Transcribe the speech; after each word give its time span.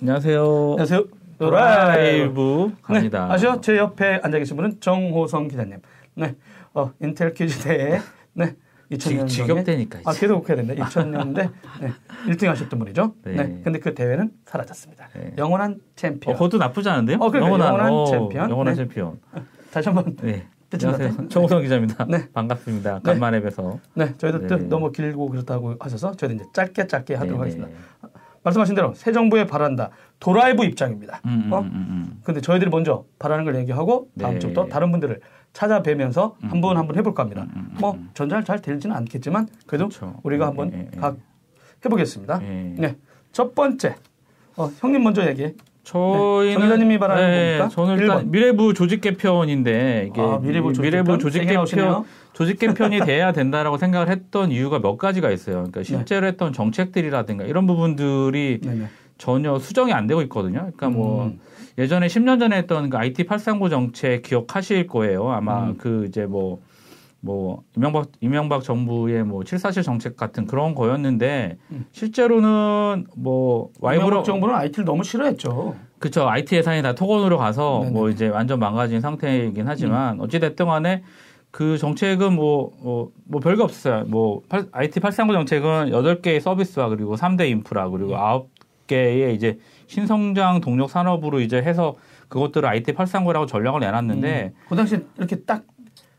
안녕하세요. 0.00 0.72
안녕하세요. 0.72 1.04
드라이브 1.38 2.70
갑니다. 2.82 3.28
네, 3.28 3.32
아시죠? 3.34 3.60
제 3.62 3.78
옆에 3.78 4.20
앉아 4.22 4.38
계신 4.38 4.56
분은 4.56 4.80
정우성 4.80 5.48
기자님. 5.48 5.78
네, 6.16 6.34
어, 6.74 6.92
인텔 7.00 7.32
퀴즈 7.32 7.60
대회 7.64 7.98
네, 8.34 8.54
2000년도에 8.90 9.28
직역되니까 9.28 10.00
아, 10.04 10.12
계속 10.12 10.46
해야 10.50 10.56
된다. 10.56 10.74
2000년대 10.74 11.50
네, 11.80 11.92
1등 12.26 12.44
하셨던 12.46 12.78
분이죠. 12.78 13.14
네. 13.24 13.32
네. 13.36 13.60
근데 13.64 13.78
그 13.78 13.94
대회는 13.94 14.32
사라졌습니다. 14.44 15.08
네. 15.14 15.32
영원한 15.38 15.72
어, 15.72 15.84
챔피언. 15.96 16.34
그것도 16.36 16.58
나쁘지 16.58 16.90
않은데요? 16.90 17.16
어, 17.18 17.30
그러니까 17.30 17.54
영원한 17.64 17.90
어, 17.90 18.04
챔피언. 18.06 18.50
영원한 18.50 18.74
네. 18.74 18.82
챔피언. 18.82 19.18
다시 19.72 19.88
한번 19.88 20.14
네. 20.16 20.46
안녕하세요. 20.74 21.08
나타나- 21.08 21.28
정우성 21.30 21.62
기자입니다. 21.62 22.04
네. 22.10 22.28
반갑습니다. 22.34 22.94
네. 22.96 23.00
간만에 23.02 23.40
뵈서. 23.40 23.78
네, 23.94 24.12
저희도 24.18 24.40
네. 24.40 24.46
또 24.46 24.56
너무 24.68 24.92
길고 24.92 25.30
그렇다고 25.30 25.76
하셔서 25.80 26.12
저희도 26.14 26.34
이제 26.34 26.44
짧게 26.52 26.86
짧게 26.86 27.14
하도록 27.14 27.38
네, 27.38 27.38
하겠습니다. 27.38 27.70
네. 28.46 28.50
말씀하신 28.50 28.74
대로 28.76 28.94
새 28.94 29.12
정부에 29.12 29.46
바란다. 29.46 29.90
도라이브 30.20 30.64
입장입니다. 30.64 31.20
음, 31.26 31.44
음, 31.46 31.52
어? 31.52 31.60
음, 31.60 31.66
음. 31.74 32.20
근데 32.22 32.40
저희들이 32.40 32.70
먼저 32.70 33.04
바라는 33.18 33.44
걸 33.44 33.56
얘기하고 33.56 34.08
다음 34.18 34.34
네. 34.34 34.38
주부터 34.38 34.66
다른 34.68 34.90
분들을 34.92 35.20
찾아뵈면서 35.52 36.36
한 36.42 36.60
번 36.60 36.76
한 36.76 36.86
번 36.86 36.96
해볼까 36.96 37.22
합니다. 37.24 37.42
음, 37.42 37.68
음, 37.72 37.76
뭐 37.80 37.98
전잘 38.14 38.44
잘 38.44 38.60
되지는 38.60 38.94
않겠지만 38.96 39.48
그래도 39.66 39.88
그렇죠. 39.88 40.14
우리가 40.22 40.44
네, 40.44 40.46
한번 40.48 40.70
네, 40.70 40.88
네. 40.92 41.00
각 41.00 41.16
해보겠습니다. 41.84 42.38
네. 42.38 42.74
네, 42.78 42.96
첫 43.32 43.54
번째 43.54 43.96
어, 44.56 44.70
형님 44.78 45.02
먼저 45.02 45.26
얘기해. 45.26 45.54
저희는 45.84 46.54
정 46.54 46.62
기자님이 46.62 46.98
말하는 46.98 47.30
네, 47.30 47.58
뭡니까? 47.58 47.68
저는 47.74 47.98
일단 47.98 48.18
1번. 48.24 48.30
미래부 48.30 48.74
조직 48.74 49.00
개편인데 49.00 50.06
이게 50.10 50.20
아, 50.20 50.38
미래부 50.42 50.72
조직 50.72 50.82
미래부 50.82 51.04
개편? 51.04 51.18
조직. 51.20 52.04
조직 52.36 52.58
개편이 52.58 53.00
돼야 53.00 53.32
된다라고 53.32 53.78
생각을 53.78 54.10
했던 54.10 54.52
이유가 54.52 54.78
몇 54.78 54.98
가지가 54.98 55.30
있어요. 55.30 55.54
네. 55.64 55.70
그러니까 55.70 55.82
실제로 55.84 56.26
했던 56.26 56.52
정책들이라든가 56.52 57.44
이런 57.44 57.66
부분들이 57.66 58.60
네네. 58.62 58.88
전혀 59.16 59.58
수정이 59.58 59.94
안 59.94 60.06
되고 60.06 60.20
있거든요. 60.22 60.58
그러니까 60.58 60.90
뭐 60.90 61.24
음. 61.24 61.40
예전에 61.78 62.08
10년 62.08 62.38
전에 62.38 62.58
했던 62.58 62.90
그 62.90 62.98
IT 62.98 63.24
839 63.24 63.70
정책 63.70 64.22
기억하실 64.22 64.86
거예요. 64.86 65.30
아마 65.30 65.68
음. 65.68 65.76
그 65.78 66.04
이제 66.06 66.26
뭐, 66.26 66.60
뭐, 67.20 67.62
이명박, 67.74 68.08
이명박 68.20 68.62
정부의 68.62 69.24
뭐 69.24 69.42
747 69.42 69.82
정책 69.82 70.16
같은 70.18 70.46
그런 70.46 70.74
거였는데 70.74 71.56
음. 71.70 71.86
실제로는 71.92 73.06
뭐 73.16 73.70
와이브로 73.80 74.24
정부는 74.24 74.54
IT를 74.54 74.84
너무 74.84 75.04
싫어했죠. 75.04 75.74
그쵸. 75.98 76.28
IT 76.28 76.54
예산이 76.54 76.82
다 76.82 76.94
토건으로 76.94 77.38
가서 77.38 77.80
네네. 77.84 77.92
뭐 77.92 78.10
이제 78.10 78.28
완전 78.28 78.58
망가진 78.58 79.00
상태이긴 79.00 79.66
하지만 79.66 80.20
어찌 80.20 80.38
됐든 80.38 80.66
간에 80.66 81.02
그 81.56 81.78
정책은 81.78 82.34
뭐, 82.34 82.70
뭐, 82.82 83.12
뭐 83.24 83.40
별거 83.40 83.64
없어요. 83.64 84.04
뭐, 84.08 84.42
팔- 84.46 84.66
IT 84.72 85.00
839 85.00 85.32
정책은 85.32 85.90
8개의 85.90 86.38
서비스와 86.38 86.90
그리고 86.90 87.16
3대 87.16 87.48
인프라 87.48 87.88
그리고 87.88 88.10
9개의 88.14 89.34
이제 89.34 89.58
신성장 89.86 90.60
동력 90.60 90.90
산업으로 90.90 91.40
이제 91.40 91.56
해서 91.56 91.96
그것들을 92.28 92.68
IT 92.68 92.92
839라고 92.92 93.48
전략을 93.48 93.80
내놨는데 93.80 94.52
음. 94.54 94.60
그 94.68 94.76
당시 94.76 94.98
이렇게 95.16 95.36
딱 95.44 95.62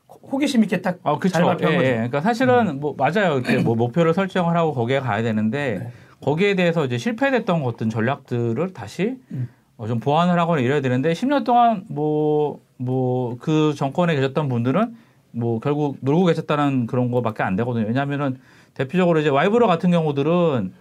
호기심 0.10 0.64
있게 0.64 0.82
딱 0.82 0.98
아, 1.04 1.16
예, 1.24 1.30
발표한 1.30 1.74
예. 1.74 1.78
거죠. 1.78 1.92
그러니까 1.92 2.22
사실은 2.22 2.80
뭐 2.80 2.96
맞아요. 2.98 3.36
이렇게 3.36 3.60
뭐 3.60 3.76
목표를 3.78 4.16
설정을 4.16 4.58
하고 4.58 4.74
거기에 4.74 5.02
가야 5.02 5.22
되는데 5.22 5.82
네. 5.84 5.92
거기에 6.20 6.56
대해서 6.56 6.84
이제 6.84 6.98
실패됐던 6.98 7.62
어떤 7.62 7.92
전략들을 7.92 8.74
다시 8.74 9.18
음. 9.30 9.50
어, 9.78 9.86
좀 9.86 10.00
보완을 10.00 10.40
하거나 10.40 10.62
이래야 10.62 10.82
되는데 10.82 11.14
10년 11.14 11.44
동안 11.44 11.84
뭐, 11.90 12.60
뭐 12.78 13.38
그 13.40 13.76
정권에 13.76 14.16
계셨던 14.16 14.50
분들은 14.50 15.06
뭐 15.38 15.60
결국 15.60 15.98
놀고 16.02 16.26
계셨다는 16.26 16.88
그런 16.88 17.12
거밖에 17.12 17.44
안 17.44 17.56
되거든요. 17.56 17.86
왜냐하면은 17.86 18.38
대표적으로 18.74 19.20
이제 19.20 19.30
와이브로 19.30 19.68
같은 19.68 19.92
경우들은 19.92 20.74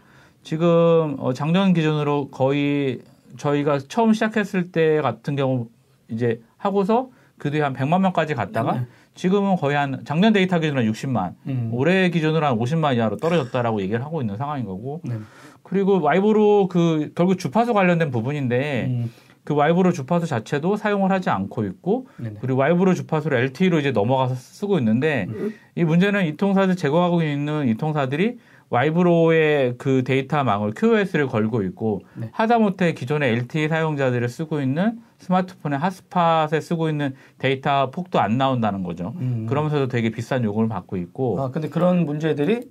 지금 0.42 1.16
어, 1.18 1.32
작년 1.32 1.72
기준으로 1.72 2.28
거의 2.30 3.00
저희가 3.36 3.78
처음 3.88 4.12
시작했을 4.12 4.72
때 4.72 5.00
같은 5.00 5.36
경우 5.36 5.68
이제 6.08 6.40
하고서 6.56 7.10
그 7.38 7.50
뒤에 7.50 7.60
한 7.60 7.74
100만 7.74 8.00
명까지 8.00 8.34
갔다가 8.34 8.72
네. 8.72 8.86
지금은 9.14 9.56
거의 9.56 9.76
한 9.76 10.02
작년 10.04 10.32
데이터 10.32 10.58
기준으로 10.58 10.90
60만, 10.90 11.34
음. 11.46 11.70
올해 11.72 12.10
기준으로 12.10 12.46
한 12.46 12.58
50만 12.58 12.96
이하로 12.96 13.16
떨어졌다라고 13.16 13.82
얘기를 13.82 14.02
하고 14.04 14.20
있는 14.20 14.36
상황인 14.36 14.64
거고 14.64 15.00
네. 15.04 15.16
그리고 15.62 16.00
와이브로 16.00 16.68
그 16.68 17.12
결국 17.14 17.38
주파수 17.38 17.74
관련된 17.74 18.10
부분인데 18.10 18.86
음. 18.88 19.12
그 19.46 19.54
와이브로 19.54 19.92
주파수 19.92 20.26
자체도 20.26 20.76
사용을 20.76 21.12
하지 21.12 21.30
않고 21.30 21.64
있고 21.66 22.08
네네. 22.18 22.38
그리고 22.40 22.58
와이브로 22.58 22.94
주파수를 22.94 23.38
LTE로 23.38 23.78
이제 23.78 23.92
넘어가서 23.92 24.34
쓰고 24.34 24.76
있는데 24.80 25.26
음. 25.28 25.54
이 25.76 25.84
문제는 25.84 26.26
이 26.26 26.36
통사들 26.36 26.74
제공하고 26.74 27.22
있는 27.22 27.68
이 27.68 27.76
통사들이 27.76 28.38
와이브로의 28.70 29.74
그 29.78 30.02
데이터망을 30.02 30.72
QoS를 30.76 31.28
걸고 31.28 31.62
있고 31.62 32.00
네. 32.16 32.28
하다못해 32.32 32.94
기존의 32.94 33.34
LTE 33.34 33.68
사용자들을 33.68 34.28
쓰고 34.28 34.60
있는 34.60 34.98
스마트폰의 35.18 35.78
핫스팟에 35.78 36.60
쓰고 36.60 36.88
있는 36.88 37.14
데이터 37.38 37.90
폭도 37.92 38.18
안 38.18 38.36
나온다는 38.38 38.82
거죠. 38.82 39.14
음. 39.20 39.46
그러면서도 39.48 39.86
되게 39.86 40.10
비싼 40.10 40.42
요금을 40.42 40.68
받고 40.68 40.96
있고 40.96 41.40
아 41.40 41.50
근데 41.52 41.68
그런 41.68 42.04
문제들이 42.04 42.62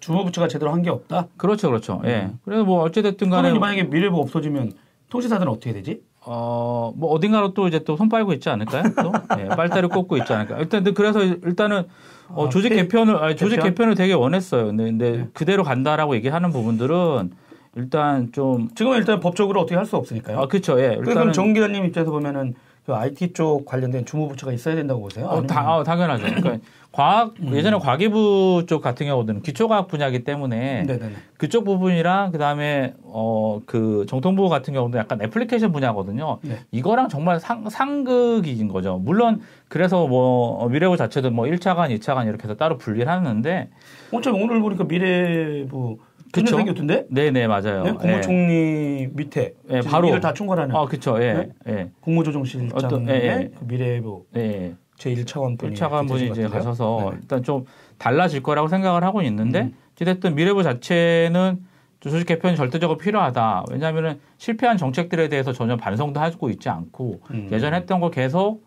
주무부처가 0.00 0.48
제대로 0.48 0.72
한 0.72 0.80
게 0.82 0.88
없다. 0.88 1.26
그렇죠, 1.36 1.68
그렇죠. 1.68 2.00
예. 2.06 2.30
그래서 2.46 2.64
뭐 2.64 2.82
어찌됐든 2.84 3.28
간에 3.28 3.52
만약에 3.58 3.82
미래부 3.84 4.18
없어지면 4.20 4.72
통신사들은 5.10 5.50
어떻게 5.50 5.72
되지? 5.72 6.00
어, 6.24 6.92
뭐 6.96 7.10
어딘가로 7.10 7.54
또 7.54 7.68
이제 7.68 7.78
또 7.84 7.96
손 7.96 8.08
빨고 8.08 8.32
있지 8.34 8.48
않을까요? 8.50 8.82
또 9.02 9.12
예, 9.40 9.48
빨대를 9.48 9.88
꽂고 9.88 10.16
있지 10.18 10.32
않을까. 10.32 10.58
일단 10.58 10.84
그래서 10.94 11.22
일단은 11.22 11.84
어, 12.28 12.46
아, 12.46 12.48
조직 12.50 12.68
폐- 12.70 12.76
개편을 12.76 13.16
아니, 13.16 13.36
조직 13.36 13.56
개편? 13.56 13.70
개편을 13.70 13.94
되게 13.94 14.12
원했어요. 14.12 14.66
근데, 14.66 14.84
근데 14.84 15.10
네. 15.12 15.28
그대로 15.32 15.62
간다라고 15.64 16.14
얘기하는 16.16 16.50
부분들은 16.52 17.30
일단 17.76 18.30
좀 18.32 18.68
지금은 18.74 18.98
일단 18.98 19.20
법적으로 19.20 19.60
어떻게 19.60 19.76
할 19.76 19.86
수 19.86 19.96
없으니까요. 19.96 20.38
아, 20.40 20.46
그렇죠. 20.46 20.78
예. 20.80 20.88
그럼 20.96 21.08
일단은 21.08 21.32
정 21.32 21.52
기자님 21.54 21.84
입장에서 21.86 22.10
보면은 22.10 22.54
그 22.88 22.94
IT 22.94 23.34
쪽 23.34 23.66
관련된 23.66 24.06
주무부처가 24.06 24.50
있어야 24.54 24.74
된다고 24.74 25.02
보세요? 25.02 25.26
어, 25.26 25.46
다, 25.46 25.76
어, 25.76 25.84
당연하죠. 25.84 26.22
그러니까 26.24 26.56
과학 26.90 27.34
음. 27.42 27.54
예전에 27.54 27.76
과기부 27.78 28.64
쪽 28.66 28.80
같은 28.80 29.04
경우는 29.06 29.42
기초과학 29.42 29.88
분야이기 29.88 30.24
때문에 30.24 30.84
네네네. 30.84 31.12
그쪽 31.36 31.64
부분이랑 31.64 32.32
그다음에 32.32 32.94
어 33.04 33.60
그 33.66 34.06
정통부 34.08 34.48
같은 34.48 34.72
경우도 34.72 34.96
약간 34.98 35.20
애플리케이션 35.20 35.72
분야거든요. 35.72 36.38
네. 36.42 36.60
이거랑 36.70 37.08
정말 37.08 37.40
상, 37.40 37.68
상극인 37.68 38.68
거죠. 38.68 38.98
물론 38.98 39.40
그래서 39.68 40.06
뭐 40.06 40.66
미래부 40.68 40.96
자체도 40.96 41.30
뭐 41.30 41.44
1차관, 41.46 41.94
2차관 41.98 42.26
이렇게 42.28 42.44
해서 42.44 42.54
따로 42.54 42.78
분리를 42.78 43.06
하는데 43.10 43.68
어차피 44.12 44.42
오늘 44.42 44.60
보니까 44.60 44.84
미래부 44.84 45.98
그쵸? 46.32 46.44
그쵸? 46.44 46.56
생겼던데? 46.58 47.06
네, 47.10 47.30
네, 47.30 47.46
맞아요. 47.46 47.82
네? 47.84 47.90
예. 47.90 47.94
국무총리 47.94 49.08
밑에 49.12 49.54
예, 49.70 49.80
바로. 49.80 50.08
일을 50.08 50.20
다 50.20 50.32
총괄하는 50.32 50.74
아, 50.74 50.84
그렇죠. 50.86 51.22
예. 51.22 51.32
네? 51.34 51.48
예. 51.68 51.90
국무조정실장의 52.00 52.72
어떤- 52.74 53.08
예, 53.08 53.14
예. 53.14 53.50
그 53.58 53.64
미래부 53.64 54.24
예. 54.36 54.74
제 54.96 55.14
1차관 55.14 55.56
분이 55.58 55.74
1차관 55.74 56.08
분이 56.08 56.28
이제 56.30 56.46
가셔서 56.48 56.98
네네. 57.10 57.16
일단 57.22 57.42
좀 57.44 57.64
달라질 57.98 58.42
거라고 58.42 58.68
생각을 58.68 59.04
하고 59.04 59.22
있는데 59.22 59.60
음. 59.62 59.74
어쨌든 60.00 60.34
미래부 60.34 60.62
자체는 60.62 61.60
조직 62.00 62.26
개편이 62.26 62.56
절대적으로 62.56 62.96
필요하다. 62.98 63.64
왜냐하면은 63.70 64.20
실패한 64.38 64.76
정책들에 64.76 65.28
대해서 65.28 65.52
전혀 65.52 65.76
반성도 65.76 66.20
하고 66.20 66.48
있지 66.50 66.68
않고 66.68 67.20
음. 67.32 67.48
예전에 67.50 67.76
했던 67.78 67.98
걸 68.00 68.10
계속 68.10 68.62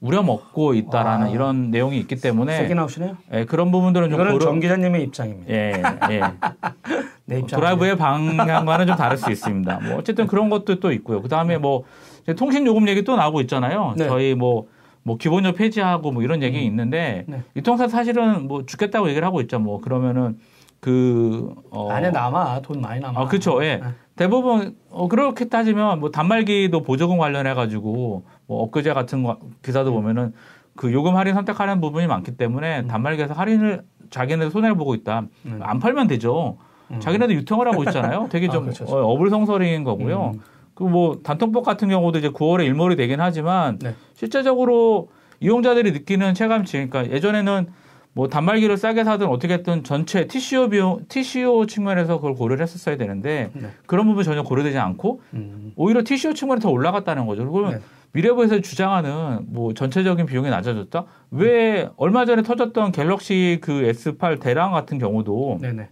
우려먹고 0.00 0.74
있다라는 0.74 1.26
와. 1.28 1.32
이런 1.32 1.70
내용이 1.70 1.98
있기 2.00 2.16
때문에 2.16 2.56
세게 2.58 2.74
나오시네요. 2.74 3.16
예, 3.32 3.44
그런 3.44 3.70
부분들은 3.70 4.10
좀 4.10 4.18
고려 4.18 4.38
정 4.38 4.60
기자님의 4.60 5.02
입장입니다. 5.04 5.52
예, 5.52 5.82
예. 6.10 6.20
내 7.24 7.38
입장. 7.40 7.58
드라이브의 7.58 7.96
방향과는 7.96 8.86
좀 8.86 8.96
다를 8.96 9.16
수 9.16 9.30
있습니다. 9.30 9.80
뭐 9.80 9.96
어쨌든 9.96 10.26
그런 10.26 10.50
것도 10.50 10.80
또 10.80 10.92
있고요. 10.92 11.22
그 11.22 11.28
다음에 11.28 11.56
뭐 11.56 11.84
이제 12.22 12.34
통신 12.34 12.66
요금 12.66 12.88
얘기 12.88 13.04
또 13.04 13.16
나오고 13.16 13.40
있잖아요. 13.42 13.94
네. 13.96 14.06
저희 14.06 14.34
뭐, 14.34 14.66
뭐 15.02 15.16
기본료 15.16 15.52
폐지하고 15.52 16.12
뭐 16.12 16.22
이런 16.22 16.42
얘기 16.42 16.62
있는데 16.64 17.24
네. 17.26 17.42
이통사 17.54 17.88
사실은 17.88 18.46
뭐 18.48 18.66
죽겠다고 18.66 19.08
얘기를 19.08 19.26
하고 19.26 19.40
있죠. 19.40 19.58
뭐 19.58 19.80
그러면은 19.80 20.38
그, 20.80 21.52
어. 21.70 21.90
안에 21.90 22.10
남아 22.10 22.60
돈 22.60 22.80
많이 22.80 23.00
남아. 23.00 23.20
아, 23.20 23.24
그쵸. 23.24 23.64
예. 23.64 23.76
네. 23.76 23.82
대부분, 24.14 24.76
어, 24.90 25.08
그렇게 25.08 25.46
따지면 25.48 26.00
뭐 26.00 26.10
단말기도 26.10 26.82
보조금 26.82 27.18
관련해 27.18 27.54
가지고 27.54 28.24
뭐 28.46 28.62
엊그제 28.64 28.92
같은 28.92 29.22
거, 29.22 29.38
기사도 29.62 29.92
보면은 29.92 30.32
그 30.76 30.92
요금 30.92 31.16
할인 31.16 31.34
선택하는 31.34 31.80
부분이 31.80 32.06
많기 32.06 32.36
때문에 32.36 32.80
음. 32.80 32.86
단말기에서 32.86 33.34
할인을 33.34 33.82
자기네들 34.10 34.50
손해를 34.50 34.76
보고 34.76 34.94
있다. 34.94 35.26
음. 35.46 35.60
안 35.62 35.80
팔면 35.80 36.06
되죠. 36.06 36.58
음. 36.90 37.00
자기네들 37.00 37.34
유통을 37.36 37.66
하고 37.66 37.82
있잖아요. 37.84 38.28
되게 38.30 38.48
아, 38.48 38.50
좀 38.50 38.64
그렇죠. 38.64 38.84
어, 38.84 39.12
어불성설인 39.12 39.84
거고요. 39.84 40.32
음. 40.34 40.40
그뭐 40.74 41.20
단통법 41.24 41.64
같은 41.64 41.88
경우도 41.88 42.18
이제 42.18 42.28
9월에 42.28 42.64
일몰이 42.66 42.96
되긴 42.96 43.20
하지만 43.20 43.78
네. 43.78 43.94
실제적으로 44.14 45.08
이용자들이 45.40 45.92
느끼는 45.92 46.34
체감치 46.34 46.72
그러니까 46.88 47.10
예전에는 47.10 47.66
뭐 48.12 48.28
단말기를 48.28 48.76
싸게 48.76 49.04
사든 49.04 49.26
어떻게든 49.26 49.84
전체 49.84 50.26
TCO 50.26 50.70
비용 50.70 51.04
TCO 51.08 51.66
측면에서 51.66 52.16
그걸 52.16 52.34
고려를 52.34 52.62
했었어야 52.62 52.96
되는데 52.96 53.50
네. 53.52 53.68
그런 53.86 54.06
부분 54.06 54.24
전혀 54.24 54.42
고려되지 54.42 54.78
않고 54.78 55.20
음. 55.34 55.72
오히려 55.76 56.02
TCO 56.02 56.34
측면이 56.34 56.60
더 56.60 56.70
올라갔다는 56.70 57.26
거죠. 57.26 57.50
그러면 57.50 57.78
네. 57.78 57.80
미래부에서 58.12 58.60
주장하는 58.60 59.46
뭐 59.48 59.74
전체적인 59.74 60.26
비용이 60.26 60.50
낮아졌다? 60.50 61.04
왜 61.30 61.88
얼마 61.96 62.24
전에 62.24 62.42
터졌던 62.42 62.92
갤럭시 62.92 63.58
그 63.60 63.72
S8 63.92 64.40
대랑 64.40 64.72
같은 64.72 64.98
경우도 64.98 65.58
네네. 65.60 65.88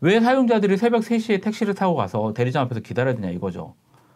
왜 0.00 0.20
사용자들이 0.20 0.76
새벽 0.76 1.02
3시에 1.02 1.42
택시를 1.42 1.74
타고 1.74 1.94
가서 1.94 2.32
대리점 2.34 2.64
앞에서 2.64 2.80
기다려야 2.80 3.14
되냐 3.14 3.30
이거죠. 3.30 3.74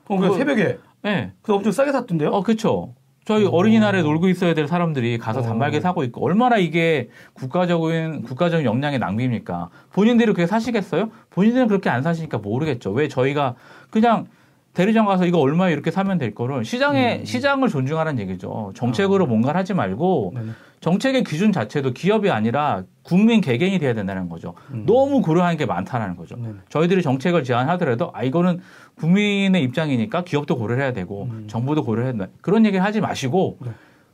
어, 0.08 0.16
그 0.18 0.34
새벽에 0.34 0.78
네. 1.02 1.32
그 1.42 1.54
엄청 1.54 1.72
싸게 1.72 1.92
샀던데요? 1.92 2.30
어, 2.30 2.42
그렇죠. 2.42 2.94
저희 3.24 3.46
어린이날에 3.46 4.02
놀고 4.02 4.28
있어야 4.28 4.54
될 4.54 4.66
사람들이 4.66 5.18
가서 5.18 5.40
어. 5.40 5.42
단말기 5.42 5.80
사고 5.80 6.02
있고 6.04 6.24
얼마나 6.24 6.56
이게 6.56 7.10
국가적인 7.34 8.22
국가적인 8.22 8.66
역량의 8.66 8.98
낭비입니까? 8.98 9.70
본인들이 9.92 10.26
그렇게 10.26 10.46
사시겠어요? 10.46 11.10
본인들은 11.30 11.68
그렇게 11.68 11.90
안 11.90 12.02
사시니까 12.02 12.38
모르겠죠. 12.38 12.90
왜 12.90 13.08
저희가 13.08 13.54
그냥 13.90 14.26
대리점 14.72 15.06
가서 15.06 15.26
이거 15.26 15.38
얼마에 15.38 15.72
이렇게 15.72 15.90
사면 15.90 16.18
될 16.18 16.32
거를 16.34 16.64
시장에 16.64 17.24
시장을 17.24 17.68
존중하라는 17.68 18.20
얘기죠. 18.20 18.72
정책으로 18.74 19.26
뭔가를 19.26 19.58
하지 19.58 19.74
말고 19.74 20.32
네네. 20.34 20.50
정책의 20.80 21.24
기준 21.24 21.52
자체도 21.52 21.92
기업이 21.92 22.30
아니라 22.30 22.84
국민 23.02 23.40
개개인이 23.40 23.78
돼야 23.80 23.94
된다는 23.94 24.28
거죠. 24.28 24.54
너무 24.70 25.22
고려하는 25.22 25.58
게 25.58 25.66
많다는 25.66 26.16
거죠. 26.16 26.36
네네. 26.36 26.54
저희들이 26.68 27.02
정책을 27.02 27.42
제안하더라도 27.42 28.10
아 28.14 28.22
이거는 28.22 28.60
국민의 28.96 29.62
입장이니까 29.64 30.22
기업도 30.22 30.56
고려해야 30.56 30.92
되고 30.92 31.28
정부도 31.48 31.84
고려해야 31.84 32.12
된다. 32.12 32.28
그런 32.40 32.64
얘기를 32.64 32.84
하지 32.84 33.00
마시고 33.00 33.58
네. 33.60 33.70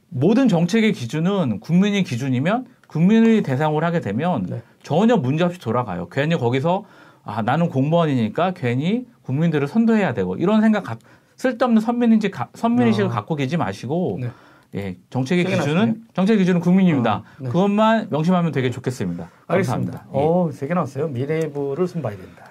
모든 0.09 0.49
정책의 0.49 0.93
기준은 0.93 1.61
국민의 1.61 2.03
기준이면 2.03 2.67
국민을 2.89 3.43
대상으로 3.43 3.85
하게 3.85 4.01
되면 4.01 4.47
네. 4.49 4.63
전혀 4.83 5.17
문제 5.17 5.45
없이 5.45 5.61
돌아가요. 5.61 6.09
괜히 6.09 6.37
거기서 6.37 6.85
아 7.25 7.43
나는 7.43 7.69
공무원이니까 7.69 8.53
괜히 8.55 9.05
국민들을 9.27 9.67
선도해야 9.69 10.15
되고 10.15 10.37
이런 10.37 10.61
생각 10.61 10.85
가- 10.85 10.97
쓸데없는 11.37 11.81
선민인지 11.83 12.31
가- 12.31 12.49
선민의식을 12.55 13.11
아. 13.11 13.13
갖고 13.15 13.35
계지 13.35 13.57
마시고 13.57 14.19
네. 14.21 14.31
예, 14.75 14.97
정책의 15.11 15.45
기준은 15.45 15.75
나왔네요. 15.75 15.95
정책 16.15 16.37
기준은 16.39 16.61
국민입니다. 16.61 17.13
아, 17.15 17.23
네. 17.41 17.49
그것만 17.49 18.09
명심하면 18.11 18.53
되게 18.53 18.71
좋겠습니다. 18.71 19.29
알겠습니다. 19.47 19.93
감사합니다. 20.01 20.19
예. 20.21 20.25
오, 20.25 20.51
세개 20.53 20.75
나왔어요. 20.75 21.09
미래부를 21.09 21.87
손봐야 21.87 22.17
된다. 22.17 22.45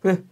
그 0.00 0.24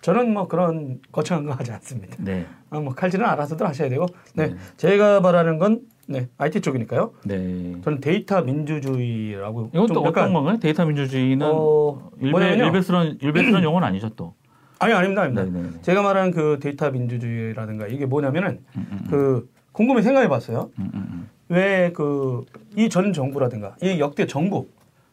저는 0.00 0.32
뭐 0.32 0.46
그런 0.48 1.00
거창한 1.10 1.46
거 1.46 1.52
하지 1.52 1.72
않습니다. 1.72 2.16
네. 2.18 2.46
아, 2.70 2.78
뭐 2.80 2.94
칼질은 2.94 3.24
알아서들 3.26 3.66
하셔야 3.66 3.88
되고. 3.88 4.06
네. 4.34 4.48
네. 4.48 4.56
제가 4.76 5.20
말하는 5.20 5.58
건 5.58 5.80
네, 6.06 6.28
IT 6.38 6.60
쪽이니까요. 6.62 7.12
네. 7.24 7.74
저는 7.84 8.00
데이터 8.00 8.40
민주주의라고 8.42 9.70
이건 9.74 9.86
좀또 9.88 10.00
어떤 10.02 10.32
건가요? 10.32 10.58
데이터 10.58 10.86
민주주의는 10.86 11.46
어, 11.52 12.10
일배, 12.18 12.30
뭐냐면요. 12.30 12.64
일배스런 12.66 13.18
일배스런 13.20 13.62
용어는 13.64 13.86
아니죠 13.88 14.08
또. 14.10 14.34
아니 14.78 14.92
아닙니다. 14.92 15.22
아닙니다. 15.22 15.44
네, 15.44 15.50
네, 15.50 15.70
네. 15.74 15.82
제가 15.82 16.02
말하는 16.02 16.30
그 16.30 16.58
데이터 16.60 16.90
민주주의라든가 16.90 17.86
이게 17.88 18.06
뭐냐면은 18.06 18.60
음, 18.76 18.86
음, 18.92 19.06
그 19.10 19.50
궁금해 19.72 20.02
생각해 20.02 20.28
봤어요. 20.28 20.70
음, 20.78 20.90
음, 20.94 21.08
음. 21.10 21.28
왜그 21.48 22.44
이 22.76 22.88
전 22.88 23.12
정부라든가 23.12 23.76
이 23.82 23.98
역대 23.98 24.26
정부 24.26 24.68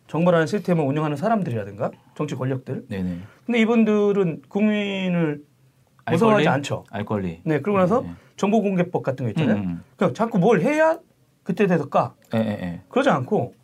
정부라는 0.08 0.46
시스템을 0.48 0.84
운영하는 0.86 1.18
사람들이라든가 1.18 1.92
정치 2.16 2.36
권력들 2.36 2.86
네, 2.90 3.02
네. 3.02 3.18
근데 3.46 3.60
이분들은 3.62 4.44
국민을 4.50 5.42
알 6.06 6.14
무서워하지? 6.14 6.48
않죠. 6.48 6.84
알 6.92 7.04
권리. 7.06 7.42
네, 7.44 7.62
그러고 7.62 7.80
나서 7.80 8.02
네, 8.02 8.08
네. 8.10 8.14
정보공개법 8.36 9.02
같은 9.02 9.26
거 9.26 9.30
있잖아요. 9.32 9.58
음, 9.58 9.64
음. 9.64 9.84
그러니까 9.96 10.16
자꾸 10.16 10.38
뭘 10.38 10.62
해야 10.62 11.00
그때 11.44 11.66
돼서 11.66 11.90
까. 11.90 12.14
예, 12.36 12.40
예, 12.40 12.46
예. 12.62 12.82
그러지 12.90 13.10
않고 13.10 13.56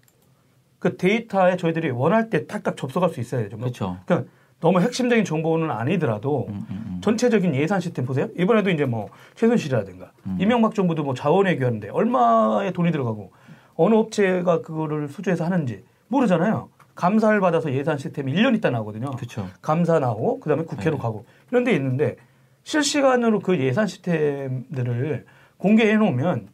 그 0.80 0.98
데이터에 0.98 1.57
저희들이 1.57 1.92
원할 1.92 2.30
때 2.31 2.48
딱딱 2.48 2.75
접속할 2.77 3.12
수 3.12 3.19
있어야 3.19 3.44
되죠. 3.44 3.57
그렇죠. 3.57 3.98
그러니까 4.06 4.31
너무 4.62 4.80
핵심적인 4.80 5.25
정보는 5.25 5.72
아니더라도 5.72 6.46
음, 6.50 6.66
음, 6.69 6.86
음. 6.88 7.02
전체적인 7.02 7.56
예산 7.56 7.80
시스템 7.80 8.06
보세요. 8.06 8.30
이번에도 8.38 8.69
이제 8.69 8.86
뭐 8.86 9.10
최순실이라든가 9.36 10.12
음. 10.28 10.38
이명박 10.40 10.75
정부도 10.75 11.04
뭐 11.04 11.13
자원 11.13 11.48
외교하는데 11.48 11.90
얼마의 11.90 12.72
돈이 12.72 12.92
들어가고 12.92 13.31
어느 13.75 13.96
업체가 13.96 14.62
그거를 14.62 15.10
수주해서 15.10 15.44
하는지 15.44 15.84
모르잖아요. 16.08 16.69
감사를 16.94 17.40
받아서 17.40 17.74
예산 17.74 17.98
시스템이 17.98 18.31
1년 18.34 18.56
있다 18.56 18.69
나오거든요. 18.69 19.12
그렇죠. 19.12 19.50
감사 19.62 19.98
나오고 19.98 20.40
그다음에 20.40 20.63
국회로 20.63 20.98
네. 20.98 21.02
가고 21.02 21.25
이런 21.50 21.63
데 21.63 21.74
있는데 21.74 22.18
실시간으로 22.63 23.40
그 23.40 23.58
예산 23.60 23.88
시스템들을 23.88 25.25
공개해 25.58 25.96
놓으면 25.96 26.50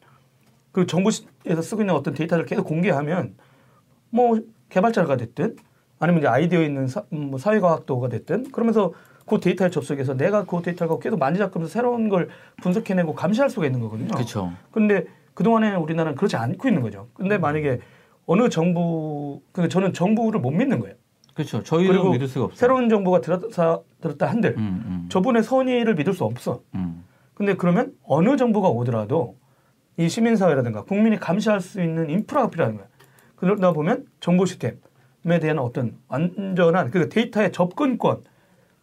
그 0.72 0.86
정부에서 0.86 1.62
쓰고 1.62 1.82
있는 1.82 1.94
어떤 1.94 2.14
데이터를 2.14 2.46
계속 2.46 2.64
공개하면 2.64 3.36
뭐 4.10 4.40
개발자가 4.70 5.18
됐든 5.18 5.58
아니면 6.00 6.20
이제 6.20 6.28
아이디어 6.28 6.62
있는 6.62 6.88
사, 6.88 7.04
음, 7.14 7.32
뭐 7.32 7.40
사회과학도가 7.40 8.10
됐든 8.10 8.52
그러면서 8.52 8.94
그 9.26 9.40
데이터에 9.40 9.70
접속해서 9.70 10.16
내가 10.16 10.46
그 10.46 10.62
데이터를 10.62 10.90
갖고 10.90 11.00
계속 11.00 11.20
만지작 11.20 11.56
하면서 11.56 11.72
새로운 11.72 12.08
걸 12.10 12.30
분석해내고 12.62 13.14
감시할 13.14 13.50
수가 13.50 13.66
있는 13.66 13.82
거거든요. 13.82 14.14
그렇죠. 14.14 14.54
근데 14.72 15.06
그동안에 15.34 15.76
우리나라는 15.76 16.16
그렇지 16.16 16.36
않고 16.36 16.68
있는 16.68 16.82
거죠. 16.82 17.08
근데 17.14 17.38
만약에 17.38 17.80
어느 18.26 18.50
정부, 18.50 19.42
그 19.52 19.68
저는 19.68 19.94
정부를 19.94 20.40
못 20.40 20.52
믿는 20.52 20.80
거예요. 20.80 20.96
그렇죠. 21.34 21.62
저희도 21.62 22.12
믿을 22.12 22.28
수가 22.28 22.46
없어요. 22.46 22.58
새로운 22.58 22.90
정부가 22.90 23.22
들었다, 23.22 23.82
들었다 24.02 24.26
한들 24.26 24.56
음, 24.58 24.84
음, 24.86 25.06
저분의 25.10 25.44
선의를 25.44 25.96
믿을 25.96 26.14
수 26.14 26.24
없어. 26.24 26.62
음. 26.74 27.04
근데 27.36 27.56
그러면 27.56 27.94
어느 28.04 28.36
정부가 28.38 28.70
오더라도 28.70 29.38
이 29.98 30.10
시민사회라든가 30.10 30.84
국민이 30.84 31.18
감시할 31.18 31.62
수 31.62 31.82
있는 31.82 32.10
인프라가 32.10 32.50
필요한 32.50 32.76
거야. 32.76 32.88
그러다 33.36 33.72
보면 33.74 34.06
정보 34.20 34.46
시스템 34.46 34.80
에 35.36 35.40
대한 35.40 35.60
어떤 35.60 35.98
완전한 36.08 36.90
그 36.90 37.10
데이터의 37.10 37.52
접근권, 37.52 38.24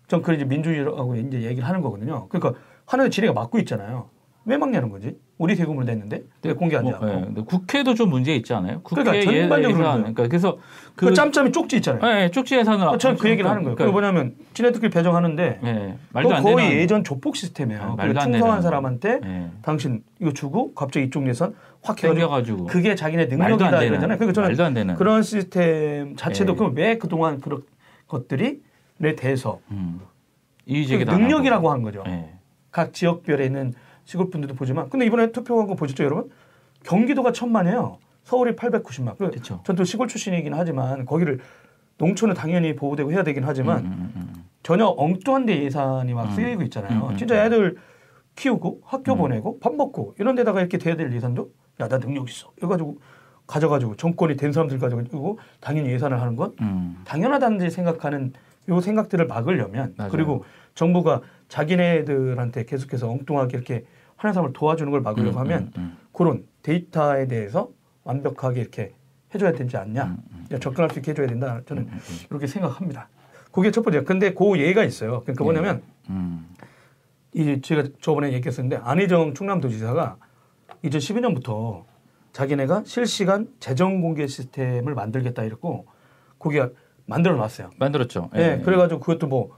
전 0.08 0.20
그걸 0.20 0.36
이제 0.36 0.44
민주주의라고 0.44 1.16
이제 1.16 1.42
얘기를 1.42 1.66
하는 1.66 1.80
거거든요. 1.80 2.28
그러니까 2.28 2.60
하나의 2.84 3.10
지뢰가 3.10 3.32
막고 3.32 3.58
있잖아요. 3.60 4.10
왜 4.46 4.58
막냐는 4.58 4.90
거지? 4.90 5.16
우리 5.38 5.56
세금을 5.56 5.84
냈는데 5.86 6.22
왜 6.42 6.52
공개하지 6.52 6.90
뭐, 6.90 6.94
않고? 6.98 7.08
예. 7.08 7.24
근데 7.24 7.42
국회도 7.42 7.94
좀 7.94 8.10
문제 8.10 8.36
있지 8.36 8.52
않아요? 8.52 8.80
국회 8.82 9.02
그러니까 9.02 9.32
예- 9.32 9.40
전반적으로 9.40 9.80
예산. 9.80 9.96
그러니까 9.98 10.28
그래서 10.28 10.58
그, 10.94 11.06
그 11.06 11.14
짬짬이 11.14 11.50
쪽지 11.50 11.76
있잖아요. 11.76 12.02
예, 12.04 12.24
예, 12.24 12.30
쪽지 12.30 12.56
예산을 12.56 12.98
저는 12.98 13.16
그 13.16 13.30
얘기를 13.30 13.50
하는 13.50 13.62
거예요. 13.62 13.74
그게 13.74 13.90
그러니까, 13.90 13.92
뭐냐면 13.92 14.34
지네들끼리 14.52 14.90
배정하는데 14.90 15.60
예, 15.64 15.94
말도 16.12 16.34
안 16.34 16.42
거의 16.42 16.56
되는 16.56 16.72
예전 16.72 17.04
조폭 17.04 17.36
시스템이에요. 17.36 17.82
아, 17.82 17.90
그 17.92 17.96
말도 17.96 18.20
안 18.20 18.32
충성한 18.32 18.56
되는 18.56 18.62
사람한테 18.62 19.20
예. 19.24 19.50
당신 19.62 20.04
이거 20.20 20.32
주고 20.32 20.74
갑자기 20.74 21.06
이쪽 21.06 21.26
예산 21.26 21.54
확 21.84 21.96
땡겨가지고 21.96 22.64
그게 22.64 22.94
자기네 22.94 23.26
능력이다 23.26 23.82
이러잖아요. 23.82 24.18
그러니까 24.18 24.32
저는 24.32 24.48
말도 24.48 24.64
안 24.64 24.74
되는 24.74 24.94
그런 24.94 25.22
시스템 25.22 26.16
자체도 26.16 26.52
예. 26.52 26.56
그럼 26.56 26.74
왜 26.74 26.98
그동안 26.98 27.40
그런 27.40 27.62
것들이 28.08 28.62
내 28.96 29.14
대해서 29.14 29.60
음. 29.70 30.00
그. 30.66 30.74
능력이라고 31.10 31.70
한 31.70 31.82
거죠. 31.82 32.02
예. 32.06 32.30
각 32.70 32.94
지역별에 32.94 33.44
있는 33.44 33.74
시골 34.04 34.30
분들도 34.30 34.54
보지만 34.54 34.88
근데 34.88 35.04
이번에 35.04 35.30
투표한 35.30 35.66
거 35.66 35.74
보셨죠, 35.74 36.04
여러분? 36.04 36.30
경기도가 36.84 37.32
천만이에요. 37.32 37.98
서울이 38.24 38.56
890만. 38.56 39.18
그 39.18 39.30
그쵸. 39.30 39.60
전또 39.64 39.84
시골 39.84 40.08
출신이긴 40.08 40.54
하지만 40.54 41.04
거기를 41.04 41.40
농촌은 41.98 42.34
당연히 42.34 42.74
보호되고 42.74 43.12
해야 43.12 43.22
되긴 43.22 43.44
하지만 43.44 43.78
음, 43.80 43.84
음, 43.84 44.12
음, 44.16 44.32
음. 44.36 44.44
전혀 44.62 44.86
엉뚱한 44.86 45.46
데 45.46 45.62
예산이 45.62 46.14
막 46.14 46.24
음. 46.24 46.30
쓰이고 46.30 46.62
있잖아요. 46.62 47.04
음, 47.04 47.10
음, 47.10 47.16
진짜 47.16 47.34
음. 47.34 47.46
애들 47.46 47.76
키우고 48.36 48.80
학교 48.84 49.12
음. 49.12 49.18
보내고 49.18 49.60
밥 49.60 49.74
먹고 49.74 50.14
이런 50.18 50.34
데다가 50.34 50.60
이렇게 50.60 50.78
돼야 50.78 50.96
될 50.96 51.12
예산도 51.12 51.50
야 51.80 51.88
나 51.88 51.98
능력 51.98 52.28
있어. 52.28 52.52
이래가지고 52.56 52.98
가져가지고 53.46 53.96
정권이 53.96 54.36
된 54.36 54.52
사람들 54.52 54.78
가져가지고 54.78 55.38
당연히 55.60 55.90
예산을 55.90 56.20
하는 56.20 56.36
건 56.36 56.54
음. 56.60 57.02
당연하다는 57.04 57.68
생각하는 57.70 58.32
요 58.68 58.80
생각들을 58.80 59.26
막으려면 59.26 59.94
맞아요. 59.96 60.10
그리고 60.10 60.44
정부가 60.74 61.20
자기네들한테 61.48 62.64
계속해서 62.64 63.10
엉뚱하게 63.10 63.56
이렇게 63.56 63.84
하는 64.16 64.32
사람을 64.32 64.52
도와주는 64.54 64.90
걸 64.90 65.02
막으려고 65.02 65.36
음, 65.36 65.40
하면 65.40 65.62
음, 65.76 65.82
음. 65.82 65.96
그런 66.12 66.46
데이터에 66.62 67.26
대해서 67.26 67.68
완벽하게 68.04 68.60
이렇게 68.60 68.94
해줘야 69.34 69.52
되지 69.52 69.76
않냐 69.76 70.16
음, 70.50 70.58
접근할 70.60 70.90
수 70.90 71.00
있게 71.00 71.10
해줘야 71.10 71.26
된다 71.26 71.60
저는 71.66 71.82
음, 71.82 71.88
음. 71.92 72.18
이렇게 72.30 72.46
생각합니다. 72.46 73.08
그게 73.52 73.70
첫 73.70 73.82
번째. 73.82 74.02
근데 74.04 74.32
그 74.32 74.58
예가 74.58 74.84
있어요. 74.84 75.22
그러니까 75.22 75.44
뭐냐면 75.44 75.82
음. 76.08 76.48
이 77.34 77.60
제가 77.60 77.84
저번에 78.00 78.32
얘기했었는데 78.32 78.76
안희정 78.82 79.34
충남도지사가 79.34 80.16
2012년부터 80.84 81.84
자기네가 82.32 82.82
실시간 82.84 83.48
재정 83.60 84.00
공개 84.00 84.26
시스템을 84.26 84.94
만들겠다 84.94 85.44
이랬고 85.44 85.86
거기가 86.38 86.70
만들어 87.06 87.36
놨어요. 87.36 87.70
만들었죠. 87.78 88.30
예. 88.34 88.60
그래가지고 88.64 89.00
그것도 89.00 89.26
뭐, 89.26 89.56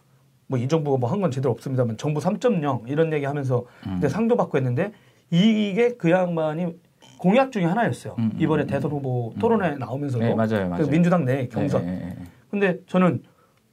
뭐 0.48 0.58
이 0.58 0.68
정부가 0.68 0.98
뭐 0.98 1.10
한 1.10 1.20
건 1.20 1.30
제대로 1.30 1.52
없습니다만 1.52 1.96
정부 1.96 2.20
3.0 2.20 2.88
이런 2.88 3.12
얘기 3.12 3.24
하면서 3.24 3.64
음. 3.86 4.00
상도 4.08 4.36
받고 4.36 4.58
했는데 4.58 4.92
이게 5.30 5.96
그 5.96 6.10
양반이 6.10 6.76
공약 7.18 7.50
중에 7.50 7.64
하나였어요. 7.64 8.14
음, 8.18 8.30
음, 8.34 8.38
이번에 8.40 8.64
음, 8.64 8.66
대선 8.66 8.90
후보 8.90 9.32
토론회 9.40 9.76
나오면서도 9.76 10.22
네, 10.24 10.34
맞아요, 10.34 10.68
맞아요. 10.68 10.84
그 10.84 10.90
민주당 10.90 11.24
내 11.24 11.48
경선. 11.48 11.86
예. 11.88 12.16
근데 12.50 12.78
저는 12.86 13.22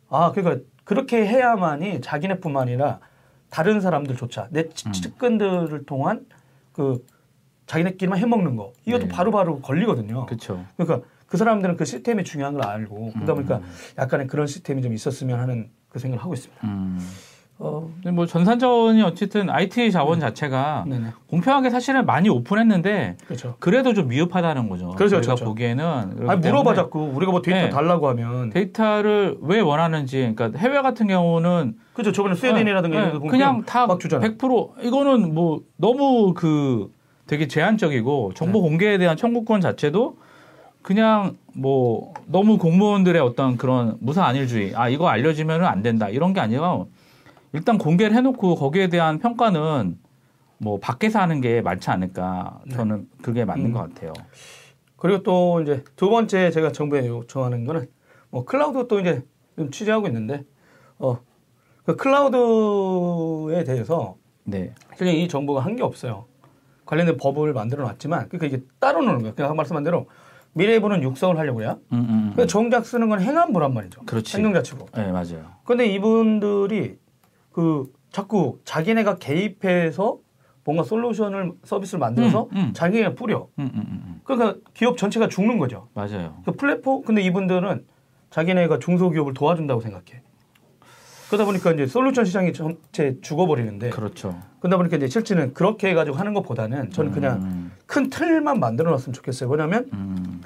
아 0.09 0.31
그러니까 0.31 0.63
그렇게 0.83 1.25
해야만이 1.27 2.01
자기네뿐만 2.01 2.63
아니라 2.63 2.99
다른 3.49 3.81
사람들조차 3.81 4.47
내 4.51 4.69
치- 4.69 4.87
음. 4.87 4.91
측근들을 4.93 5.85
통한 5.85 6.25
그 6.71 7.05
자기네끼리만 7.65 8.19
해먹는 8.19 8.55
거 8.55 8.73
이것도 8.85 9.03
네. 9.03 9.07
바로바로 9.09 9.59
걸리거든요. 9.59 10.25
그렇죠. 10.25 10.63
그러니까 10.77 11.07
그 11.27 11.37
사람들은 11.37 11.77
그 11.77 11.85
시스템이 11.85 12.23
중요한 12.23 12.53
걸 12.53 12.65
알고 12.65 13.11
그러다 13.13 13.33
음. 13.33 13.35
보니까 13.35 13.61
약간의 13.97 14.27
그런 14.27 14.47
시스템이 14.47 14.81
좀 14.81 14.93
있었으면 14.93 15.39
하는 15.39 15.69
그 15.89 15.99
생각을 15.99 16.23
하고 16.23 16.33
있습니다. 16.33 16.67
음. 16.67 16.99
어, 17.59 17.89
근데 17.95 18.11
뭐 18.11 18.25
전산자원이 18.25 19.01
어쨌든 19.03 19.49
IT 19.49 19.91
자원 19.91 20.19
자체가 20.19 20.85
네네. 20.87 21.07
공평하게 21.27 21.69
사실은 21.69 22.05
많이 22.05 22.27
오픈했는데 22.27 23.17
그렇죠. 23.25 23.55
그래도 23.59 23.93
좀 23.93 24.07
미흡하다는 24.09 24.69
거죠. 24.69 24.89
그렇죠, 24.89 25.17
저희가 25.21 25.35
그렇죠. 25.35 25.45
보기에는 25.45 26.29
아니 26.29 26.41
물어봐 26.41 26.73
자꾸 26.73 26.99
우리가 27.13 27.31
뭐 27.31 27.41
데이터 27.41 27.61
네. 27.61 27.69
달라고 27.69 28.09
하면 28.09 28.49
데이터를 28.49 29.37
왜 29.41 29.59
원하는지 29.59 30.33
그러니까 30.35 30.57
해외 30.59 30.81
같은 30.81 31.07
경우는 31.07 31.77
그죠 31.93 32.11
저번에 32.11 32.35
스웨덴이라든가 32.35 33.13
네, 33.13 33.19
그냥 33.29 33.63
다막 33.63 33.99
주잖아. 33.99 34.27
100% 34.27 34.83
이거는 34.83 35.33
뭐 35.33 35.61
너무 35.77 36.33
그 36.33 36.91
되게 37.27 37.47
제한적이고 37.47 38.33
정보 38.35 38.59
네. 38.59 38.69
공개에 38.69 38.97
대한 38.97 39.15
청구권 39.17 39.61
자체도 39.61 40.17
그냥 40.81 41.37
뭐 41.53 42.13
너무 42.25 42.57
공무원들의 42.57 43.21
어떤 43.21 43.57
그런 43.57 43.97
무사 44.01 44.25
안일주의 44.25 44.75
아 44.75 44.89
이거 44.89 45.07
알려지면은 45.07 45.65
안 45.65 45.81
된다 45.81 46.09
이런 46.09 46.33
게 46.33 46.41
아니라 46.41 46.83
일단 47.53 47.77
공개를 47.77 48.15
해놓고 48.17 48.55
거기에 48.55 48.89
대한 48.89 49.19
평가는 49.19 49.97
뭐 50.57 50.79
밖에서 50.79 51.19
하는 51.19 51.39
게 51.41 51.61
많지 51.61 51.89
않을까 51.89 52.59
저는 52.71 53.07
그게 53.21 53.45
맞는 53.45 53.67
음. 53.67 53.73
것 53.73 53.79
같아요. 53.79 54.11
그리고 54.97 55.23
또 55.23 55.61
이제 55.61 55.83
두 55.95 56.09
번째 56.09 56.51
제가 56.51 56.71
정부에 56.71 57.07
요청하는 57.07 57.65
거는 57.65 57.87
뭐 58.29 58.43
클라우드 58.45 58.87
또 58.87 58.99
이제 58.99 59.21
좀 59.57 59.69
취재하고 59.71 60.07
있는데 60.07 60.43
어그 60.97 61.95
클라우드에 61.97 63.63
대해서 63.63 64.15
네, 64.45 64.73
그냥 64.97 65.15
이 65.15 65.27
정부가 65.27 65.61
한 65.61 65.75
게 65.75 65.83
없어요. 65.83 66.25
관련된 66.85 67.17
법을 67.17 67.53
만들어 67.53 67.83
놨지만 67.85 68.29
그러니까 68.29 68.45
이게 68.47 68.63
따로 68.79 69.01
노는 69.01 69.19
거예요. 69.19 69.35
그냥 69.35 69.55
말씀한 69.55 69.83
대로 69.83 70.07
미래부는 70.53 71.01
육성을 71.03 71.37
하려고 71.37 71.61
해요. 71.61 71.79
음, 71.91 71.97
음, 71.97 72.07
음. 72.09 72.33
근데 72.35 72.47
정작 72.47 72.85
쓰는 72.85 73.09
건 73.09 73.21
행안부란 73.21 73.73
말이죠. 73.73 74.01
그렇지. 74.05 74.37
행정 74.37 74.53
자치부. 74.53 74.85
네 74.95 75.11
맞아요. 75.11 75.45
근데 75.65 75.87
이분들이 75.87 76.97
그 77.51 77.91
자꾸 78.11 78.59
자기네가 78.65 79.17
개입해서 79.17 80.19
뭔가 80.63 80.83
솔루션을 80.83 81.53
서비스를 81.63 81.99
만들어서 81.99 82.43
음, 82.53 82.57
음. 82.57 82.71
자기네 82.73 83.15
뿌려. 83.15 83.47
음. 83.59 84.21
그러니까 84.23 84.59
기업 84.73 84.97
전체가 84.97 85.27
죽는 85.27 85.57
거죠. 85.57 85.89
맞아요. 85.93 86.37
그 86.45 86.51
플랫폼 86.53 87.03
근데 87.03 87.21
이분들은 87.21 87.85
자기네가 88.29 88.79
중소기업을 88.79 89.33
도와준다고 89.33 89.81
생각해. 89.81 90.21
그러다 91.27 91.45
보니까 91.45 91.71
이제 91.71 91.85
솔루션 91.87 92.25
시장이 92.25 92.53
전체 92.53 93.17
죽어버리는데 93.21 93.89
그렇죠. 93.89 94.39
그러다 94.59 94.77
보니까 94.77 94.97
이제 94.97 95.07
실제는 95.07 95.53
그렇게 95.53 95.89
해가지고 95.89 96.15
하는 96.17 96.33
것보다는 96.33 96.91
저는 96.91 97.11
그냥 97.11 97.41
음, 97.43 97.71
큰 97.85 98.09
틀만 98.09 98.59
만들어 98.59 98.91
놨으면 98.91 99.13
좋겠어요. 99.13 99.47
뭐냐면 99.47 99.89
음, 99.93 100.41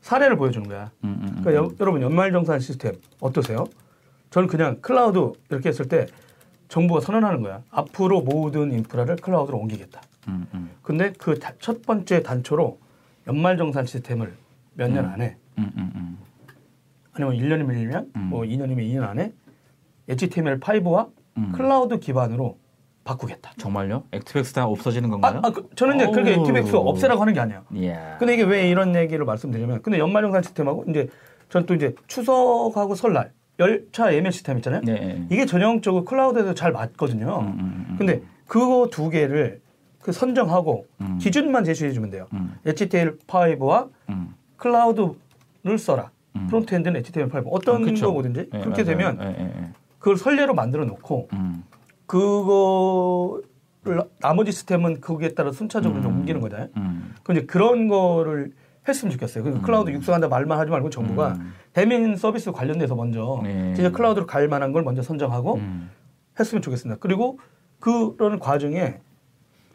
사례를 0.00 0.36
보여주는 0.36 0.66
거야. 0.68 0.90
음, 1.04 1.18
음, 1.22 1.28
음. 1.36 1.42
그러니까 1.42 1.54
여, 1.54 1.70
여러분 1.80 2.02
연말정산 2.02 2.60
시스템 2.60 2.94
어떠세요? 3.20 3.64
저는 4.30 4.48
그냥 4.48 4.78
클라우드 4.80 5.32
이렇게 5.50 5.68
했을 5.68 5.86
때 5.88 6.06
정부가 6.68 7.00
선언하는 7.00 7.42
거야. 7.42 7.62
앞으로 7.70 8.22
모든 8.22 8.72
인프라를 8.72 9.16
클라우드로 9.16 9.56
옮기겠다. 9.58 10.00
음, 10.28 10.46
음, 10.54 10.70
근데 10.82 11.12
그 11.12 11.38
첫 11.58 11.82
번째 11.82 12.22
단초로 12.22 12.78
연말정산 13.26 13.86
시스템을 13.86 14.34
몇 14.74 14.90
년 14.90 15.06
안에. 15.06 15.36
아니면 17.14 17.36
1년이 17.36 17.66
밀리면 17.66 18.10
음. 18.16 18.20
뭐 18.30 18.42
2년이면 18.42 18.78
2년 18.78 19.02
안에 19.02 19.32
HTML5와 20.08 21.08
음. 21.38 21.52
클라우드 21.52 21.98
기반으로 21.98 22.58
바꾸겠다. 23.04 23.52
정말요? 23.58 24.04
액티백스 24.12 24.52
다 24.52 24.66
없어지는 24.66 25.08
아, 25.08 25.12
건가요? 25.12 25.40
아, 25.42 25.50
그, 25.50 25.68
저는 25.74 25.96
이제 25.96 26.06
그렇게. 26.10 26.34
액티백스 26.34 26.76
없애라고 26.76 27.20
하는 27.20 27.32
게 27.34 27.40
아니에요. 27.40 27.64
이야. 27.74 28.16
근데 28.18 28.34
이게 28.34 28.44
왜 28.44 28.68
이런 28.68 28.94
얘기를 28.94 29.24
말씀드리냐면 29.24 29.82
근데 29.82 29.98
연말정산 29.98 30.42
시스템하고 30.42 30.84
이제 30.88 31.08
전 31.48 31.66
또 31.66 31.74
이제 31.74 31.94
추석하고 32.06 32.94
설날 32.94 33.32
열차 33.58 34.14
예매 34.14 34.30
시스템 34.30 34.56
있잖아요. 34.58 34.80
네. 34.84 35.26
이게 35.30 35.44
전형적으로 35.46 36.04
클라우드에서 36.04 36.54
잘 36.54 36.72
맞거든요. 36.72 37.40
음, 37.40 37.46
음, 37.46 37.86
음. 37.90 37.94
근데 37.98 38.22
그거 38.46 38.88
두 38.90 39.10
개를 39.10 39.60
그 40.00 40.12
선정하고 40.12 40.86
음. 41.00 41.18
기준만 41.20 41.64
제시해 41.64 41.92
주면 41.92 42.10
돼요. 42.10 42.26
음, 42.32 42.54
HTML5와 42.66 43.88
음. 44.10 44.34
클라우드를 44.56 45.78
써라. 45.78 46.10
음. 46.36 46.46
frontend는 46.46 47.02
HTML5 47.02 47.48
어떤 47.50 47.82
아, 47.82 47.84
그쵸. 47.84 48.14
거든지 48.14 48.48
네, 48.50 48.60
그렇게 48.60 48.82
맞아요. 48.82 48.84
되면 48.84 49.18
네, 49.18 49.24
네, 49.24 49.52
네. 49.60 49.70
그걸 50.02 50.16
선례로 50.16 50.54
만들어 50.54 50.84
놓고 50.84 51.28
음, 51.32 51.62
그거를 52.06 54.02
나머지 54.20 54.50
시스템은 54.50 55.00
거기에 55.00 55.34
따라 55.34 55.52
순차적으로 55.52 56.02
좀 56.02 56.12
음. 56.12 56.16
옮기는 56.18 56.40
거잖아요. 56.40 56.68
음. 56.76 57.14
그 57.22 57.32
이제 57.32 57.46
그런 57.46 57.86
거를 57.86 58.52
했으면 58.88 59.12
좋겠어요. 59.12 59.44
그러니까 59.44 59.64
클라우드 59.64 59.90
육성한다 59.90 60.26
말만 60.26 60.58
하지 60.58 60.72
말고 60.72 60.90
정부가 60.90 61.34
음. 61.34 61.52
대민 61.72 62.16
서비스 62.16 62.50
관련돼서 62.50 62.96
먼저 62.96 63.40
네. 63.44 63.74
진짜 63.74 63.92
클라우드로 63.92 64.26
갈 64.26 64.48
만한 64.48 64.72
걸 64.72 64.82
먼저 64.82 65.02
선정하고 65.02 65.54
음. 65.54 65.88
했으면 66.38 66.62
좋겠습니다. 66.62 66.98
그리고 66.98 67.38
그런 67.78 68.40
과정에 68.40 68.98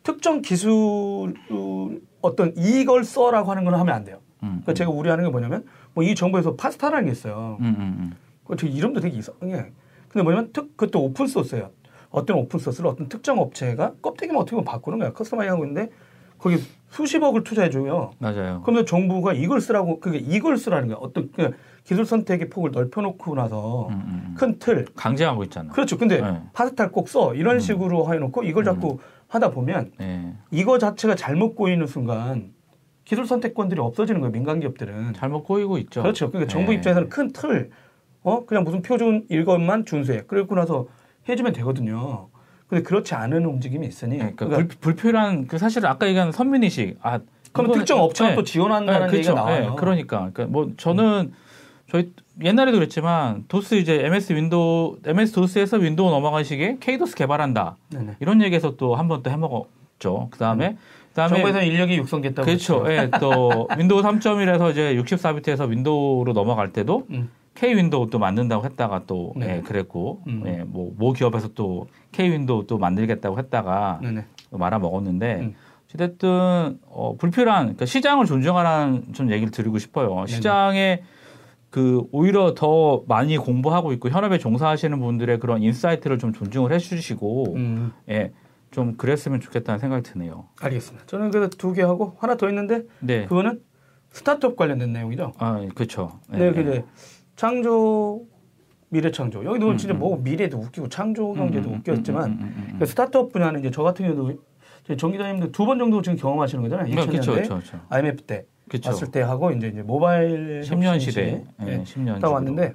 특정 0.03 0.41
기술 0.41 1.35
어떤 2.19 2.53
이걸 2.57 3.05
써라고 3.05 3.49
하는 3.49 3.63
건 3.63 3.75
하면 3.75 3.95
안 3.95 4.03
돼요. 4.03 4.17
음. 4.43 4.59
그러니까 4.63 4.73
제가 4.73 4.91
우려하는 4.91 5.23
게 5.23 5.29
뭐냐면 5.31 5.63
뭐 5.93 6.03
이 6.03 6.15
정부에서 6.15 6.57
PaaS-TA라는 6.57 7.05
게 7.05 7.11
있어요. 7.13 7.57
그 8.43 8.55
이름도 8.65 8.99
되게 8.99 9.17
이상해. 9.17 9.71
근데 10.09 10.23
뭐냐면 10.23 10.51
특 10.53 10.75
그것도 10.77 11.03
open 11.03 11.27
source예요. 11.27 11.71
어떤 12.09 12.37
open 12.37 12.59
source를 12.59 12.89
어떤 12.89 13.09
특정 13.09 13.39
업체가 13.39 13.93
껍데기만 14.01 14.41
어떻게 14.41 14.51
보면 14.55 14.65
바꾸는 14.65 14.99
거야. 14.99 15.13
customizing 15.13 15.51
하고 15.53 15.65
있는데 15.65 15.89
거기 16.37 16.57
수십억을 16.89 17.43
투자해 17.43 17.69
줘요. 17.69 18.11
맞아요. 18.19 18.61
그런데 18.63 18.85
정부가 18.85 19.33
이걸 19.33 19.59
쓰라고 19.59 19.99
그게 19.99 20.17
이걸 20.19 20.57
쓰라는 20.57 20.87
거야. 20.87 20.97
어떤 21.01 21.31
그 21.33 21.51
기술 21.83 22.05
선택의 22.05 22.49
폭을 22.49 22.71
넓혀 22.71 23.01
놓고 23.01 23.35
나서 23.35 23.87
음, 23.87 23.93
음, 23.93 24.23
음. 24.29 24.35
큰 24.37 24.59
틀. 24.59 24.85
강제하고 24.95 25.43
있잖아. 25.43 25.71
그렇죠. 25.73 25.97
근데 25.97 26.21
네. 26.21 26.41
파스타를 26.53 26.91
꼭 26.91 27.09
써. 27.09 27.33
이런 27.33 27.59
식으로 27.59 28.13
해 28.13 28.19
놓고 28.19 28.43
이걸 28.43 28.63
자꾸 28.63 28.99
하다 29.27 29.51
보면 29.51 29.91
네. 29.97 30.33
이거 30.51 30.77
자체가 30.77 31.15
잘못 31.15 31.55
꼬이는 31.55 31.87
순간 31.87 32.51
기술 33.03 33.25
선택권들이 33.25 33.79
없어지는 33.81 34.21
거예요. 34.21 34.31
민간 34.31 34.59
기업들은. 34.59 35.13
잘못 35.13 35.43
꼬이고 35.43 35.77
있죠. 35.79 36.01
그렇죠. 36.03 36.29
그러니까 36.29 36.51
정부 36.51 36.71
네. 36.71 36.77
입장에서는 36.77 37.09
큰 37.09 37.31
틀, 37.31 37.71
어 38.27 38.45
그냥 38.45 38.65
무슨 38.65 38.81
표준 38.81 39.23
이것만 39.29 39.85
준수해. 39.85 40.23
그러고 40.27 40.53
나서 40.55 40.87
해주면 41.29 41.53
되거든요. 41.53 42.27
근데 42.67 42.83
그렇지 42.83 43.15
않은 43.15 43.45
움직임이 43.45 43.87
있으니. 43.87 44.17
네, 44.17 44.33
그러니까 44.35 44.45
그러니까 44.47 44.75
불, 44.81 44.93
불필요한 44.95 45.47
그 45.47 45.57
사실 45.57 45.85
아까 45.85 46.07
얘기한 46.09 46.33
선민의식. 46.33 46.97
아, 47.01 47.19
그럼 47.53 47.71
특정 47.71 48.01
업체가 48.01 48.31
네. 48.31 48.35
또 48.35 48.43
지원한다는 48.43 49.07
네, 49.07 49.17
얘기가 49.17 49.33
그렇죠. 49.33 49.35
나와요. 49.35 49.69
네, 49.69 49.75
그러니까. 49.77 50.17
그러니까 50.33 50.45
뭐 50.47 50.69
저는 50.75 51.31
저희 51.89 52.11
옛날에도 52.43 52.77
그랬지만 52.77 53.45
도스 53.47 53.75
이제 53.75 54.03
MS 54.05 54.33
윈도우 54.33 54.97
MS 55.05 55.31
도스에서 55.31 55.77
윈도우 55.77 56.11
넘어간 56.11 56.43
시기에 56.43 56.75
K도스 56.81 57.15
개발한다. 57.15 57.77
네네. 57.93 58.17
이런 58.19 58.41
얘기에서 58.41 58.75
또 58.75 58.95
한 58.95 59.07
번 59.07 59.23
또 59.23 59.31
해먹었죠. 59.31 60.27
그 60.31 60.37
다음에 60.37 60.75
그다음에 61.11 61.35
정부에서는 61.35 61.65
인력이 61.65 61.95
육성됐다고. 61.99 62.45
그렇죠. 62.45 62.83
예, 62.89 63.09
또 63.21 63.69
윈도우 63.79 64.01
3.1에서 64.01 64.69
이제 64.71 64.95
64비트에서 65.01 65.69
윈도우로 65.69 66.33
넘어갈 66.33 66.73
때도 66.73 67.07
음. 67.11 67.29
K 67.57 67.75
윈도우 67.75 68.11
또 68.11 68.19
만든다고 68.19 68.63
했다가 68.65 69.03
또 69.07 69.33
네. 69.35 69.57
예, 69.57 69.61
그랬고 69.61 70.21
음. 70.27 70.43
예, 70.45 70.63
뭐모 70.63 71.13
기업에서 71.13 71.47
또 71.55 71.87
K 72.11 72.29
윈도우 72.29 72.67
또 72.67 72.77
만들겠다고 72.77 73.39
했다가 73.39 73.99
네네. 74.03 74.25
말아 74.51 74.77
먹었는데 74.77 75.35
음. 75.39 75.55
어쨌든 75.85 76.77
어, 76.85 77.15
불필요한 77.17 77.63
그러니까 77.63 77.87
시장을 77.87 78.27
존중하라는 78.27 79.13
좀 79.13 79.31
얘기를 79.31 79.49
드리고 79.49 79.79
싶어요. 79.79 80.25
시장에 80.27 81.01
그 81.71 82.03
오히려 82.11 82.53
더 82.53 83.03
많이 83.07 83.37
공부하고 83.37 83.91
있고 83.93 84.09
현업에 84.09 84.37
종사하시는 84.37 84.99
분들의 84.99 85.39
그런 85.39 85.63
insight를 85.63 86.19
좀 86.19 86.33
존중을 86.33 86.71
해주시고 86.73 87.55
음, 87.55 87.91
예, 88.09 88.33
좀 88.69 88.97
그랬으면 88.97 89.39
좋겠다는 89.41 89.79
생각이 89.79 90.03
드네요. 90.03 90.45
알겠습니다. 90.61 91.07
저는 91.07 91.31
그래서 91.31 91.49
두 91.49 91.73
개 91.73 91.81
하고 91.81 92.15
하나 92.19 92.35
더 92.37 92.47
있는데 92.49 92.83
네, 92.99 93.25
그거는 93.25 93.61
스타트업 94.11 94.55
관련된 94.55 94.93
내용이죠. 94.93 95.33
아 95.39 95.65
그렇죠. 95.73 96.19
네, 96.29 96.51
그게 96.53 96.83
창조 97.37 98.25
미래 98.89 99.11
창조. 99.11 99.45
여기 99.45 99.59
도 99.59 99.69
음, 99.69 99.77
진짜 99.77 99.93
음. 99.93 99.99
뭐 99.99 100.17
미래도 100.17 100.57
웃기고 100.57 100.89
창조 100.89 101.33
경제도 101.33 101.69
웃겼지만 101.69 102.25
음, 102.31 102.37
음, 102.41 102.53
음, 102.57 102.67
음. 102.73 102.79
그 102.79 102.85
스타트업 102.85 103.31
분야는 103.31 103.61
이제 103.61 103.71
저 103.71 103.83
같은 103.83 104.05
경우도 104.05 104.41
저희 104.85 104.97
정 104.97 105.11
기자님도 105.11 105.51
두 105.51 105.65
번 105.65 105.77
정도 105.77 106.01
지금 106.01 106.17
경험하시는 106.17 106.61
거잖아요. 106.63 106.87
네, 106.87 106.95
2000년대 106.95 107.11
그렇죠, 107.31 107.33
그렇죠. 107.55 107.79
IMF 107.89 108.23
때 108.23 108.45
그쵸. 108.69 108.89
왔을 108.89 109.11
때 109.11 109.21
하고 109.21 109.51
이제 109.51 109.67
이제 109.67 109.81
모바일 109.81 110.61
10년 110.65 110.93
혁신 110.95 110.99
시대, 111.11 111.43
시대 111.59 111.71
예, 111.71 111.83
10년 111.83 112.19
딱 112.21 112.31
왔는데 112.31 112.73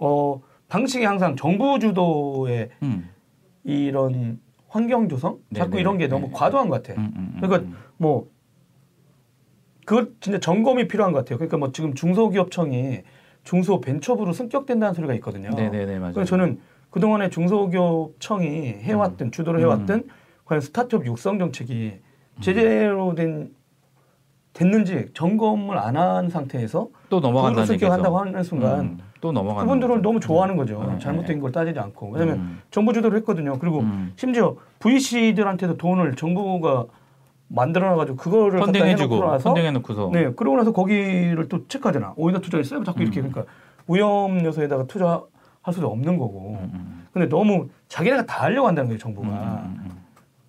어 0.00 0.40
방식이 0.68 1.04
항상 1.04 1.34
정부 1.36 1.78
주도의 1.78 2.70
음, 2.82 3.08
이런 3.62 4.40
환경 4.68 5.08
조성 5.08 5.38
네, 5.50 5.60
자꾸 5.60 5.76
네, 5.76 5.80
이런 5.80 5.98
게 5.98 6.04
네, 6.06 6.08
너무 6.08 6.26
네. 6.26 6.32
과도한 6.34 6.68
것 6.68 6.82
같아. 6.82 7.00
음, 7.00 7.12
음, 7.16 7.32
음, 7.36 7.40
그러니까 7.40 7.68
음. 7.70 7.76
뭐 7.96 8.28
그거 9.86 10.08
진짜 10.20 10.40
점검이 10.40 10.88
필요한 10.88 11.12
것 11.12 11.20
같아요. 11.20 11.38
그러니까 11.38 11.58
뭐 11.58 11.70
지금 11.70 11.94
중소기업청이 11.94 13.02
중소 13.44 13.80
벤처부로 13.80 14.32
승격된다는 14.32 14.94
소리가 14.94 15.14
있거든요. 15.14 15.50
네네네 15.50 15.98
맞아요. 15.98 16.14
그래서 16.14 16.28
저는 16.30 16.58
그동안에 16.90 17.28
중소기업청이 17.30 18.74
해왔던 18.80 19.30
주도를 19.32 19.60
해왔던 19.60 19.96
음. 19.98 20.08
과연 20.44 20.60
스타트업 20.60 21.06
육성 21.06 21.38
정책이 21.38 22.00
제대로 22.40 23.14
된 23.14 23.54
됐는지 24.52 25.06
점검을 25.14 25.76
안 25.78 25.96
한 25.96 26.28
상태에서 26.28 26.88
또 27.08 27.18
넘어간다는 27.20 27.68
얘기죠. 27.70 27.90
한다고 27.90 28.20
하는 28.20 28.42
순간 28.44 28.80
음, 28.80 28.98
또 29.20 29.32
넘어가는 29.32 29.62
그분들은 29.66 29.96
거죠. 29.96 30.02
너무 30.02 30.20
좋아하는 30.20 30.56
거죠. 30.56 30.84
네, 30.88 30.98
잘못된 31.00 31.36
네. 31.36 31.40
걸 31.40 31.50
따지지 31.50 31.78
않고. 31.78 32.10
왜냐하면 32.10 32.36
음. 32.38 32.62
정부 32.70 32.92
주도를 32.92 33.18
했거든요. 33.18 33.58
그리고 33.58 33.80
음. 33.80 34.12
심지어 34.16 34.54
VC들한테도 34.78 35.76
돈을 35.76 36.14
정부가 36.14 36.86
만들어놔가지고 37.48 38.16
그거를 38.16 38.60
펀딩해주고 38.60 39.38
펀딩해놓고서 39.38 40.10
네 40.12 40.30
그러고 40.32 40.56
나서 40.56 40.72
거기를 40.72 41.48
또 41.48 41.66
체크하잖아. 41.68 42.14
오히려 42.16 42.40
투자했어요. 42.40 42.82
자꾸 42.84 43.02
이렇게 43.02 43.20
음. 43.20 43.30
그러니까 43.30 43.52
위험 43.88 44.44
요소에다가 44.44 44.86
투자할 44.86 45.20
수도 45.72 45.88
없는 45.88 46.18
거고. 46.18 46.58
음, 46.60 46.70
음, 46.74 47.06
근데 47.12 47.28
너무 47.28 47.68
자기네가 47.88 48.26
다 48.26 48.44
하려고 48.44 48.66
한다는 48.68 48.88
거예요. 48.88 48.98
정부가. 48.98 49.28
음, 49.28 49.76
음, 49.84 49.90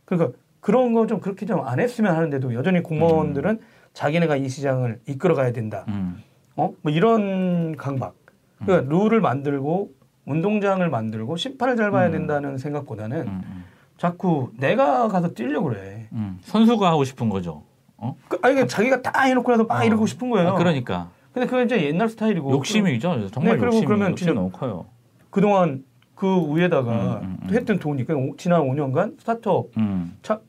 그러니까 0.05 0.37
그런 0.61 0.93
거 0.93 1.05
좀 1.05 1.19
그렇게 1.19 1.45
좀 1.45 1.59
안 1.65 1.79
했으면 1.79 2.15
하는데도 2.15 2.53
여전히 2.53 2.81
공무원들은 2.81 3.59
자기네가 3.93 4.35
이 4.37 4.49
시장을 4.49 4.99
이끌어가야 5.07 5.51
된다. 5.51 5.85
음, 5.89 6.21
어? 6.55 6.71
뭐 6.81 6.91
이런 6.91 7.75
강박. 7.77 8.15
그러니까 8.63 8.89
룰을 8.89 9.19
만들고 9.21 9.91
운동장을 10.25 10.89
만들고 10.89 11.35
심판을 11.37 11.75
잘 11.75 11.91
봐야 11.91 12.07
음. 12.07 12.11
된다는 12.13 12.57
생각보다는 12.57 13.21
음, 13.27 13.41
음, 13.45 13.63
자꾸 13.97 14.51
내가 14.57 15.07
가서 15.07 15.29
뛰려고 15.33 15.69
그래. 15.69 16.07
음. 16.11 16.37
선수가 16.41 16.87
하고 16.89 17.03
싶은 17.03 17.29
거죠. 17.29 17.63
어? 17.97 18.15
그, 18.27 18.37
아니, 18.41 18.55
그러니까 18.55 18.67
자기가 18.67 19.01
다 19.01 19.21
해놓고 19.21 19.51
나서 19.51 19.63
막 19.63 19.81
어. 19.81 19.85
이러고 19.85 20.05
싶은 20.05 20.29
거예요. 20.29 20.49
아, 20.49 20.55
그러니까 20.55 21.09
근데 21.33 21.47
그건 21.47 21.65
이제 21.65 21.81
옛날 21.85 22.09
스타일이고. 22.09 22.51
욕심이죠. 22.51 23.29
정말 23.31 23.57
네, 23.57 23.65
욕심이 23.65 23.85
그러면 23.85 24.11
욕심이 24.11 24.27
진짜 24.27 24.33
너무 24.33 24.51
커요. 24.51 24.85
그동안 25.29 25.83
그 26.13 26.27
위에다가 26.55 27.19
음, 27.19 27.23
음, 27.25 27.37
음. 27.41 27.47
또 27.47 27.55
했던 27.55 27.79
돈이 27.79 28.05
그냥 28.05 28.29
오- 28.29 28.35
지난 28.37 28.61
5년간 28.61 29.19
스타트업 29.19 29.67
음, 29.77 30.17
차, 30.21 30.39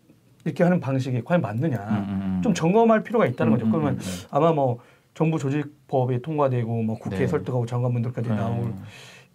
이렇게 0.45 0.63
하는 0.63 0.79
방식이 0.81 1.23
과연 1.25 1.41
맞느냐. 1.41 1.77
음. 2.09 2.41
좀 2.43 2.55
점검할 2.55 3.03
필요가 3.03 3.27
있다는 3.27 3.53
음, 3.53 3.57
거죠. 3.59 3.67
음, 3.67 3.73
그러면. 3.73 3.99
아마 4.31 4.53
뭐 4.53 4.79
정부 5.15 5.39
조직법이 5.39 6.23
통과되고 6.23 6.83
뭐 6.83 6.99
국회에 6.99 7.21
네. 7.21 7.27
설득하고 7.27 7.67
장관분들까지 7.67 8.29
네. 8.29 8.35
나올 8.37 8.73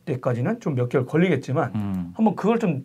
때까지는 0.06 0.60
좀 0.62 0.76
몇 0.76 0.88
개월 0.90 1.06
걸리겠지만 1.06 1.72
음, 1.76 2.14
한번 2.16 2.36
그걸 2.36 2.60
좀 2.60 2.84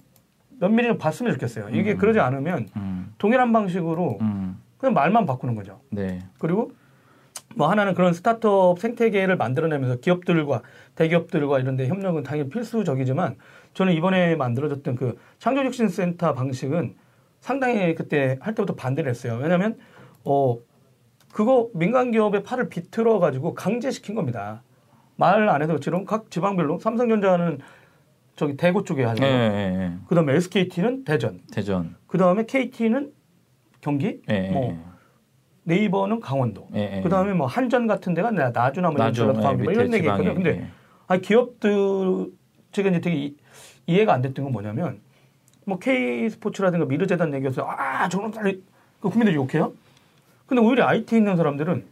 면밀히 0.60 0.88
좀 0.88 0.98
봤으면 0.98 1.32
좋겠어요. 1.32 1.68
이게 1.70 1.92
음. 1.92 1.98
그러지 1.98 2.20
않으면 2.20 2.68
음, 2.76 3.12
동일한 3.18 3.52
방식으로 3.52 4.18
음. 4.20 4.60
그냥 4.78 4.94
말만 4.94 5.26
바꾸는 5.26 5.54
거죠. 5.54 5.80
네. 5.90 6.20
그리고 6.38 6.72
뭐 7.54 7.70
하나는 7.70 7.94
그런 7.94 8.12
스타트업 8.12 8.78
생태계를 8.80 9.36
만들어내면서 9.36 9.96
기업들과 9.96 10.62
대기업들과 10.94 11.58
이런 11.58 11.76
데 11.76 11.86
협력은 11.88 12.22
당연히 12.22 12.50
필수적이지만 12.50 13.36
저는 13.74 13.92
이번에 13.92 14.36
만들어졌던 14.36 14.96
그 14.96 15.18
창조혁신센터 15.38 16.34
방식은 16.34 16.94
상당히 17.40 17.94
그때 17.94 18.38
할 18.40 18.54
때부터 18.54 18.74
반대를 18.74 19.10
했어요. 19.10 19.38
왜냐하면 19.40 19.76
어 20.24 20.58
그거 21.32 21.68
민간 21.74 22.10
기업의 22.10 22.42
팔을 22.42 22.68
비틀어 22.68 23.18
가지고 23.18 23.54
강제시킨 23.54 24.14
겁니다. 24.14 24.62
말 25.16 25.48
안 25.48 25.62
해도 25.62 25.78
지금 25.80 26.04
각 26.04 26.30
지방별로 26.30 26.78
삼성전자는 26.78 27.58
저기 28.36 28.56
대구 28.56 28.84
쪽에 28.84 29.02
하죠. 29.04 29.24
예, 29.24 29.28
예, 29.28 29.80
예. 29.80 29.92
그다음에 30.08 30.34
SKT는 30.34 31.04
대전, 31.04 31.40
대전. 31.52 31.96
그다음에 32.06 32.44
KT는 32.44 33.12
경기, 33.80 34.20
예, 34.30 34.48
예, 34.48 34.50
뭐 34.50 34.78
네이버는 35.64 36.20
강원도. 36.20 36.68
예, 36.74 36.98
예. 36.98 37.02
그다음에 37.02 37.32
뭐 37.32 37.46
한전 37.46 37.86
같은 37.86 38.12
데가 38.12 38.30
나- 38.30 38.50
나주나 38.50 38.90
뭐 38.90 38.98
나중, 38.98 39.32
전라도 39.32 39.58
예, 39.58 39.62
뭐 39.62 39.72
이런 39.72 39.92
얘기 39.92 40.06
있거든요. 40.06 40.34
근데 40.34 40.50
예. 40.50 40.66
아니 41.06 41.22
기업들 41.22 42.30
제가 42.72 42.90
이제 42.90 43.00
되게 43.00 43.16
이, 43.16 43.36
이해가 43.86 44.12
안 44.12 44.20
됐던 44.20 44.44
건 44.44 44.52
뭐냐면 44.52 45.00
뭐 45.64 45.78
K 45.78 46.28
스포츠라든가 46.28 46.84
미르 46.84 47.06
재단 47.06 47.32
얘기해서 47.32 47.66
아 47.66 48.06
저런 48.10 48.30
딸이 48.30 48.62
그 49.00 49.08
국민들이 49.08 49.34
욕해요. 49.36 49.72
근데 50.46 50.62
오히려 50.62 50.86
IT 50.86 51.16
있는 51.16 51.36
사람들은 51.36 51.84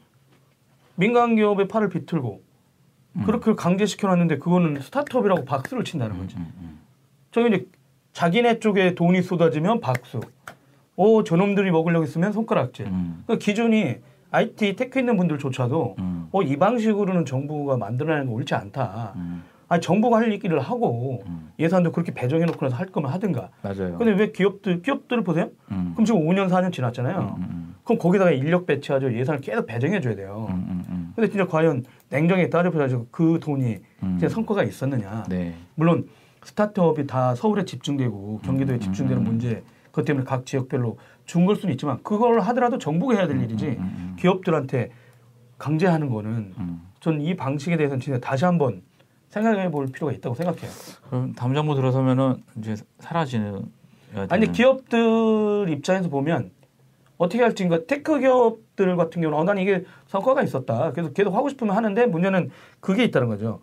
민간 0.97 1.37
기업의 1.37 1.69
팔을 1.69 1.89
비틀고 1.89 2.35
음. 2.35 2.54
그렇게 3.25 3.55
강제시켜 3.55 4.09
놨는데 4.09 4.39
그거는 4.39 4.81
스타트업이라고 4.81 5.45
박수를 5.45 5.85
친다는 5.85 6.19
거지. 6.19 6.37
음, 6.37 6.53
음. 6.61 6.79
저기 7.31 7.49
이제 7.49 7.67
자기네 8.13 8.59
쪽에 8.59 8.95
돈이 8.95 9.23
쏟아지면 9.23 9.81
박수. 9.81 10.21
오 10.97 11.25
저놈들이 11.25 11.71
먹으려고 11.71 12.05
했으면 12.05 12.33
손가락질. 12.33 12.87
음, 12.87 13.25
그 13.27 13.39
기준이 13.39 13.97
IT 14.31 14.77
tech 14.77 14.99
있는 14.99 15.17
분들조차도 15.17 15.97
음, 15.99 16.29
어, 16.33 16.43
이 16.43 16.57
방식으로는 16.57 17.25
정부가 17.25 17.77
만들어내는 17.77 18.27
거 18.27 18.33
옳지 18.33 18.55
않다. 18.55 19.13
음, 19.17 19.45
아니, 19.69 19.81
정부가 19.81 20.19
할 20.19 20.33
얘기를 20.33 20.59
하고 20.61 21.23
음. 21.27 21.51
예산도 21.59 21.93
그렇게 21.93 22.13
배정해 22.13 22.45
놓고 22.45 22.65
나서 22.65 22.77
할 22.77 22.87
거면 22.87 23.11
하든가. 23.13 23.51
맞아요. 23.63 23.97
근데 23.97 24.13
왜 24.13 24.33
기업들, 24.33 24.83
기업들을 24.83 25.23
보세요? 25.25 25.51
음, 25.71 25.93
그럼 25.95 26.05
지금 26.05 26.27
5년, 26.27 26.49
4년 26.49 26.73
지났잖아요. 26.73 27.37
음, 27.39 27.43
음, 27.43 27.75
그럼 27.85 27.99
거기다가 27.99 28.31
인력 28.33 28.67
배치하죠. 28.67 29.15
예산을 29.17 29.41
계속 29.41 29.67
배정해 29.67 30.01
줘야 30.01 30.15
돼요. 30.15 30.47
음, 30.51 30.55
음, 30.69 30.85
음, 30.89 31.13
근데 31.15 31.29
진짜 31.29 31.47
과연 31.47 31.85
냉정하게 32.15 32.49
따져보자고 32.49 33.09
그 33.11 33.39
돈이 33.43 33.79
음. 34.03 34.19
진짜 34.19 34.29
성과가 34.29 34.63
있었느냐. 34.63 35.25
네. 35.29 35.55
물론 35.75 36.09
스타트업이 36.45 37.07
다 37.07 37.35
서울에 37.35 37.65
집중되고 37.65 38.41
경기도에 38.45 38.77
음, 38.77 38.81
집중되는 38.81 39.23
음. 39.23 39.25
문제 39.25 39.63
그것 39.87 40.05
때문에 40.05 40.25
각 40.25 40.47
지역별로 40.47 40.97
준 41.27 41.47
걸 41.47 41.57
수는 41.57 41.73
있지만 41.75 42.03
그걸 42.03 42.41
하더라도 42.41 42.79
정부가 42.79 43.15
해야 43.15 43.27
될 43.27 43.41
일이지 43.43 43.67
음, 43.67 43.79
음, 43.81 44.17
기업들한테 44.19 44.91
강제하는 45.59 46.11
거는 46.11 46.53
음. 46.59 46.83
전 47.01 47.28
이 47.28 47.35
방식에 47.37 47.77
대해서는 47.77 48.01
진짜 48.01 48.21
다시 48.21 48.45
한번 48.45 48.83
생각해 49.31 49.71
볼 49.71 49.87
필요가 49.87 50.13
있다고 50.13 50.35
생각해요. 50.37 50.71
그럼 51.09 51.33
다음 51.33 51.55
정부 51.55 51.75
들어서면은 51.75 52.37
이제 52.59 52.77
사라지는. 53.01 53.65
아니 54.29 54.53
기업들 54.53 55.67
입장에서 55.71 56.09
보면 56.09 56.51
어떻게 57.17 57.43
할지 57.43 57.65
그러니까 57.65 57.87
tech 57.87 58.19
기업들 58.19 58.97
같은 58.97 59.23
경우는 59.23 59.39
어, 59.39 59.45
난 59.45 59.59
이게 59.59 59.85
성과가 60.09 60.43
있었다. 60.43 60.93
그래서 60.93 61.13
계속 61.13 61.35
하고 61.35 61.49
싶으면 61.49 61.77
하는데 61.77 62.07
문제는 62.07 62.51
그게 62.81 63.05
있다는 63.05 63.29
거죠. 63.29 63.61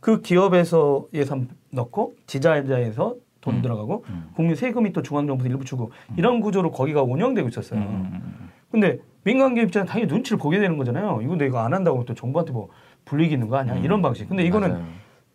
그 0.00 0.20
기업에서 0.20 1.06
예산 1.14 1.48
넣고 1.70 2.14
지자체에서 2.26 3.16
돈 3.40 3.56
음. 3.56 3.62
들어가고 3.62 4.04
음. 4.08 4.30
국민 4.34 4.56
세금이 4.56 4.92
또 4.92 5.02
중앙정부에서 5.02 5.48
일부 5.48 5.64
주고 5.64 5.92
이런 6.16 6.40
구조로 6.40 6.70
거기가 6.72 7.02
운영되고 7.02 7.48
있었어요. 7.48 7.80
음, 7.80 7.86
음, 7.86 8.10
음. 8.12 8.50
근데 8.70 8.98
민간 9.24 9.54
기업 9.54 9.64
입장은 9.66 9.86
당연히 9.86 10.12
눈치를 10.12 10.38
보게 10.38 10.58
되는 10.58 10.76
거잖아요. 10.76 11.20
이거 11.22 11.36
내가 11.36 11.64
안 11.64 11.74
한다고 11.74 12.04
또 12.04 12.14
정부한테 12.14 12.52
뭐 12.52 12.68
불리기 13.04 13.34
있는 13.34 13.48
거 13.48 13.56
아니야? 13.56 13.74
음. 13.74 13.84
이런 13.84 14.02
방식. 14.02 14.28
근데 14.28 14.44
이거는 14.44 14.70
맞아요. 14.70 14.84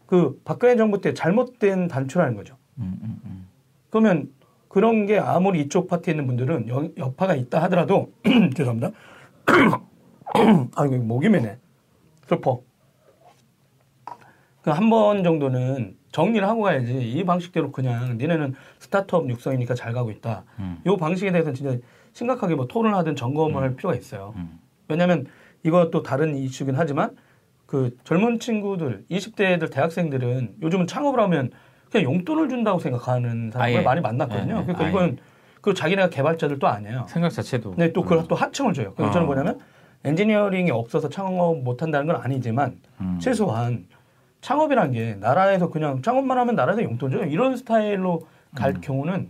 그 0.06 0.40
박근혜 0.44 0.76
정부 0.76 1.02
때 1.02 1.14
잘못된 1.14 1.88
단추라는 1.88 2.36
거죠. 2.36 2.56
음, 2.78 3.00
음, 3.02 3.22
음. 3.26 3.48
그러면 3.90 4.30
그런 4.74 5.06
게 5.06 5.20
아무리 5.20 5.62
이쪽 5.62 5.88
파티에 5.88 6.14
있는 6.14 6.26
분들은 6.26 6.68
여, 6.68 6.90
여파가 6.98 7.36
있다 7.36 7.62
하더라도 7.64 8.12
죄송합니다. 8.58 8.90
아이고 10.76 10.98
목이 10.98 11.30
메네. 11.30 11.58
슬퍼. 12.26 12.62
그 14.64 14.72
한 14.72 14.90
번 14.90 15.24
정도는 15.24 15.96
정리를 16.12 16.48
하고 16.48 16.62
가야지 16.64 16.94
이 17.02 17.24
방식대로 17.24 17.72
그냥 17.72 18.18
니네는 18.18 18.56
스타트업 18.80 19.30
육성이니까 19.30 19.76
잘 19.76 19.94
가고 19.94 20.10
있다. 20.10 20.44
음. 20.58 20.80
이 20.88 20.98
방식에 20.98 21.32
대해서는 21.32 21.54
진짜 21.54 21.78
심각하게 22.14 22.56
뭐 22.56 22.66
토론을 22.68 22.98
하든 23.00 23.16
점검을 23.16 23.62
할 23.62 23.76
필요가 23.76 23.96
있어요. 23.96 24.34
음. 24.38 24.60
왜냐하면 24.88 25.28
이것도 25.64 26.02
다른 26.02 26.36
이슈긴 26.36 26.76
하지만 26.76 27.16
그 27.68 27.96
젊은 28.06 28.40
친구들, 28.40 29.06
20대들, 29.12 29.72
대학생들은 29.72 30.56
요즘은 30.64 30.88
창업을 30.88 31.20
하면 31.20 31.52
그냥 31.94 32.12
용돈을 32.12 32.50
준다고 32.50 32.80
생각하는 32.80 33.52
사람을 33.52 33.76
아 33.76 33.80
예. 33.80 33.84
많이 33.84 34.02
만났거든요. 34.02 34.56
예, 34.56 34.60
예. 34.60 34.64
그러니까 34.64 34.84
아예. 34.84 34.90
이건 34.90 35.18
그 35.62 35.74
자기네가 35.76 36.10
개발자들도 36.10 36.68
아니에요. 36.68 37.06
생각 37.08 37.30
자체도. 37.30 37.72
근데 37.72 37.94
또 37.94 38.02
그걸 38.02 38.28
또 38.28 38.36
하청을 38.36 38.74
줘요. 38.74 38.94
그래서 38.96 39.12
어. 39.12 39.14
저는 39.14 39.28
뭐냐면 39.28 39.60
엔지니어링이 40.04 40.72
없어서 40.72 41.08
창업 41.08 41.60
못 41.60 41.82
한다는 41.84 42.08
건 42.08 42.20
아니지만 42.22 42.80
음. 43.00 43.20
최소한 43.22 43.86
창업이란 44.42 44.92
게 44.92 45.16
나라에서 45.20 45.70
그냥 45.70 46.02
창업만 46.02 46.38
하면 46.40 46.56
나라에서 46.56 46.84
용돈 46.84 47.12
줘요. 47.12 47.24
이런 47.26 47.56
스타일로 47.56 48.24
갈 48.56 48.72
음. 48.72 48.82
경우는 48.82 49.30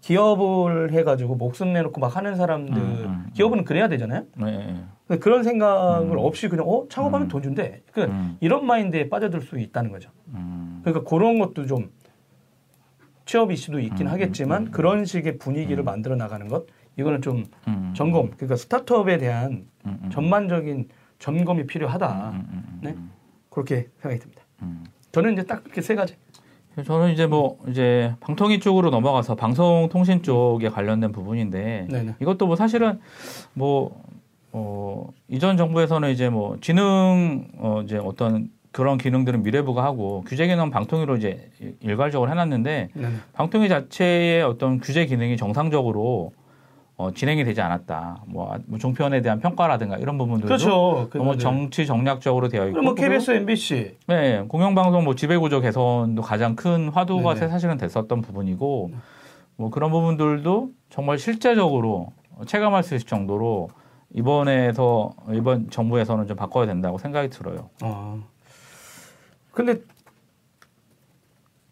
기업을 0.00 0.92
해가지고 0.92 1.34
목숨 1.34 1.72
내놓고 1.72 2.00
막 2.00 2.16
하는 2.16 2.36
사람들 2.36 2.76
음, 2.76 2.82
음, 2.82 3.04
음. 3.04 3.30
기업은 3.34 3.64
그래야 3.64 3.88
되잖아요. 3.88 4.24
네, 4.36 4.84
네. 5.08 5.18
그런 5.18 5.42
생각을 5.42 6.12
음. 6.12 6.18
없이 6.18 6.48
그냥 6.48 6.68
어 6.68 6.86
창업하면 6.88 7.26
음. 7.26 7.28
돈 7.28 7.42
준대. 7.42 7.82
그러니까 7.92 8.16
음. 8.16 8.36
이런 8.40 8.64
마인드에 8.64 9.08
빠져들 9.08 9.42
수 9.42 9.58
있다는 9.58 9.90
거죠. 9.90 10.10
음. 10.28 10.80
그러니까 10.84 11.08
그런 11.08 11.38
것도 11.38 11.66
좀 11.66 11.90
취업 13.28 13.52
이슈도 13.52 13.78
있긴 13.78 14.06
음, 14.06 14.12
하겠지만 14.12 14.68
음, 14.68 14.70
그런 14.70 15.04
식의 15.04 15.36
분위기를 15.36 15.82
음. 15.82 15.84
만들어 15.84 16.16
나가는 16.16 16.48
것 16.48 16.64
이거는 16.96 17.20
좀 17.20 17.44
음. 17.68 17.92
점검 17.94 18.30
그러니까 18.30 18.56
스타트업에 18.56 19.18
대한 19.18 19.66
음, 19.84 19.98
음. 20.02 20.10
전반적인 20.10 20.88
점검이 21.18 21.66
필요하다. 21.66 22.42
네? 22.80 22.90
음. 22.96 23.10
그렇게 23.50 23.88
생각이 23.98 24.18
듭니다. 24.18 24.42
음. 24.62 24.82
저는 25.12 25.34
이제 25.34 25.44
딱 25.44 25.62
그렇게 25.62 25.82
세 25.82 25.94
가지. 25.94 26.16
저는 26.82 27.12
이제 27.12 27.26
뭐 27.26 27.58
이제 27.68 28.14
방통위 28.20 28.60
쪽으로 28.60 28.88
넘어가서 28.88 29.34
방송통신 29.34 30.22
쪽에 30.22 30.70
관련된 30.70 31.12
부분인데 31.12 31.88
네네. 31.90 32.14
이것도 32.20 32.46
뭐 32.46 32.56
사실은 32.56 32.98
뭐 33.52 34.02
어, 34.52 35.06
이전 35.28 35.58
정부에서는 35.58 36.10
이제 36.10 36.30
뭐 36.30 36.56
지능 36.62 37.48
어 37.58 37.82
이제 37.82 37.98
어떤 37.98 38.48
그런 38.78 38.96
기능들은 38.96 39.42
미래부가 39.42 39.82
하고 39.82 40.22
규제 40.28 40.46
기능 40.46 40.70
방통위로 40.70 41.16
이제 41.16 41.50
일괄적으로 41.80 42.30
해놨는데 42.30 42.90
네네. 42.94 43.08
방통위 43.32 43.68
자체의 43.68 44.44
어떤 44.44 44.78
규제 44.78 45.04
기능이 45.04 45.36
정상적으로 45.36 46.30
어, 46.96 47.10
진행이 47.12 47.42
되지 47.42 47.60
않았다. 47.60 48.22
뭐, 48.28 48.52
아, 48.52 48.58
뭐 48.68 48.78
종편에 48.78 49.20
대한 49.20 49.40
평가라든가 49.40 49.96
이런 49.96 50.16
부분들도 50.16 50.46
그렇죠. 50.46 51.10
너무 51.12 51.32
네. 51.32 51.38
정치 51.38 51.86
정략적으로 51.86 52.48
되어 52.48 52.68
있고 52.68 52.80
뭐 52.80 52.94
KBS, 52.94 53.32
MBC 53.32 53.96
네, 54.06 54.44
공영방송 54.46 55.02
뭐 55.02 55.16
지배구조 55.16 55.60
개선도 55.60 56.22
가장 56.22 56.54
큰 56.54 56.88
화두가 56.88 57.34
네네. 57.34 57.48
사실은 57.48 57.78
됐었던 57.78 58.22
부분이고 58.22 58.92
뭐 59.56 59.70
그런 59.70 59.90
부분들도 59.90 60.70
정말 60.88 61.18
실제적으로 61.18 62.12
체감할 62.46 62.84
수 62.84 62.94
있을 62.94 63.08
정도로 63.08 63.70
이번에서 64.14 65.10
이번 65.32 65.68
정부에서는 65.68 66.28
좀 66.28 66.36
바꿔야 66.36 66.66
된다고 66.66 66.96
생각이 66.98 67.28
들어요. 67.28 67.70
아. 67.80 68.22
근데 69.58 69.80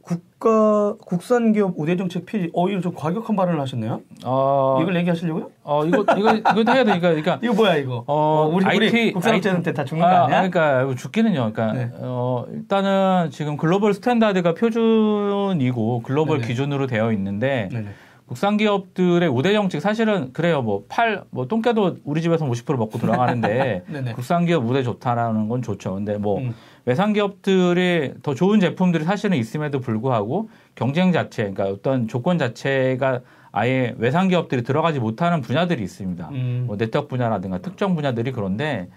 국가 0.03 0.95
국산 1.05 1.53
기업 1.53 1.75
우대 1.77 1.97
정책 1.97 2.27
폐지. 2.27 2.51
어, 2.53 2.69
이거 2.69 2.81
좀 2.81 2.93
과격한 2.93 3.37
발언을 3.37 3.61
하셨네요. 3.61 4.01
어, 4.25 4.79
이걸 4.83 4.97
얘기하시려고요? 4.97 5.51
어 5.63 5.85
이거 5.85 6.05
이거 6.17 6.35
이거 6.35 6.73
해야 6.73 6.85
되니까 6.85 7.09
그러니까 7.11 7.39
이거 7.43 7.55
뭐야 7.55 7.77
이거? 7.77 8.03
어, 8.09 8.51
우리 8.53 8.65
우리 8.77 8.87
IT 8.87 9.13
국산업체한테 9.13 9.73
다 9.73 9.85
죽는 9.85 10.05
거 10.05 10.11
아, 10.11 10.25
아니야? 10.25 10.49
그러니까 10.49 10.95
죽기는요. 10.97 11.53
그러니까 11.53 11.73
네. 11.73 11.91
어, 11.95 12.45
일단은 12.53 13.31
지금 13.31 13.57
global 13.57 13.95
standard가 13.95 14.55
표준이고 14.55 16.03
글로벌 16.03 16.39
네네. 16.39 16.49
기준으로 16.49 16.89
되어 16.89 17.13
있는데 17.13 17.69
네네. 17.71 17.89
국산 18.27 18.57
기업들의 18.57 19.29
우대 19.29 19.53
정책 19.53 19.81
사실은 19.81 20.33
그래요. 20.33 20.61
뭐 20.63 20.85
팔 20.89 21.25
뭐 21.31 21.47
똥개도 21.47 21.99
우리 22.05 22.21
집에서 22.23 22.45
50% 22.45 22.77
먹고 22.77 22.99
들어가는데 22.99 23.85
네네. 23.91 24.13
국산 24.15 24.47
기업 24.47 24.69
우대 24.69 24.83
좋다라는 24.83 25.49
건 25.49 25.63
좋죠. 25.63 25.95
근데 25.95 26.19
뭐 26.19 26.41
음. 26.41 26.55
외산 26.85 27.13
기업들이 27.13 28.15
더 28.23 28.35
좋은 28.35 28.59
제품들이 28.61 29.05
사실은 29.05 29.37
있음에도 29.37 29.81
불구하고 29.81 30.49
경쟁 30.75 31.13
자체, 31.13 31.43
그러니까 31.51 31.65
어떤 31.67 32.09
조건 32.09 32.39
자체가 32.39 33.21
아예 33.53 33.95
외산 33.99 34.29
기업들이 34.29 34.63
들어가지 34.63 34.99
못하는 35.01 35.41
분야들이 35.41 35.83
있습니다. 35.83 36.29
음. 36.33 36.65
뭐 36.67 36.77
네트워크 36.77 37.09
분야라든가 37.09 37.59
특정 37.59 37.95
분야들이 37.95 38.33
그런데 38.33 38.89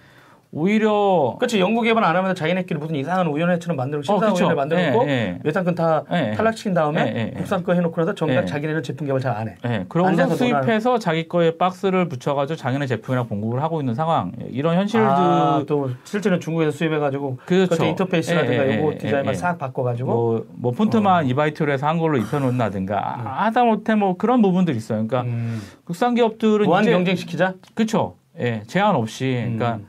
오히려 0.52 1.36
그렇지 1.38 1.60
연구 1.60 1.82
개발 1.82 2.04
안 2.04 2.16
하면 2.16 2.34
자기네끼리 2.34 2.80
무슨 2.80 2.96
이상한 2.96 3.28
우연회처럼 3.28 3.78
만들고 3.78 4.00
어, 4.00 4.04
심사위원회 4.04 4.34
그쵸. 4.34 4.56
만들고 4.56 5.06
예, 5.08 5.12
예. 5.12 5.40
외상권 5.44 5.76
다 5.76 6.04
예, 6.12 6.32
예. 6.32 6.36
탈락시킨 6.36 6.74
다음에 6.74 7.02
예, 7.02 7.20
예, 7.20 7.32
예. 7.36 7.38
국산 7.38 7.64
거 7.64 7.74
해놓고 7.74 8.02
나서 8.02 8.16
정작 8.16 8.42
예. 8.42 8.46
자기네는 8.46 8.82
제품 8.82 9.06
개발 9.06 9.22
잘 9.22 9.30
안 9.30 9.48
해. 9.48 9.56
예, 9.66 9.86
그러고서. 9.88 10.36
수입해서 10.36 10.98
자기 10.98 11.28
거에 11.28 11.56
박스를 11.58 12.10
붙여가지고 12.10 12.58
자기네 12.58 12.88
제품이랑 12.88 13.28
공급을 13.28 13.62
하고 13.62 13.80
있는 13.80 13.94
상황. 13.94 14.32
이런 14.50 14.76
현실들 14.76 15.08
아, 15.08 15.64
또 15.68 15.92
실제는 16.04 16.40
중국에서 16.40 16.72
수입해가지고 16.72 17.38
그렇죠. 17.46 17.70
그것도 17.70 17.86
인터페이스라든가 17.86 18.68
예, 18.68 18.80
요거 18.80 18.94
예, 18.94 18.98
디자인만 18.98 19.34
예, 19.36 19.38
싹 19.38 19.60
바꿔가지고 19.60 20.12
뭐, 20.12 20.46
뭐 20.56 20.72
폰트만 20.72 21.28
이바이트로 21.28 21.72
해서 21.72 21.86
한글로 21.86 22.18
입혀놓는다든가 22.18 22.98
아, 22.98 23.46
하다못해 23.46 23.94
뭐 23.96 24.18
그런 24.18 24.42
부분들이 24.42 24.78
있어요. 24.78 25.06
그러니까 25.06 25.22
음. 25.32 25.62
국산 25.86 26.16
기업들은 26.16 26.66
무한 26.66 26.86
경쟁시키자. 26.86 27.54
그렇죠. 27.76 28.16
예, 28.40 28.64
제한 28.66 28.96
없이 28.96 29.42
그러니까 29.44 29.76
음. 29.76 29.89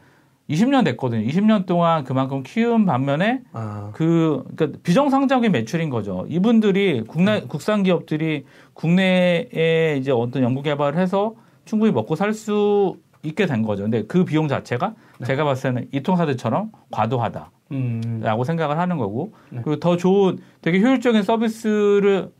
20년 0.51 0.85
됐거든요. 0.85 1.27
20년 1.27 1.65
동안 1.65 2.05
그만큼 2.05 2.43
키운 2.43 2.85
반면에 2.85 3.43
아, 3.53 3.91
그 3.95 4.45
그러니까 4.57 4.79
비정상적인 4.83 5.53
매출인 5.53 5.91
거죠. 5.91 6.27
이분들이 6.29 7.05
국내 7.07 7.41
국산 7.43 7.83
기업들이 7.83 8.45
국내에 8.75 9.97
이제 9.99 10.11
어떤 10.11 10.43
연구 10.43 10.63
개발을 10.63 10.99
해서 10.99 11.35
충분히 11.65 11.93
먹고 11.93 12.17
살 12.17 12.33
수 12.35 12.97
있게 13.23 13.45
된 13.47 13.63
거죠. 13.63 13.83
근데 13.83 14.03
그 14.07 14.25
비용 14.25 14.49
자체가 14.49 14.95
제가 15.27 15.45
봤을 15.45 15.75
때는 15.75 15.89
이통사들처럼 15.93 16.73
과도하다라고 16.91 17.51
음. 17.73 18.23
생각을 18.47 18.79
하는 18.79 18.97
거고 18.97 19.35
네. 19.51 19.61
그리고 19.63 19.79
더 19.79 19.99
좋은 19.99 20.39
되게 20.63 20.81
효율적인 20.81 21.23
서비스를 21.23 22.31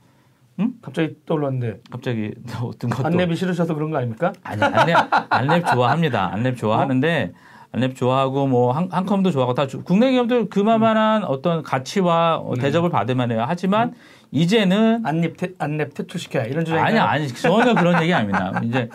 갑자기 0.81 1.17
떠올랐는데 1.27 1.81
갑자기 1.91 2.33
어떤 2.63 2.91
것도 2.91 3.07
안내비 3.07 3.37
싫으셔서 3.37 3.75
그런 3.75 3.91
거 3.91 3.99
아닙니까? 3.99 4.33
아니 4.43 4.61
안랩 4.63 5.29
안랩 5.29 5.73
좋아합니다. 5.73 6.33
안랩 6.35 6.57
좋아하는데 6.57 7.33
안랩 7.73 7.95
좋아하고 7.95 8.47
뭐 8.49 8.73
한, 8.73 8.89
한컴도 8.91 9.31
좋아하고 9.31 9.55
다 9.55 9.67
주- 9.67 9.83
국내 9.85 10.11
기업들 10.11 10.49
그만한 10.49 11.25
어떤 11.25 11.63
가치와 11.63 12.39
어, 12.39 12.55
대접을 12.57 12.91
받으면 12.91 13.31
해요. 13.31 13.45
하지만 13.47 13.95
이제는 14.33 15.03
안랩 15.05 15.37
태, 15.37 15.49
안랩 15.55 15.95
퇴출 15.95 16.19
시켜야 16.21 16.45
이런 16.45 16.65
주장. 16.65 16.85
아니 16.85 16.99
아니 16.99 17.29
전혀 17.29 17.75
그런 17.75 18.03
얘기 18.03 18.13
아닙니다. 18.13 18.61
이제 18.65 18.89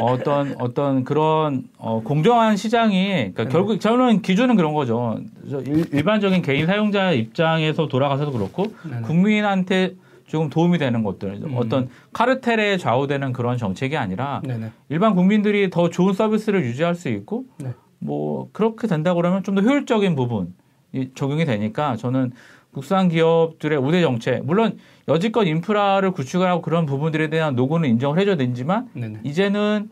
어떤 0.00 0.54
어떤 0.58 1.04
그런 1.04 1.64
어, 1.78 2.02
공정한 2.02 2.56
시장이 2.56 3.32
그러니까 3.32 3.48
결국 3.48 3.80
저는 3.80 4.22
기준은 4.22 4.56
그런 4.56 4.74
거죠. 4.74 5.20
저 5.48 5.60
일, 5.60 5.92
일반적인 5.94 6.42
개인 6.42 6.66
사용자 6.66 7.12
입장에서 7.12 7.86
돌아가서도 7.86 8.32
그렇고 8.32 8.72
네네. 8.88 9.02
국민한테 9.02 9.94
조금 10.26 10.50
도움이 10.50 10.78
되는 10.78 11.04
것들 11.04 11.40
음. 11.44 11.54
어떤 11.56 11.88
카르텔에 12.12 12.78
좌우되는 12.78 13.32
그런 13.32 13.56
정책이 13.58 13.96
아니라 13.96 14.40
네네. 14.44 14.72
일반 14.88 15.14
국민들이 15.14 15.70
더 15.70 15.90
좋은 15.90 16.12
서비스를 16.14 16.64
유지할 16.64 16.96
수 16.96 17.08
있고 17.08 17.44
네. 17.58 17.70
뭐 17.98 18.48
그렇게 18.52 18.86
된다 18.86 19.14
그러면 19.14 19.42
좀 19.42 19.54
더 19.54 19.62
효율적인 19.62 20.14
부분이 20.16 20.48
적용이 21.14 21.44
되니까 21.44 21.96
저는 21.96 22.32
국산 22.72 23.08
기업들의 23.08 23.78
우대 23.78 24.02
정책 24.02 24.44
물론 24.44 24.78
여지껏 25.08 25.46
인프라를 25.46 26.10
구축을 26.10 26.46
하고 26.46 26.60
그런 26.60 26.84
부분들에 26.84 27.30
대한 27.30 27.54
노고는 27.56 27.88
인정을 27.90 28.18
해줘야 28.18 28.36
되지만 28.36 28.88
네네. 28.92 29.20
이제는 29.24 29.90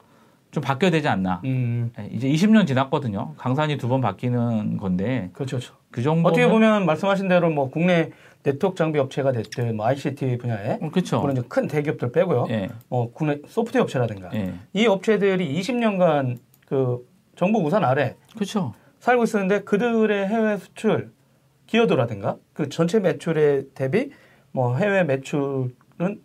좀 0.50 0.62
바뀌어야 0.62 0.90
되지 0.92 1.08
않나. 1.08 1.40
음, 1.44 1.90
예, 1.98 2.08
이제 2.12 2.28
20년 2.28 2.66
지났거든요. 2.66 3.34
강산이 3.38 3.76
두 3.78 3.88
번 3.88 4.00
바뀌는 4.00 4.76
건데 4.76 5.30
그렇죠. 5.32 5.56
그렇죠. 5.56 5.74
그 5.90 6.02
정도 6.02 6.28
어떻게 6.28 6.46
보면 6.46 6.86
말씀하신 6.86 7.26
대로 7.28 7.50
뭐 7.50 7.70
국내 7.70 8.10
네트워크 8.44 8.76
장비 8.76 8.98
업체가 9.00 9.32
됐든 9.32 9.76
뭐 9.76 9.86
ICT 9.86 10.36
분야에 10.38 10.78
그렇죠. 10.92 11.22
그런 11.22 11.48
큰 11.48 11.66
대기업들 11.66 12.12
빼고요. 12.12 12.46
예, 12.50 12.68
뭐 12.88 13.10
국내 13.12 13.38
소프트웨어 13.48 13.82
업체라든가 13.84 14.30
예, 14.34 14.54
이 14.74 14.86
업체들이 14.86 15.58
20년간 15.60 16.36
그 16.66 16.98
정부 17.36 17.60
우산 17.60 17.84
아래 17.84 18.16
그렇죠. 18.34 18.74
살고 19.00 19.24
있었는데 19.24 19.64
그들의 19.64 20.26
해외 20.26 20.56
수출 20.56 21.12
기여도라든가 21.66 22.36
그 22.52 22.68
전체 22.68 23.00
매출에 23.00 23.64
대비 23.74 24.10
뭐 24.52 24.76
해외 24.76 25.04
매출은 25.04 25.74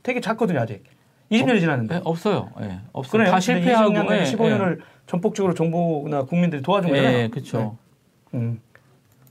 되게 0.04 0.22
작거든요 0.22 0.60
아직 0.60 0.84
20년이 1.32 1.60
지났는데 1.60 1.95
예, 1.95 2.02
없어요. 2.04 2.50
예, 2.62 2.80
없어요. 2.91 3.26
다 3.26 3.39
실패하고 3.39 3.93
20년, 3.93 4.12
예, 4.12 4.24
15년을 4.24 4.80
전폭적으로 5.06 5.54
정부나 5.54 6.24
국민들이 6.24 6.62
도와준 6.62 6.89
예, 6.91 6.95
거잖아요. 6.95 7.17
예, 7.17 7.28
그렇죠. 7.28 7.78
음. 8.34 8.60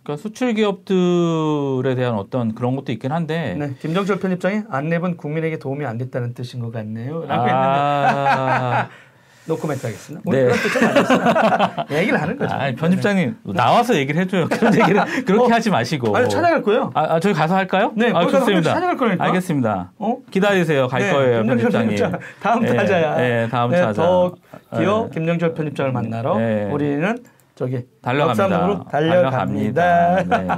그러니까 0.03 0.23
수출 0.23 0.55
기업들에 0.55 1.95
대한 1.95 2.15
어떤 2.15 2.55
그런 2.55 2.77
것도 2.77 2.93
있긴 2.93 3.13
한데 3.13 3.55
네, 3.59 3.75
김정철 3.81 4.19
편집장이 4.21 4.63
안랩은 4.65 5.19
국민에게 5.19 5.59
도움이 5.59 5.85
안 5.85 5.99
됐다는 5.99 6.33
뜻인 6.35 6.61
것 6.61 6.73
같네요. 6.73 7.27
라고 7.27 7.43
했는데 7.43 7.69
아, 7.69 8.89
노코멘트 9.49 9.87
하겠습니다. 9.87 10.31
네. 10.31 10.43
오늘 10.43 10.53
그런 10.53 10.95
뜻은. 10.95 11.97
얘기를 11.99 12.21
하는 12.21 12.37
거죠. 12.37 12.55
아니, 12.55 12.77
편집장님 12.77 13.37
나와서 13.55 13.97
얘기를 13.97 14.21
해줘요. 14.21 14.47
그런 14.53 14.75
얘기를 14.79 15.03
그렇게 15.25 15.53
어. 15.53 15.55
하지 15.57 15.71
마시고. 15.71 16.15
아니, 16.17 16.29
찾아갈 16.29 16.63
거예요. 16.63 16.91
아, 16.95 17.15
아, 17.15 17.21
저희 17.21 17.33
가서 17.33 17.57
할까요? 17.57 17.93
네, 17.97 18.13
아, 18.15 18.27
좋습니다. 18.27 18.75
찾아갈 18.75 18.97
거니까. 18.97 19.25
알겠습니다. 19.25 19.93
어? 19.99 20.17
기다리세요. 20.31 20.87
갈 20.87 21.01
네, 21.01 21.13
거예요, 21.13 21.43
김정철 21.43 21.71
편집장님. 21.71 21.89
편집장. 21.97 22.21
다음 22.41 22.63
예, 22.65 22.77
타자야. 22.77 23.25
예, 23.25 23.49
다음 23.51 23.71
네, 23.71 23.81
타자. 23.81 24.03
더 24.03 24.35
기어 24.77 25.07
예. 25.09 25.15
김정철 25.15 25.55
편집장을 25.55 25.91
만나러 25.93 26.37
네. 26.39 26.69
우리는 26.71 27.17
저기 27.55 27.83
달려갑니다. 28.03 28.49
달려갑니다. 28.49 28.91
달려갑니다. 28.91 30.23
네. 30.25 30.49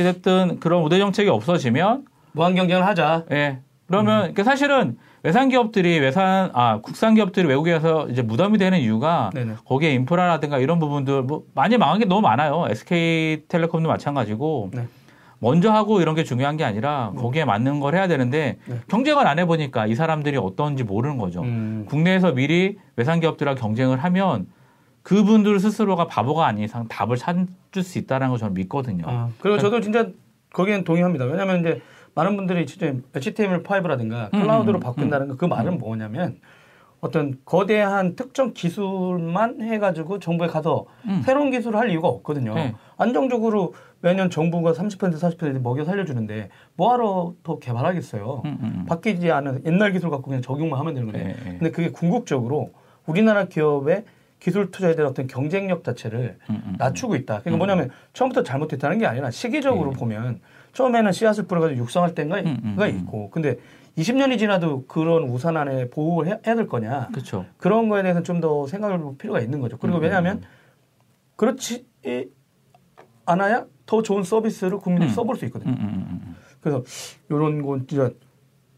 어쨌든 0.00 0.58
그런 0.58 0.82
우대 0.82 0.98
정책이 0.98 1.28
없어지면 1.28 2.04
무한 2.32 2.54
경쟁을 2.54 2.86
하자. 2.86 3.26
예. 3.30 3.58
그러면 3.86 4.34
그 4.34 4.42
사실은 4.42 4.96
외산 5.22 5.48
기업들이 5.48 5.98
외산 5.98 6.50
아 6.54 6.80
국산 6.80 7.14
기업들이 7.14 7.46
외국에서 7.46 8.08
이제 8.08 8.22
무덤이 8.22 8.58
되는 8.58 8.78
이유가 8.78 9.30
네네. 9.34 9.54
거기에 9.66 9.92
인프라라든가 9.92 10.58
이런 10.58 10.78
부분들 10.78 11.22
뭐 11.22 11.44
많이 11.54 11.76
망한 11.76 11.98
게 11.98 12.04
너무 12.06 12.22
많아요. 12.22 12.66
SK텔레콤도 12.70 13.88
마찬가지고 13.88 14.70
네. 14.72 14.86
먼저 15.38 15.72
하고 15.72 16.00
이런 16.00 16.14
게 16.14 16.22
중요한 16.24 16.56
게 16.56 16.64
아니라 16.64 17.12
거기에 17.16 17.44
맞는 17.44 17.80
걸 17.80 17.94
해야 17.94 18.08
되는데 18.08 18.58
네. 18.66 18.80
경쟁을 18.88 19.26
안 19.26 19.38
해보니까 19.38 19.86
이 19.86 19.94
사람들이 19.94 20.36
어떤지 20.36 20.84
모르는 20.84 21.18
거죠. 21.18 21.42
음. 21.42 21.86
국내에서 21.88 22.32
미리 22.32 22.78
외산 22.96 23.20
기업들하고 23.20 23.58
경쟁을 23.58 23.98
하면 23.98 24.46
그분들 25.02 25.58
스스로가 25.58 26.06
바보가 26.06 26.46
아닌 26.46 26.64
이상 26.64 26.86
답을 26.88 27.16
찾을 27.16 27.82
수 27.82 27.98
있다는 27.98 28.28
걸 28.28 28.38
저는 28.38 28.54
믿거든요. 28.54 29.04
아, 29.06 29.30
그리고 29.40 29.58
저도 29.58 29.80
진짜 29.80 30.08
거기엔 30.52 30.84
동의합니다. 30.84 31.24
왜냐하면 31.24 31.60
이제 31.60 31.80
많은 32.20 32.36
분들이 32.36 32.66
진짜 32.66 32.92
HTML5라든가 33.14 34.32
음, 34.34 34.40
클라우드로 34.40 34.78
음, 34.78 34.80
바꾼다는 34.80 35.28
거그 35.28 35.46
말은 35.46 35.78
뭐냐면 35.78 36.38
어떤 37.00 37.38
거대한 37.46 38.14
특정 38.14 38.52
기술만 38.52 39.62
해가지고 39.62 40.18
정부에 40.18 40.48
가서 40.48 40.84
음. 41.06 41.22
새로운 41.24 41.50
기술을 41.50 41.78
할 41.78 41.88
이유가 41.88 42.08
없거든요. 42.08 42.54
네. 42.54 42.74
안정적으로 42.98 43.72
매년 44.02 44.28
정부가 44.28 44.72
30% 44.72 45.14
40% 45.14 45.62
먹여 45.62 45.84
살려주는데 45.84 46.50
뭐하러 46.76 47.34
더 47.42 47.58
개발하겠어요. 47.58 48.42
음, 48.44 48.58
음, 48.60 48.72
음. 48.80 48.86
바뀌지 48.86 49.30
않은 49.30 49.62
옛날 49.64 49.92
기술 49.92 50.10
갖고 50.10 50.26
그냥 50.26 50.42
적용만 50.42 50.78
하면 50.78 50.92
되는 50.92 51.10
건데. 51.10 51.24
네, 51.24 51.32
네. 51.32 51.58
근데 51.58 51.70
그게 51.70 51.90
궁극적으로 51.90 52.72
우리나라 53.06 53.46
기업의 53.46 54.04
기술 54.38 54.70
투자에 54.70 54.94
대한 54.94 55.10
어떤 55.10 55.26
경쟁력 55.26 55.84
자체를 55.84 56.36
음, 56.50 56.62
음. 56.66 56.74
낮추고 56.78 57.16
있다. 57.16 57.40
그러니까 57.40 57.56
뭐냐면 57.56 57.90
처음부터 58.12 58.42
잘못했다는 58.42 58.98
게 58.98 59.06
아니라 59.06 59.30
시기적으로 59.30 59.90
보면 59.92 60.40
처음에는 60.72 61.12
씨앗을 61.12 61.44
뿌려가지고 61.46 61.80
육성할 61.80 62.14
때가 62.14 62.40
음, 62.40 62.58
음, 62.64 62.76
가 62.76 62.86
음. 62.86 62.90
있고 62.98 63.30
근데 63.30 63.56
20년이 63.98 64.38
지나도 64.38 64.86
그런 64.86 65.24
우산 65.24 65.56
안에 65.56 65.90
보호를 65.90 66.30
해- 66.32 66.40
해야 66.46 66.54
될 66.54 66.66
거냐. 66.66 67.08
그렇죠. 67.12 67.44
그런 67.56 67.88
거에 67.88 68.02
대해서는 68.02 68.24
좀더 68.24 68.66
생각을 68.66 68.98
해볼 68.98 69.16
필요가 69.18 69.40
있는 69.40 69.60
거죠. 69.60 69.76
그리고 69.78 69.98
음, 69.98 70.02
왜냐하면 70.02 70.42
그렇지 71.36 71.86
않아야 73.26 73.66
더 73.86 74.02
좋은 74.02 74.22
서비스를 74.22 74.78
국민들이 74.78 75.10
음. 75.10 75.14
써볼 75.14 75.36
수 75.36 75.44
있거든요. 75.46 75.74
그래서 76.60 76.82
이런 77.28 77.62
건 77.62 77.86
진짜 77.86 78.10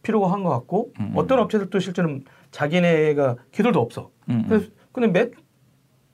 필요가 0.02 0.32
한 0.32 0.42
것 0.42 0.50
같고. 0.50 0.92
어떤 1.14 1.38
업체들도 1.40 1.78
실제는 1.78 2.24
자기네가 2.50 3.36
기술도 3.52 3.80
없어. 3.80 4.10
그래서 4.48 4.66
근데 4.92 5.08
매 5.08 5.30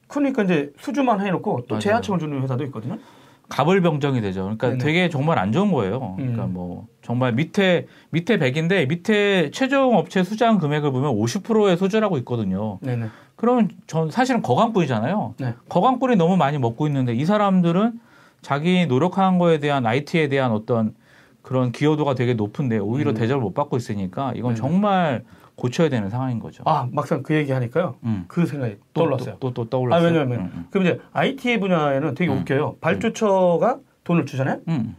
그러니까 0.09 0.43
이제 0.43 0.73
수주만 0.79 1.21
해놓고 1.25 1.67
또. 1.69 1.79
재하청을 1.79 2.19
주는 2.19 2.43
회사도 2.43 2.65
있거든요. 2.65 2.99
가불병정이 3.49 4.21
되죠. 4.21 4.43
그러니까 4.43 4.69
네네. 4.69 4.79
되게 4.85 5.09
정말 5.09 5.39
안 5.39 5.53
좋은 5.53 5.73
거예요. 5.73 6.15
그러니까 6.17 6.45
음. 6.45 6.53
뭐 6.53 6.87
정말 7.03 7.33
밑에 7.33 7.87
밑에 8.11 8.39
100인데 8.39 8.89
밑에 8.89 9.51
최종 9.53 9.97
업체 9.97 10.23
수장 10.23 10.59
금액을 10.59 10.93
보면 10.93 11.15
50%의 11.15 11.77
수주라고 11.77 12.19
있거든요. 12.19 12.79
네네. 12.83 13.07
그러면 13.37 13.71
전 13.87 14.11
사실은 14.11 14.43
거강꾼이잖아요. 14.43 15.35
네. 15.39 15.55
거강꾼이 15.69 16.17
너무 16.17 16.37
많이 16.37 16.59
먹고 16.59 16.87
있는데 16.89 17.15
이 17.15 17.25
사람들은 17.25 18.01
자기 18.43 18.87
노력한 18.87 19.39
거에 19.39 19.59
대한 19.59 19.87
IT에 19.87 20.29
대한 20.29 20.53
어떤 20.53 20.95
그런 21.43 21.73
기여도가 21.73 22.15
되게 22.15 22.35
높은데 22.35 22.79
오히려 22.79 23.13
음. 23.13 23.15
대접을 23.15 23.41
못 23.41 23.55
받고 23.55 23.77
있으니까 23.79 24.33
이건 24.37 24.55
네네. 24.55 24.61
정말 24.61 25.25
고쳐야 25.59 25.89
되는 25.89 26.09
상황인 26.09 26.39
거죠. 26.39 26.63
아 26.67 26.89
막상 26.93 27.23
그 27.25 27.35
얘기 27.35 27.51
하니까요. 27.51 27.97
음. 28.05 28.25
그 28.29 28.47
생각이 28.47 28.77
또, 28.95 29.03
떠올랐어요. 29.03 29.37
또, 29.41 29.53
또, 29.53 29.65
또 29.65 29.71
떠올랐어요. 29.71 30.01
아 30.01 30.09
왜냐하면 30.09 30.41
음, 30.41 30.53
음. 30.55 30.67
그럼 30.71 30.87
이제 30.87 31.01
IT 31.13 31.59
분야에는 31.59 32.15
되게 32.15 32.33
음. 32.33 32.39
웃겨요. 32.39 32.77
발주처가 32.81 33.81
돈을 34.05 34.25
주잖아요. 34.25 34.61
음. 34.69 34.97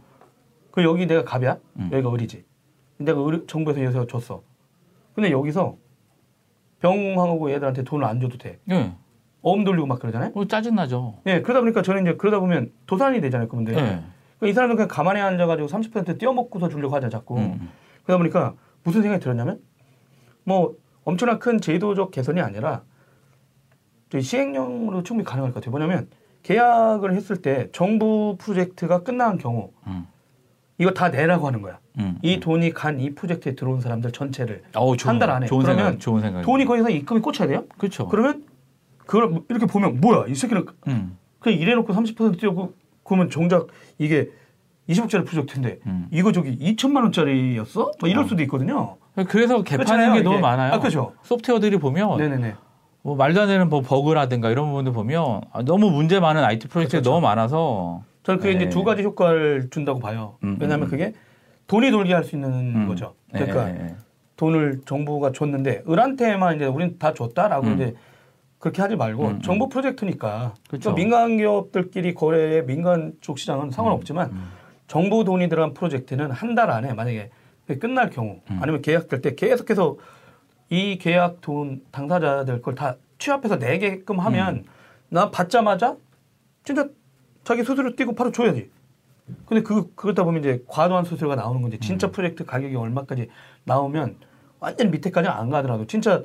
그 0.70 0.84
여기 0.84 1.06
내가 1.06 1.24
갑이야. 1.24 1.56
음. 1.78 1.88
여기가 1.90 2.12
을이지. 2.12 2.44
내가 2.98 3.26
을, 3.26 3.46
정부에서 3.46 3.82
여기서 3.82 4.06
줬어. 4.06 4.42
근데 5.14 5.30
여기서 5.30 5.76
병하고 6.80 7.50
얘들한테 7.52 7.82
돈을 7.82 8.04
안 8.04 8.20
줘도 8.20 8.36
돼. 8.36 8.58
예. 8.70 8.92
어음 9.40 9.64
돌리고 9.64 9.86
막 9.86 9.98
그러잖아요. 9.98 10.32
뭐 10.34 10.46
짜증나죠. 10.46 11.20
예, 11.26 11.40
그러다 11.40 11.60
보니까 11.60 11.80
저는 11.80 12.02
이제 12.02 12.16
그러다 12.16 12.38
보면 12.40 12.70
도산이 12.86 13.22
되잖아요, 13.22 13.48
그분들. 13.48 13.72
예. 13.74 13.78
그러니까 13.78 14.46
이 14.46 14.52
사람은 14.52 14.76
그냥 14.76 14.88
가만히 14.88 15.22
앉아가지고 15.22 15.68
30% 15.68 16.18
떼어먹고서 16.18 16.68
주려고 16.68 16.94
하자 16.94 17.08
자꾸. 17.08 17.38
음. 17.38 17.70
그러다 18.04 18.18
보니까 18.18 18.54
무슨 18.82 19.00
생각이 19.00 19.22
들었냐면 19.22 19.58
뭐 20.44 20.74
엄청난 21.04 21.38
큰 21.38 21.60
제도적 21.60 22.10
개선이 22.10 22.40
아니라 22.40 22.82
시행령으로 24.18 25.02
충분히 25.02 25.24
가능할 25.24 25.52
것 25.52 25.60
같아요. 25.60 25.70
뭐냐면 25.70 26.08
계약을 26.42 27.14
했을 27.14 27.36
때 27.42 27.68
정부 27.72 28.36
프로젝트가 28.38 29.02
끝난 29.02 29.38
경우 29.38 29.70
음. 29.86 30.06
이거 30.78 30.90
다 30.92 31.10
내라고 31.10 31.46
하는 31.46 31.62
거야. 31.62 31.78
음. 31.98 32.18
이 32.22 32.40
돈이 32.40 32.72
간 32.72 32.98
이 33.00 33.10
프로젝트에 33.14 33.54
들어온 33.54 33.80
사람들 33.80 34.12
전체를 34.12 34.62
어우, 34.74 34.96
좋은, 34.96 35.10
한달 35.14 35.30
안에. 35.30 35.46
좋은 35.46 35.62
그러면 35.62 35.84
생각, 35.84 36.00
좋은 36.00 36.20
생각. 36.22 36.42
돈이 36.42 36.64
거기서 36.64 36.90
입금이 36.90 37.20
꽂혀야 37.20 37.48
돼요. 37.48 37.64
그렇죠. 37.78 38.08
그러면 38.08 38.44
그걸 38.98 39.42
이렇게 39.48 39.66
보면 39.66 40.00
뭐야 40.00 40.26
이 40.28 40.34
새끼는 40.34 40.66
음. 40.88 41.18
그냥 41.38 41.58
이래놓고 41.58 41.92
30% 41.92 42.40
띄우고 42.40 42.74
그러면 43.04 43.30
정작 43.30 43.66
이게 43.98 44.30
20억짜리 44.88 45.26
프로젝트인데 45.26 45.78
음. 45.86 46.08
이거 46.10 46.32
저기 46.32 46.56
2천만 46.58 47.02
원짜리였어? 47.02 47.92
뭐 48.00 48.08
이럴 48.08 48.24
어. 48.24 48.26
수도 48.26 48.42
있거든요. 48.44 48.96
그래서 49.28 49.62
개판인 49.62 50.12
게 50.14 50.20
너무 50.22 50.36
이게. 50.36 50.42
많아요. 50.42 50.72
아, 50.74 50.78
그죠. 50.80 51.12
소프트웨어들이 51.22 51.78
보면 51.78 52.16
네네네. 52.18 52.54
뭐 53.02 53.16
말도 53.16 53.40
안 53.42 53.48
되는 53.48 53.68
뭐 53.68 53.80
버그라든가 53.80 54.50
이런 54.50 54.66
부분들 54.68 54.92
보면 54.92 55.40
아, 55.52 55.62
너무 55.62 55.90
문제 55.90 56.20
많은 56.20 56.44
IT 56.44 56.68
프로젝트가 56.68 57.00
그렇죠. 57.00 57.10
너무 57.10 57.22
많아서 57.26 58.02
저는 58.22 58.40
그게 58.40 58.52
네. 58.52 58.56
이제 58.64 58.68
두 58.68 58.84
가지 58.84 59.02
효과를 59.02 59.68
준다고 59.70 59.98
봐요. 60.00 60.36
음, 60.44 60.56
왜냐하면 60.60 60.86
음. 60.86 60.90
그게 60.90 61.14
돈이 61.66 61.90
돌게 61.90 62.12
할 62.14 62.24
수 62.24 62.36
있는 62.36 62.50
음. 62.76 62.86
거죠. 62.88 63.14
그러니까 63.32 63.70
예, 63.70 63.74
예, 63.74 63.84
예. 63.86 63.94
돈을 64.36 64.82
정부가 64.86 65.32
줬는데 65.32 65.82
을한테만 65.88 66.56
이제 66.56 66.66
우린 66.66 66.98
다 66.98 67.12
줬다라고 67.14 67.66
음. 67.68 67.74
이제 67.74 67.94
그렇게 68.58 68.82
하지 68.82 68.96
말고 68.96 69.24
음, 69.24 69.30
음. 69.36 69.42
정부 69.42 69.68
프로젝트니까 69.68 70.52
그렇죠. 70.68 70.92
그러니까 70.94 70.94
민간 70.94 71.36
기업들끼리 71.38 72.14
거래의 72.14 72.66
민간 72.66 73.12
쪽 73.22 73.38
시장은 73.38 73.70
상관없지만 73.70 74.30
음. 74.30 74.44
정부 74.86 75.24
돈이 75.24 75.48
들어간 75.48 75.72
프로젝트는 75.74 76.30
한 76.30 76.54
달 76.54 76.70
안에 76.70 76.92
만약에 76.92 77.30
끝날 77.78 78.10
경우 78.10 78.40
음. 78.50 78.58
아니면 78.62 78.82
계약될 78.82 79.20
때 79.20 79.34
계속해서 79.34 79.96
이 80.70 80.98
계약 80.98 81.40
돈 81.40 81.82
당사자들 81.90 82.62
걸 82.62 82.74
다 82.74 82.96
취합해서 83.18 83.56
내게끔 83.56 84.18
하면 84.20 84.56
음. 84.56 84.64
나 85.10 85.30
받자마자 85.30 85.96
진짜 86.64 86.88
자기 87.44 87.62
수수료 87.64 87.94
띄고 87.94 88.14
바로 88.14 88.32
줘야지. 88.32 88.70
근데 89.46 89.62
그 89.62 89.92
그러다 89.94 90.24
보면 90.24 90.40
이제 90.40 90.64
과도한 90.66 91.04
수수료가 91.04 91.36
나오는 91.36 91.60
건지 91.62 91.78
진짜 91.80 92.08
음. 92.08 92.12
프로젝트 92.12 92.44
가격이 92.44 92.74
얼마까지 92.74 93.28
나오면 93.64 94.16
완전 94.58 94.90
밑에까지 94.90 95.28
안 95.28 95.50
가더라도 95.50 95.86
진짜 95.86 96.22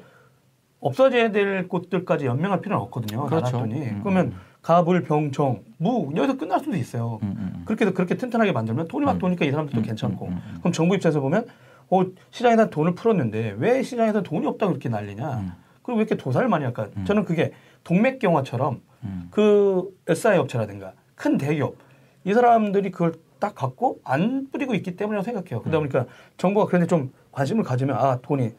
없어져야 0.80 1.32
될 1.32 1.68
곳들까지 1.68 2.26
연명할 2.26 2.62
필요는 2.62 2.82
없거든요. 2.86 3.26
그렇죠. 3.26 3.58
나눴더니 3.58 3.88
음, 3.88 4.00
그러면 4.04 4.34
가불 4.66 5.04
병정 5.04 5.62
무 5.78 6.12
여기서 6.16 6.38
끝날 6.38 6.60
수도 6.60 6.76
있어요. 6.76 7.20
음, 7.22 7.36
음, 7.38 7.54
음. 7.54 7.62
그렇게 7.66 7.86
해서 7.86 7.94
그렇게 7.94 8.18
튼튼하게 8.18 8.52
만들면 8.52 8.88
돈이 8.88 9.06
막 9.06 9.14
음. 9.14 9.20
도니까 9.20 9.46
이 9.46 9.52
사람들도 9.52 9.80
음, 9.80 9.84
괜찮고. 9.84 10.30
그럼 10.60 10.74
정부 10.74 10.96
입장에서 10.96 11.22
보면 11.22 11.46
어 11.92 12.04
시장에다 12.32 12.72
돈을 12.72 12.96
풀었는데 12.96 13.58
왜 13.60 13.84
시장에서 13.84 14.24
돈이 14.24 14.48
없다고 14.48 14.72
이렇게 14.72 14.90
난리냐 14.90 15.38
음. 15.38 15.52
그리고 15.84 16.00
왜 16.00 16.02
이렇게 16.02 16.18
도살을 16.18 16.48
많이 16.48 16.64
할까 16.66 16.88
음. 16.98 17.06
저는 17.06 17.26
그게 17.26 17.54
동맥 17.84 18.18
경화처럼 18.18 18.82
음. 19.04 19.28
그 19.30 19.96
SI 20.08 20.40
업체라든가 20.40 20.94
큰 21.14 21.38
대기업 21.38 21.76
이 22.24 22.34
사람들이 22.34 22.90
그걸 22.90 23.14
딱 23.40 23.54
갖고 23.54 24.00
안 24.04 24.48
뿌리고 24.52 24.74
있기 24.74 24.96
때문이라고 24.96 25.24
생각해요. 25.24 25.62
그러다 25.62 25.78
음. 25.78 25.82
보니까 25.82 26.08
정부가 26.38 26.66
그런데 26.66 26.88
좀 26.88 27.14
관심을 27.34 27.64
가지면 27.64 27.98
아 27.98 28.18
돈이 28.24 28.52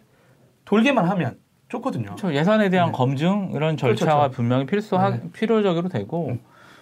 돌게만 0.66 1.05
하면 1.05 1.37
좋거든요. 1.68 2.05
그렇죠. 2.07 2.33
예산에 2.35 2.68
대한 2.70 2.88
네. 2.88 2.92
검증 2.92 3.50
이런 3.55 3.76
절차가 3.76 4.16
그렇죠. 4.18 4.33
분명히 4.37 4.66
필수하 4.66 5.11
네. 5.11 5.22
필요적으로 5.33 5.88
되고 5.88 6.29
음. 6.29 6.40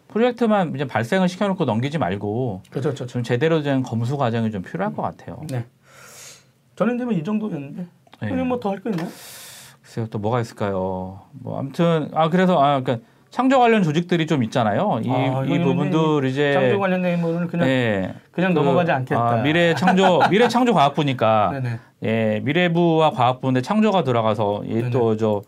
프로젝트만 0.08 0.74
이제 0.74 0.86
발생을 0.86 1.28
시켜놓고 1.28 1.64
넘기지 1.64 1.98
말고 1.98 2.62
그렇죠, 2.70 2.90
그렇죠. 2.90 3.06
좀 3.06 3.22
제대로 3.22 3.62
된 3.62 3.82
검수 3.82 4.16
과정이 4.16 4.50
좀 4.50 4.62
필요할 4.62 4.92
것 4.94 5.02
같아요. 5.02 5.40
네. 5.48 5.64
저는 6.76 6.98
되면 6.98 7.14
이 7.14 7.24
정도였는데 7.24 7.86
네. 8.22 8.28
형님 8.28 8.48
뭐 8.48 8.60
더 8.60 8.70
할 8.70 8.80
거 8.82 8.90
있나요? 8.90 9.08
글쎄요, 9.82 10.06
또 10.10 10.18
뭐가 10.18 10.40
있을까요? 10.40 11.22
뭐 11.32 11.58
아무튼 11.58 12.10
아 12.14 12.28
그래서 12.28 12.58
아 12.62 12.80
그러니까 12.80 13.06
창조 13.34 13.58
관련 13.58 13.82
조직들이 13.82 14.28
좀 14.28 14.44
있잖아요. 14.44 15.00
이, 15.02 15.10
아, 15.10 15.44
이 15.44 15.58
부분들 15.58 16.24
이제 16.28 16.52
창조 16.52 16.78
관련된 16.78 17.20
부분은 17.20 17.48
그냥 17.48 17.68
예, 17.68 18.14
그냥 18.30 18.54
그, 18.54 18.60
넘어가지 18.60 18.92
않겠다. 18.92 19.20
아, 19.20 19.42
미래 19.42 19.74
창조 19.74 20.20
미래 20.30 20.46
창조 20.46 20.72
과학부니까 20.72 21.50
네네. 21.60 21.78
예 22.04 22.40
미래부와 22.44 23.10
과학부인데 23.10 23.60
창조가 23.62 24.04
들어가서 24.04 24.62
네네. 24.64 24.90
또저 24.90 25.42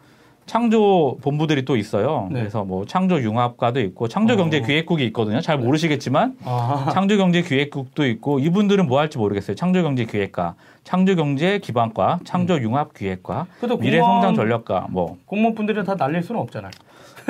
창조 0.46 1.16
본부들이 1.22 1.64
또 1.64 1.76
있어요. 1.76 2.28
네. 2.32 2.40
그래서 2.40 2.64
뭐 2.64 2.86
창조 2.86 3.22
융합과도 3.22 3.78
있고 3.80 4.08
창조 4.08 4.36
경제 4.36 4.58
어. 4.58 4.62
기획국이 4.62 5.04
있거든요. 5.06 5.40
잘 5.40 5.56
모르시겠지만 5.56 6.38
아, 6.44 6.90
창조 6.94 7.16
경제 7.16 7.40
기획국도 7.40 8.04
있고 8.06 8.40
이분들은 8.40 8.88
뭐 8.88 8.98
할지 8.98 9.16
모르겠어요. 9.18 9.54
창조 9.54 9.84
경제 9.84 10.04
기획과, 10.06 10.56
창조 10.82 11.14
경제 11.14 11.58
기반과, 11.58 12.18
창조 12.24 12.60
융합 12.60 12.94
기획과, 12.94 13.46
미래 13.78 14.00
성장 14.00 14.34
전략과 14.34 14.88
뭐 14.90 15.18
공무원 15.26 15.54
분들은 15.54 15.84
다 15.84 15.94
날릴 15.94 16.24
수는 16.24 16.40
없잖아요. 16.40 16.72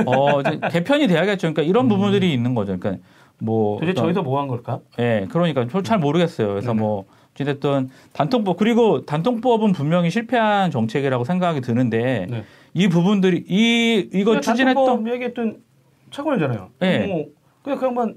어, 0.04 0.40
이제 0.40 0.60
개편이 0.70 1.06
돼야겠죠. 1.08 1.52
그러니까 1.52 1.62
이런 1.62 1.88
부분들이 1.88 2.32
있는 2.32 2.54
거죠. 2.54 2.76
그러니까 2.78 3.02
뭐 3.38 3.78
도대체 3.78 4.00
저희도 4.00 4.22
뭐 4.22 4.40
한 4.40 4.48
걸까? 4.48 4.80
예, 4.98 5.26
그러니까 5.30 5.66
저잘 5.68 5.98
모르겠어요. 5.98 6.48
그래서 6.48 6.72
네네. 6.72 6.80
뭐 6.80 7.04
어찌됐든 7.32 7.90
단통법 8.12 8.56
그리고 8.56 9.04
단통법은 9.04 9.72
분명히 9.72 10.10
실패한 10.10 10.70
정책이라고 10.70 11.24
생각이 11.24 11.60
드는데 11.60 12.26
네. 12.30 12.44
이 12.74 12.88
부분들이 12.88 13.44
이 13.48 14.08
이거 14.12 14.40
추진했던 14.40 15.02
뭐 15.04 15.12
얘기했던 15.12 15.58
차관이잖아요. 16.10 16.70
네. 16.80 17.06
뭐 17.06 17.26
그냥 17.62 17.78
그 17.78 17.86
양반 17.86 18.14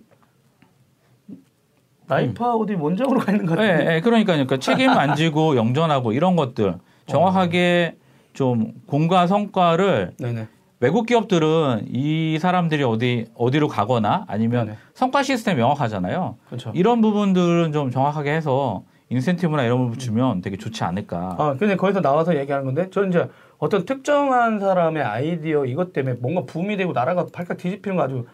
나이파 2.07 2.55
어디 2.55 2.73
원장으로 2.73 3.19
가 3.19 3.31
있는 3.31 3.45
것 3.45 3.61
예, 3.61 3.67
같은데. 3.67 3.95
예, 3.95 4.01
그러니까 4.01 4.33
그러니까 4.33 4.57
책임 4.57 4.89
안 4.89 5.15
지고 5.15 5.55
영전하고 5.57 6.11
이런 6.13 6.35
것들 6.35 6.75
정확하게 7.05 7.95
좀 8.33 8.73
공과 8.87 9.27
성과를 9.27 10.13
네네. 10.17 10.47
외국 10.81 11.05
기업들은 11.05 11.87
이 11.91 12.39
사람들이 12.39 12.83
어디 12.83 13.25
어디로 13.35 13.67
가거나 13.67 14.25
아니면 14.27 14.67
네네. 14.67 14.77
성과 14.93 15.23
시스템 15.23 15.57
명확하잖아요. 15.57 16.37
그렇죠. 16.47 16.71
이런 16.73 17.01
부분들은 17.01 17.73
좀 17.73 17.91
정확하게 17.91 18.31
해서 18.31 18.83
인센티브나 19.09 19.63
이런 19.63 19.79
부분 19.79 19.97
주면 19.97 20.41
되게 20.41 20.55
좋지 20.55 20.83
않을까. 20.83 21.35
아, 21.37 21.55
근데 21.59 21.75
거기서 21.75 21.99
나와서 22.01 22.37
얘기하는 22.37 22.65
건데, 22.65 22.89
저는 22.91 23.09
이제 23.09 23.27
어떤 23.57 23.83
특정한 23.83 24.59
사람의 24.59 25.03
아이디어 25.03 25.65
이것 25.65 25.93
때문에 25.93 26.17
뭔가 26.21 26.43
붐이 26.43 26.77
되고 26.77 26.93
나라가 26.93 27.25
발칵 27.33 27.57
뒤집히는 27.57 27.97
거 27.97 28.03
아주 28.03 28.25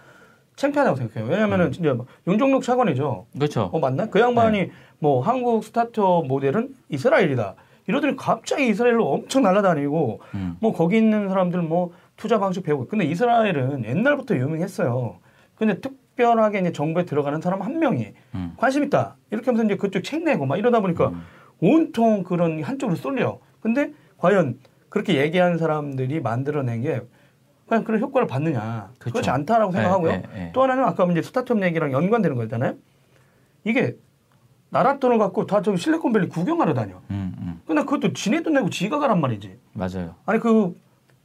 창피하다고 0.58 0.98
생각해요. 0.98 1.32
왜냐면은 1.32 1.72
진짜 1.72 1.94
뭐 1.94 2.06
윤종록 2.28 2.62
차관이죠. 2.64 3.26
그렇죠. 3.34 3.70
어, 3.74 3.80
맞나? 3.80 4.08
그 4.08 4.20
양반이 4.20 4.70
뭐 5.00 5.22
한국 5.22 5.64
스타트업 5.64 6.28
모델은 6.28 6.76
이스라엘이다. 6.90 7.56
이러더니 7.88 8.16
갑자기 8.16 8.68
이스라엘로 8.68 9.06
엄청 9.12 9.44
날아다니고 9.44 10.22
음. 10.34 10.58
뭐 10.60 10.74
거기 10.74 10.98
있는 10.98 11.30
사람들 11.30 11.62
뭐 11.62 11.92
투자 12.18 12.40
방식 12.40 12.64
배우고. 12.64 12.88
근데 12.88 13.06
이스라엘은 13.06 13.86
옛날부터 13.86 14.36
유명했어요. 14.36 15.20
근데 15.56 15.80
특별하게 15.80 16.60
이제 16.60 16.72
정부에 16.72 17.06
들어가는 17.06 17.42
사람 17.42 17.62
한 17.62 17.80
명이 17.80 18.14
음. 18.36 18.54
관심 18.58 18.84
있다. 18.84 19.18
이렇게 19.32 19.46
하면서 19.46 19.66
이제 19.66 19.76
그쪽 19.76 20.04
책 20.04 20.24
내고 20.24 20.46
막 20.46 20.58
이러다 20.58 20.80
보니까 20.82 21.14
온통 21.60 22.24
그런 22.24 22.62
한쪽으로 22.64 22.96
쏠려. 22.96 23.40
근데 23.60 23.92
과연 24.18 24.60
그렇게 24.90 25.16
얘기하는 25.22 25.58
사람들이 25.58 26.22
만들어낸 26.22 26.82
게 26.82 27.02
과연 27.68 27.84
그런 27.84 28.02
효과를 28.02 28.28
받느냐. 28.28 28.92
그쵸. 29.00 29.14
그렇지 29.14 29.30
않다라고 29.30 29.72
네, 29.72 29.78
생각하고요. 29.80 30.12
네, 30.12 30.24
네. 30.34 30.52
또 30.54 30.64
하나는 30.64 30.84
아까 30.84 31.06
이제 31.06 31.22
스타트업 31.22 31.62
얘기랑 31.64 31.92
연관되는 31.92 32.36
거잖아요. 32.38 32.76
이게 33.64 33.98
나라 34.70 35.00
돈을 35.00 35.18
갖고 35.18 35.46
다 35.46 35.62
저기 35.62 35.78
실리콘밸리 35.78 36.30
구경하러 36.30 36.74
다녀. 36.74 36.96
음, 37.10 37.36
음. 37.40 37.62
근데 37.66 37.84
그것도 37.84 38.14
지네 38.14 38.44
돈 38.44 38.54
내고 38.54 38.70
지가 38.70 39.00
가란 39.00 39.20
말이지. 39.22 39.58
맞아요. 39.74 40.16
아니 40.26 40.40
그 40.40 40.76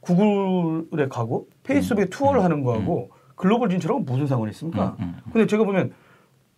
구글에 0.01 1.07
가고 1.07 1.47
페이스북에 1.63 2.05
투어를 2.09 2.43
하는 2.43 2.63
거하고 2.63 3.11
글로벌 3.35 3.69
진출하고 3.69 4.01
무슨 4.01 4.27
상관이 4.27 4.51
있습니까? 4.51 4.95
음, 4.99 5.15
음. 5.25 5.31
근데 5.31 5.47
제가 5.47 5.63
보면 5.63 5.93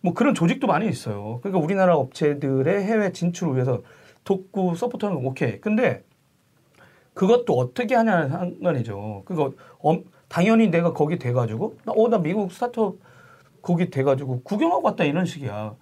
뭐 0.00 0.12
그런 0.12 0.34
조직도 0.34 0.66
많이 0.66 0.88
있어요. 0.88 1.38
그러니까 1.42 1.64
우리나라 1.64 1.96
업체들의 1.96 2.84
해외 2.84 3.12
진출을 3.12 3.54
위해서 3.54 3.80
돕고 4.24 4.74
support하는 4.74 5.18
건 5.22 5.26
오케이. 5.30 5.60
근데 5.60 6.02
그것도 7.14 7.56
어떻게 7.56 7.94
하냐는 7.94 8.28
상관이죠. 8.28 9.22
그러니까 9.24 9.56
엄- 9.78 10.04
당연히 10.28 10.68
내가 10.68 10.92
거기 10.92 11.18
돼가지고 11.18 11.76
어 11.86 12.02
나 12.02 12.18
미국 12.18 12.50
스타트업 12.52 12.96
거기 13.62 13.88
돼가지고 13.88 14.42
구경하고 14.42 14.82
왔다 14.86 15.04
이런 15.04 15.24
식이야. 15.24 15.74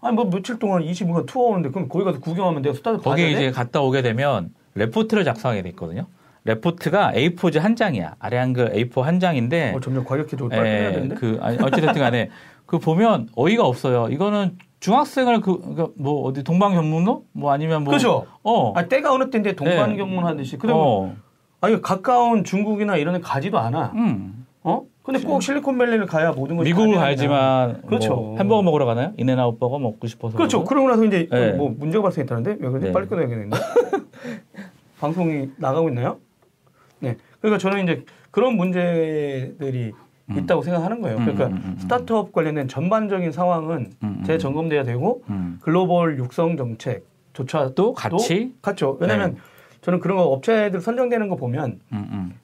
아니 0.00 0.14
뭐 0.16 0.24
며칠 0.28 0.58
동안 0.58 0.82
25년 0.82 1.26
투어 1.26 1.44
오는데 1.48 1.70
그럼 1.70 1.88
거기 1.88 2.04
가서 2.04 2.18
구경하면 2.20 2.62
내가 2.62 2.74
스타트업 2.74 3.02
돼? 3.22 3.30
이제 3.30 3.50
갔다 3.50 3.80
오게 3.82 4.02
되면 4.02 4.52
레포트를 4.74 5.24
작성하게 5.24 5.62
돼 5.62 5.68
있거든요. 5.70 6.06
레포트가 6.50 7.12
A4지 7.12 7.58
한 7.60 7.76
장이야. 7.76 8.16
아래 8.18 8.36
한글 8.36 8.72
A4 8.72 9.02
한 9.02 9.20
장인데 9.20 9.74
어, 9.76 9.80
점점 9.80 10.04
과격해지고 10.04 10.50
예, 10.52 10.90
되는데. 10.92 11.14
그 11.14 11.38
아니 11.40 11.58
어찌됐든 11.60 12.00
간에 12.00 12.30
그 12.66 12.78
보면 12.78 13.28
어이가 13.36 13.64
없어요. 13.64 14.08
이거는 14.10 14.58
중학생을 14.80 15.40
그, 15.40 15.60
그뭐 15.96 16.22
어디 16.22 16.42
동방견문록 16.42 17.24
뭐 17.32 17.52
아니면 17.52 17.84
뭐 17.84 17.92
그죠? 17.92 18.26
어. 18.42 18.72
아 18.74 18.86
때가 18.88 19.12
어느 19.12 19.30
때인데 19.30 19.54
동방견문 19.54 20.24
하듯이. 20.24 20.56
그러면 20.56 20.82
어. 20.84 21.16
아니 21.60 21.80
가까운 21.80 22.42
중국이나 22.44 22.96
이런 22.96 23.14
데 23.14 23.20
가지도 23.20 23.58
않아. 23.58 23.92
음. 23.94 24.46
어? 24.62 24.82
근데 25.02 25.20
꼭 25.20 25.42
실리콘밸리를 25.42 26.06
가야 26.06 26.32
모든 26.32 26.56
것이 26.56 26.68
미국을. 26.70 26.96
가야지만 26.96 27.82
그렇죠. 27.82 28.14
뭐 28.14 28.38
햄버거 28.38 28.62
먹으러 28.62 28.84
가나요? 28.86 29.12
인앤아웃 29.16 29.58
버거 29.58 29.78
먹고 29.78 30.06
싶어서. 30.06 30.36
그렇죠. 30.36 30.64
그러고 30.64 30.88
나서 30.88 31.04
이제 31.04 31.28
네. 31.30 31.52
뭐 31.52 31.74
문제가 31.76 32.02
발생했다는데 32.02 32.56
왜 32.60 32.68
그러지? 32.68 32.86
네. 32.86 32.92
빨리 32.92 33.06
끊어야겠는데. 33.06 33.56
방송이 35.00 35.48
나가고 35.56 35.88
있나요? 35.88 36.18
네. 37.00 37.16
그러니까 37.40 37.58
저는 37.58 37.82
이제 37.84 38.04
그런 38.30 38.56
문제들이 38.56 39.92
있다고 40.38 40.62
생각하는 40.62 41.00
거예요. 41.00 41.18
음, 41.18 41.24
그러니까 41.24 41.46
음, 41.46 41.52
음, 41.52 41.62
음. 41.64 41.76
스타트업 41.78 42.32
관련된 42.32 42.68
전반적인 42.68 43.32
상황은 43.32 43.92
음, 44.02 44.18
음. 44.20 44.24
재점검돼야 44.24 44.84
되고 44.84 45.24
음. 45.28 45.58
글로벌 45.62 46.18
육성 46.18 46.56
정책조차 46.56 47.72
또 47.74 47.92
같이 47.92 48.54
같죠. 48.62 48.96
왜냐하면 49.00 49.36
저는 49.80 49.98
그런 49.98 50.16
거 50.18 50.24
업체들 50.24 50.80
선정되는 50.80 51.28
거 51.28 51.36
보면 51.36 51.80
음, 51.92 52.08
음. 52.12 52.34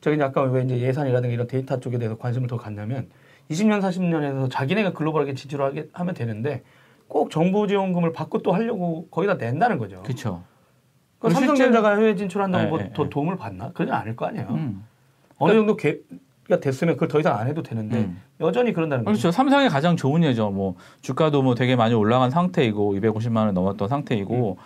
저기 0.00 0.22
아까 0.22 0.42
왜 0.42 0.62
이제 0.62 0.78
예산이라든가 0.78 1.32
이런 1.32 1.46
데이터 1.46 1.80
쪽에 1.80 1.98
대해서 1.98 2.16
관심을 2.16 2.46
더 2.46 2.56
갖냐면 2.56 3.08
20년 3.50 3.80
40년에서 3.80 4.50
자기네가 4.50 4.92
글로벌하게 4.92 5.34
진출하게 5.34 5.88
하면 5.92 6.14
되는데 6.14 6.62
꼭 7.08 7.30
정부 7.30 7.66
지원금을 7.66 8.12
받고 8.12 8.42
또 8.42 8.52
하려고 8.52 9.08
거기다 9.10 9.34
낸다는 9.34 9.78
거죠. 9.78 10.02
그렇죠. 10.02 10.42
그 11.18 11.30
삼성전자가 11.30 11.96
해외 11.96 12.14
진출한다고 12.14 12.64
네, 12.64 12.70
뭐 12.70 12.78
네, 12.78 12.90
더 12.94 13.04
네. 13.04 13.10
도움을 13.10 13.36
받나? 13.36 13.70
그러지 13.72 13.92
않을 13.92 14.16
거 14.16 14.26
아니에요. 14.26 14.48
음. 14.50 14.84
어느 15.38 15.52
정도 15.52 15.76
계가 15.76 16.60
됐으면 16.60 16.94
그걸 16.94 17.08
더 17.08 17.20
이상 17.20 17.38
안 17.38 17.46
해도 17.48 17.62
되는데 17.62 17.98
음. 17.98 18.20
여전히 18.40 18.72
그런다는 18.72 19.04
거죠. 19.04 19.12
그렇죠. 19.14 19.30
삼성이 19.30 19.68
가장 19.68 19.96
좋은 19.96 20.22
예죠. 20.22 20.50
뭐 20.50 20.76
주가도 21.00 21.42
뭐 21.42 21.54
되게 21.54 21.76
많이 21.76 21.94
올라간 21.94 22.30
상태이고 22.30 22.94
250만 22.94 23.36
원 23.46 23.54
넘었던 23.54 23.88
상태이고 23.88 24.58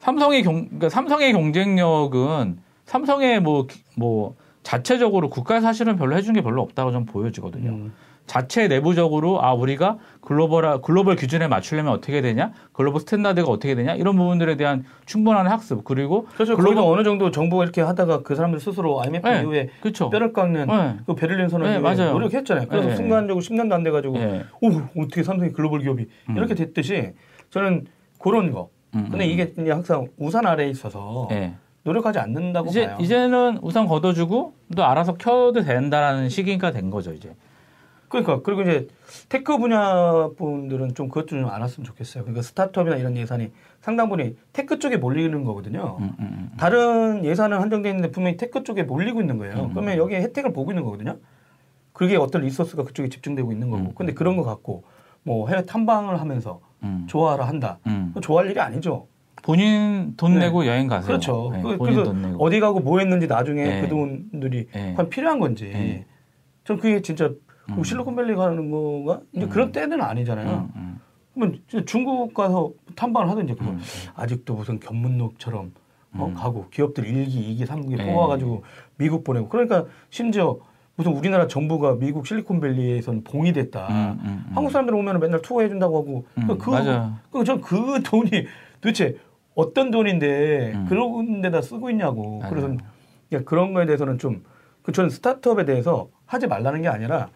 삼성의 0.00 0.42
경 0.42 0.64
그러니까 0.64 0.88
삼성의 0.88 1.32
경쟁력은 1.32 2.58
삼성의 2.84 3.40
뭐뭐 3.40 4.36
자체적으로 4.62 5.30
국가 5.30 5.60
사실은 5.60 5.96
별로 5.96 6.16
해준 6.16 6.34
게 6.34 6.42
별로 6.42 6.62
없다고 6.62 6.92
좀 6.92 7.04
보여지거든요. 7.04 7.70
음. 7.70 7.92
자체 8.26 8.68
내부적으로 8.68 9.42
아 9.44 9.52
우리가 9.52 9.98
글로벌 10.22 10.80
글로벌 10.80 11.14
기준에 11.16 11.46
맞추려면 11.46 11.92
어떻게 11.92 12.22
되냐, 12.22 12.52
global 12.72 13.00
standard가 13.02 13.50
어떻게 13.50 13.74
되냐 13.74 13.94
이런 13.94 14.16
부분들에 14.16 14.56
대한 14.56 14.84
충분한 15.04 15.46
학습 15.46 15.84
그리고 15.84 16.26
그렇죠. 16.34 16.56
글로벌- 16.56 16.84
어느 16.84 17.04
정도 17.04 17.30
정부가 17.30 17.64
이렇게 17.64 17.82
하다가 17.82 18.22
그 18.22 18.34
사람들 18.34 18.60
스스로 18.60 19.00
IMF 19.02 19.28
네. 19.28 19.40
이후에 19.42 19.68
그렇죠. 19.82 20.08
뼈를 20.08 20.32
깎는 20.32 20.66
네. 20.66 20.96
그 21.06 21.14
베를린 21.14 21.48
선언 21.50 21.68
네, 21.68 21.78
이후에. 21.78 22.10
노력했잖아요. 22.10 22.68
그래서 22.68 22.88
네. 22.88 22.96
순간적으로 22.96 23.42
10년도 23.44 23.72
안 23.72 23.82
돼가지고 23.82 24.16
예. 24.16 24.44
오 24.62 24.68
어떻게 25.02 25.22
삼성이 25.22 25.52
글로벌 25.52 25.80
기업이 25.80 26.06
음. 26.30 26.36
이렇게 26.36 26.54
됐듯이 26.54 27.12
저는 27.50 27.86
그런 28.18 28.50
거. 28.52 28.70
음, 28.94 29.08
근데 29.10 29.26
음. 29.26 29.30
이게 29.30 29.52
이제 29.58 29.70
항상 29.70 30.06
우산 30.16 30.46
아래에 30.46 30.68
있어서 30.70 31.28
예. 31.32 31.54
노력하지 31.82 32.18
않는다고 32.18 32.70
이제 32.70 32.86
봐요. 32.86 32.96
이제는 33.00 33.58
우산 33.60 33.86
걷어주고 33.86 34.54
또 34.74 34.84
알아서 34.86 35.14
커도 35.14 35.60
된다라는 35.60 36.30
시기가 36.30 36.70
된 36.70 36.88
거죠 36.88 37.12
이제. 37.12 37.34
그러니까 38.08 38.42
그리고 38.42 38.62
이제 38.62 38.86
tech 39.28 39.58
분야 39.58 40.28
분들은 40.36 40.94
좀 40.94 41.08
그것 41.08 41.26
좀 41.26 41.46
알았으면 41.48 41.84
좋겠어요. 41.84 42.24
그러니까 42.24 42.42
스타트업이나 42.42 42.96
이런 42.96 43.16
예산이 43.16 43.50
상당 43.80 44.08
부분이 44.08 44.36
tech 44.52 44.78
쪽에 44.78 44.96
몰리는 44.96 45.44
거거든요. 45.44 45.96
음, 46.00 46.04
음, 46.04 46.14
음. 46.20 46.50
다른 46.56 47.24
예산은 47.24 47.58
한정돼 47.60 47.88
있는데 47.90 48.10
분명히 48.10 48.36
tech 48.36 48.62
쪽에 48.62 48.82
몰리고 48.84 49.20
있는 49.20 49.38
거예요. 49.38 49.54
음. 49.64 49.70
그러면 49.72 49.96
여기에 49.96 50.20
혜택을 50.22 50.52
보고 50.52 50.70
있는 50.70 50.84
거거든요. 50.84 51.16
그게 51.92 52.16
어떤 52.16 52.42
resource가 52.42 52.84
그쪽에 52.84 53.08
집중되고 53.08 53.52
있는 53.52 53.70
거고. 53.70 53.82
음. 53.84 53.92
근데 53.94 54.12
그런 54.14 54.36
거 54.36 54.42
갖고 54.42 54.84
뭐 55.22 55.48
해외 55.48 55.64
탐방을 55.64 56.20
하면서 56.20 56.60
음. 56.82 57.06
좋아라 57.08 57.46
한다. 57.46 57.78
음. 57.86 58.14
좋아할 58.20 58.50
일이 58.50 58.60
아니죠. 58.60 59.06
본인 59.42 60.14
돈 60.16 60.34
네. 60.34 60.40
내고 60.46 60.66
여행 60.66 60.86
가세요. 60.88 61.06
그렇죠. 61.06 61.50
네, 61.52 61.62
그- 61.62 61.76
본인 61.76 62.02
돈 62.02 62.22
내고. 62.22 62.44
어디 62.44 62.60
가고 62.60 62.80
뭐 62.80 62.98
했는지 62.98 63.26
나중에 63.26 63.62
네. 63.64 63.80
그 63.82 63.88
돈들이 63.88 64.66
네. 64.72 64.94
과연 64.96 65.10
필요한 65.10 65.38
건지. 65.38 65.68
네. 65.72 66.06
전 66.64 66.78
그게 66.78 67.02
진짜 67.02 67.30
뭐 67.68 67.78
음. 67.78 67.84
실리콘밸리 67.84 68.34
가는 68.34 68.70
거가 68.70 69.20
이제 69.32 69.46
음. 69.46 69.48
그런 69.48 69.72
때는 69.72 70.00
아니잖아요. 70.02 70.50
음, 70.50 70.70
음, 70.76 71.00
그러면 71.34 71.60
중국 71.86 72.34
가서 72.34 72.72
탐방을 72.94 73.28
하든지 73.30 73.54
그거 73.54 73.70
음. 73.70 73.80
아직도 74.14 74.54
무슨 74.54 74.78
견문록처럼 74.80 75.72
어, 76.16 76.26
음. 76.26 76.34
가고 76.34 76.68
기업들 76.70 77.04
1기, 77.04 77.58
2기, 77.58 77.66
3기 77.66 77.96
네. 77.96 78.12
뽑아가지고 78.12 78.62
미국 78.98 79.24
보내고 79.24 79.48
그러니까 79.48 79.86
심지어 80.10 80.58
무슨 80.96 81.12
우리나라 81.12 81.48
정부가 81.48 81.96
미국 81.96 82.26
실리콘밸리에선 82.26 83.24
봉이 83.24 83.52
됐다. 83.52 83.88
음, 83.88 84.20
음, 84.22 84.44
음. 84.48 84.52
한국 84.54 84.70
사람들 84.70 84.94
오면 84.94 85.18
맨날 85.18 85.42
투어해 85.42 85.68
준다고 85.68 85.98
하고 85.98 86.24
음, 86.38 86.58
그, 86.58 86.70
맞아요. 86.70 87.14
그, 87.32 87.42
전 87.44 87.60
그 87.60 88.00
돈이 88.04 88.30
도대체 88.80 89.16
어떤 89.56 89.90
돈인데 89.90 90.72
음. 90.74 90.86
그런 90.88 91.40
데다 91.40 91.62
쓰고 91.62 91.90
있냐고. 91.90 92.38
맞아요. 92.40 92.50
그래서 92.50 92.68
그러니까 93.28 93.48
그런 93.50 93.72
거에 93.74 93.86
대해서는 93.86 94.18
좀, 94.18 94.44
그 94.82 94.92
저는 94.92 95.10
스타트업에 95.10 95.64
대해서 95.64 96.08
하지 96.26 96.46
말라는 96.46 96.82
게 96.82 96.88
아니라 96.88 97.28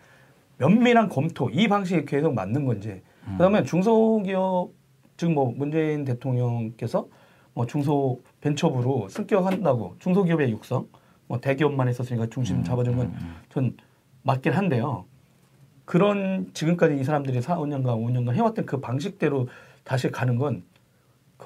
면밀한 0.58 1.08
검토, 1.08 1.48
이 1.50 1.68
방식이 1.68 2.04
계속 2.04 2.34
맞는 2.34 2.64
건지. 2.66 3.02
음. 3.26 3.32
그 3.32 3.38
다음에 3.38 3.62
중소기업, 3.64 4.70
지금 5.16 5.34
뭐 5.34 5.52
문재인 5.56 6.04
대통령께서 6.04 7.08
뭐 7.54 7.66
중소 7.66 8.20
벤처부로 8.40 9.08
승격한다고 9.08 9.96
중소기업의 9.98 10.50
육성, 10.50 10.86
뭐 11.26 11.40
대기업만 11.40 11.88
했었으니까 11.88 12.26
중심 12.28 12.62
잡아준 12.62 12.96
건 12.96 13.12
전 13.50 13.76
맞긴 14.22 14.52
한데요. 14.52 15.06
그런 15.84 16.50
지금까지 16.52 16.98
이 16.98 17.04
사람들이 17.04 17.40
4, 17.40 17.56
5년간, 17.56 17.84
5년간 17.86 18.34
해왔던 18.34 18.66
그 18.66 18.78
방식대로 18.80 19.48
다시 19.84 20.10
가는 20.10 20.36
건 20.36 20.62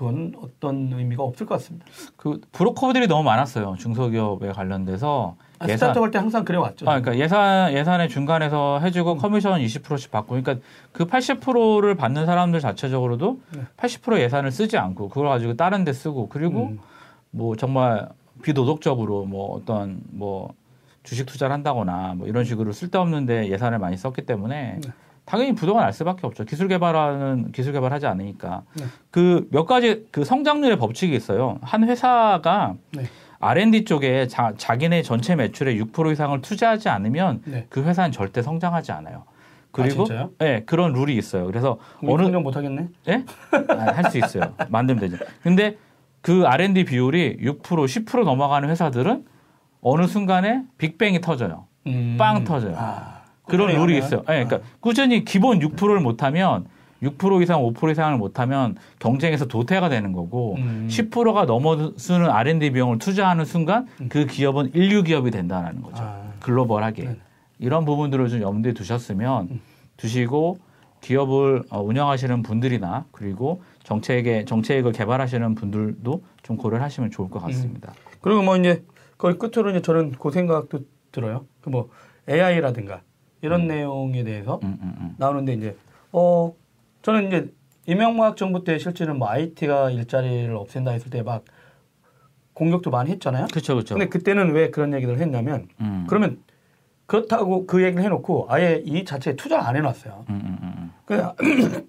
그건 0.02 0.34
어떤 0.42 0.92
의미가 0.92 1.22
없을 1.22 1.46
것 1.46 1.54
같습니다. 1.54 1.86
그 2.16 2.40
브로커들이 2.50 3.06
너무 3.06 3.22
많았어요. 3.22 3.76
중소기업에 3.78 4.50
관련돼서 4.50 5.36
아, 5.60 5.66
예산 5.66 5.78
스타트업 5.78 6.02
할 6.02 6.10
때 6.10 6.18
항상 6.18 6.44
그래 6.44 6.58
왔죠. 6.58 6.90
아, 6.90 7.00
그러니까 7.00 7.16
예산 7.22 7.72
예산의 7.72 8.08
중간에서 8.08 8.80
해주고 8.80 9.16
커미션 9.18 9.60
20%씩 9.60 10.10
받고, 10.10 10.42
그러니까 10.42 10.56
그 10.90 11.06
80%를 11.06 11.94
받는 11.94 12.26
사람들 12.26 12.58
자체적으로도 12.58 13.40
네. 13.54 13.62
80% 13.76 14.18
예산을 14.18 14.50
쓰지 14.50 14.76
않고 14.76 15.08
그걸 15.08 15.28
가지고 15.28 15.54
다른 15.54 15.84
데 15.84 15.92
쓰고 15.92 16.28
그리고 16.28 16.70
음. 16.70 16.80
뭐 17.30 17.54
정말 17.54 18.08
비도덕적으로 18.42 19.24
뭐 19.26 19.54
어떤 19.54 20.00
뭐 20.10 20.52
주식 21.04 21.26
투자를 21.26 21.52
한다거나 21.54 22.14
뭐 22.16 22.26
이런 22.26 22.42
식으로 22.44 22.72
쓸데없는데 22.72 23.50
예산을 23.50 23.78
많이 23.78 23.96
썼기 23.96 24.22
때문에 24.22 24.80
네. 24.82 24.92
당연히 25.24 25.54
부도가 25.54 25.82
날 25.82 25.92
수밖에 25.92 26.26
없죠. 26.26 26.44
기술 26.44 26.68
개발하는 26.68 27.52
기술 27.52 27.72
개발하지 27.72 28.06
않으니까 28.06 28.62
네. 28.74 28.84
그몇 29.10 29.66
가지 29.66 30.06
그 30.10 30.24
성장률의 30.24 30.78
법칙이 30.78 31.14
있어요. 31.14 31.58
한 31.62 31.88
회사가 31.88 32.74
네. 32.92 33.04
R&D 33.38 33.84
쪽에 33.84 34.28
자, 34.28 34.52
자기네 34.56 35.02
전체 35.02 35.34
매출의 35.34 35.80
6% 35.82 36.12
이상을 36.12 36.40
투자하지 36.42 36.88
않으면 36.88 37.42
네. 37.44 37.66
그 37.68 37.82
회사는 37.82 38.12
절대 38.12 38.42
성장하지 38.42 38.92
않아요. 38.92 39.24
그리고 39.72 40.06
아? 40.10 40.28
네, 40.38 40.62
그런 40.64 40.92
룰이 40.92 41.16
있어요. 41.16 41.46
그래서 41.46 41.78
어느 42.06 42.22
성장 42.22 42.42
못 42.42 42.56
하겠네. 42.56 42.88
예? 43.08 43.24
할수 43.66 44.18
있어요. 44.18 44.54
만들면 44.68 45.00
되죠. 45.00 45.24
근데 45.42 45.76
그 46.20 46.44
R&D 46.46 46.84
비율이 46.84 47.38
6% 47.38 47.62
10% 47.62 48.24
넘어가는 48.24 48.68
회사들은 48.68 49.24
어느 49.80 50.06
순간에 50.06 50.62
빅뱅이 50.78 51.20
터져요. 51.20 51.66
음. 51.86 52.16
빵 52.18 52.44
터져요. 52.44 52.76
아, 52.76 53.21
그런 53.52 53.68
꾸준히 53.68 53.86
룰이? 53.86 53.98
있어요. 53.98 54.20
예, 54.22 54.44
그러니까 54.44 54.60
꾸준히 54.80 55.24
기본 55.24 55.60
6%를 55.60 56.00
못하면 56.00 56.66
6% 57.02 57.42
이상, 57.42 57.60
5% 57.62 57.90
이상을 57.92 58.16
못하면 58.16 58.76
경쟁에서 58.98 59.46
도태가 59.46 59.88
되는 59.88 60.12
거고 60.12 60.54
음. 60.56 60.86
10%가 60.88 61.44
넘어서는 61.44 62.30
R&D 62.30 62.70
비용을 62.70 62.98
투자하는 62.98 63.44
순간 63.44 63.86
그 64.08 64.26
기업은 64.26 64.70
인류 64.74 65.02
기업이 65.02 65.30
된다는 65.30 65.82
거죠. 65.82 66.02
아. 66.02 66.22
글로벌하게 66.40 67.02
네네. 67.02 67.16
이런 67.58 67.84
부분들을 67.84 68.28
좀 68.28 68.40
염두에 68.42 68.72
두셨으면 68.72 69.60
두시고 69.96 70.58
기업을 71.00 71.64
어, 71.70 71.80
운영하시는 71.82 72.42
분들이나 72.42 73.04
그리고 73.10 73.62
정책에 73.82 74.44
정책을 74.44 74.92
개발하시는 74.92 75.54
분들도 75.56 76.22
좀 76.44 76.56
고려를 76.56 76.84
하시면 76.84 77.10
좋을 77.10 77.28
것 77.28 77.42
같습니다. 77.42 77.92
그리고 78.20 78.42
뭐 78.42 78.56
이제 78.56 78.84
거의 79.18 79.36
끝으로 79.38 79.70
이제 79.70 79.82
저는 79.82 80.12
그 80.12 80.30
생각도 80.30 80.80
들어요. 81.10 81.44
그 81.60 81.70
뭐 81.70 81.88
AI라든가 82.28 83.00
이런 83.42 83.66
내용에 83.66 84.24
대해서 84.24 84.60
음, 84.62 84.78
음, 84.80 84.94
음. 84.98 85.14
나오는데 85.18 85.52
이제 85.52 85.76
어 86.12 86.54
저는 87.02 87.26
이제 87.28 87.52
이명박 87.86 88.36
정부 88.36 88.64
때 88.64 88.78
실제는 88.78 89.18
뭐 89.18 89.28
IT가 89.28 89.90
일자리를 89.90 90.54
없앤다 90.56 90.92
했을 90.92 91.10
때 91.10 91.22
막 91.22 91.44
공격도 92.54 92.90
많이 92.90 93.10
했잖아요. 93.10 93.46
그렇죠, 93.50 93.74
그렇죠. 93.74 93.94
근데 93.94 94.08
그때는 94.08 94.52
왜 94.52 94.70
그런 94.70 94.92
얘기를 94.94 95.18
했냐면 95.18 95.68
음. 95.80 96.06
그러면 96.08 96.42
그렇다고 97.06 97.66
그 97.66 97.82
얘기를 97.82 98.04
해놓고 98.04 98.46
아예 98.48 98.82
이 98.84 99.04
자체에 99.04 99.36
투자를 99.36 99.64
안 99.64 99.76
해놨어요. 99.76 100.24
음, 100.28 100.34
음, 100.34 100.58
음, 100.62 100.72
음. 100.78 100.92
그냥 101.04 101.34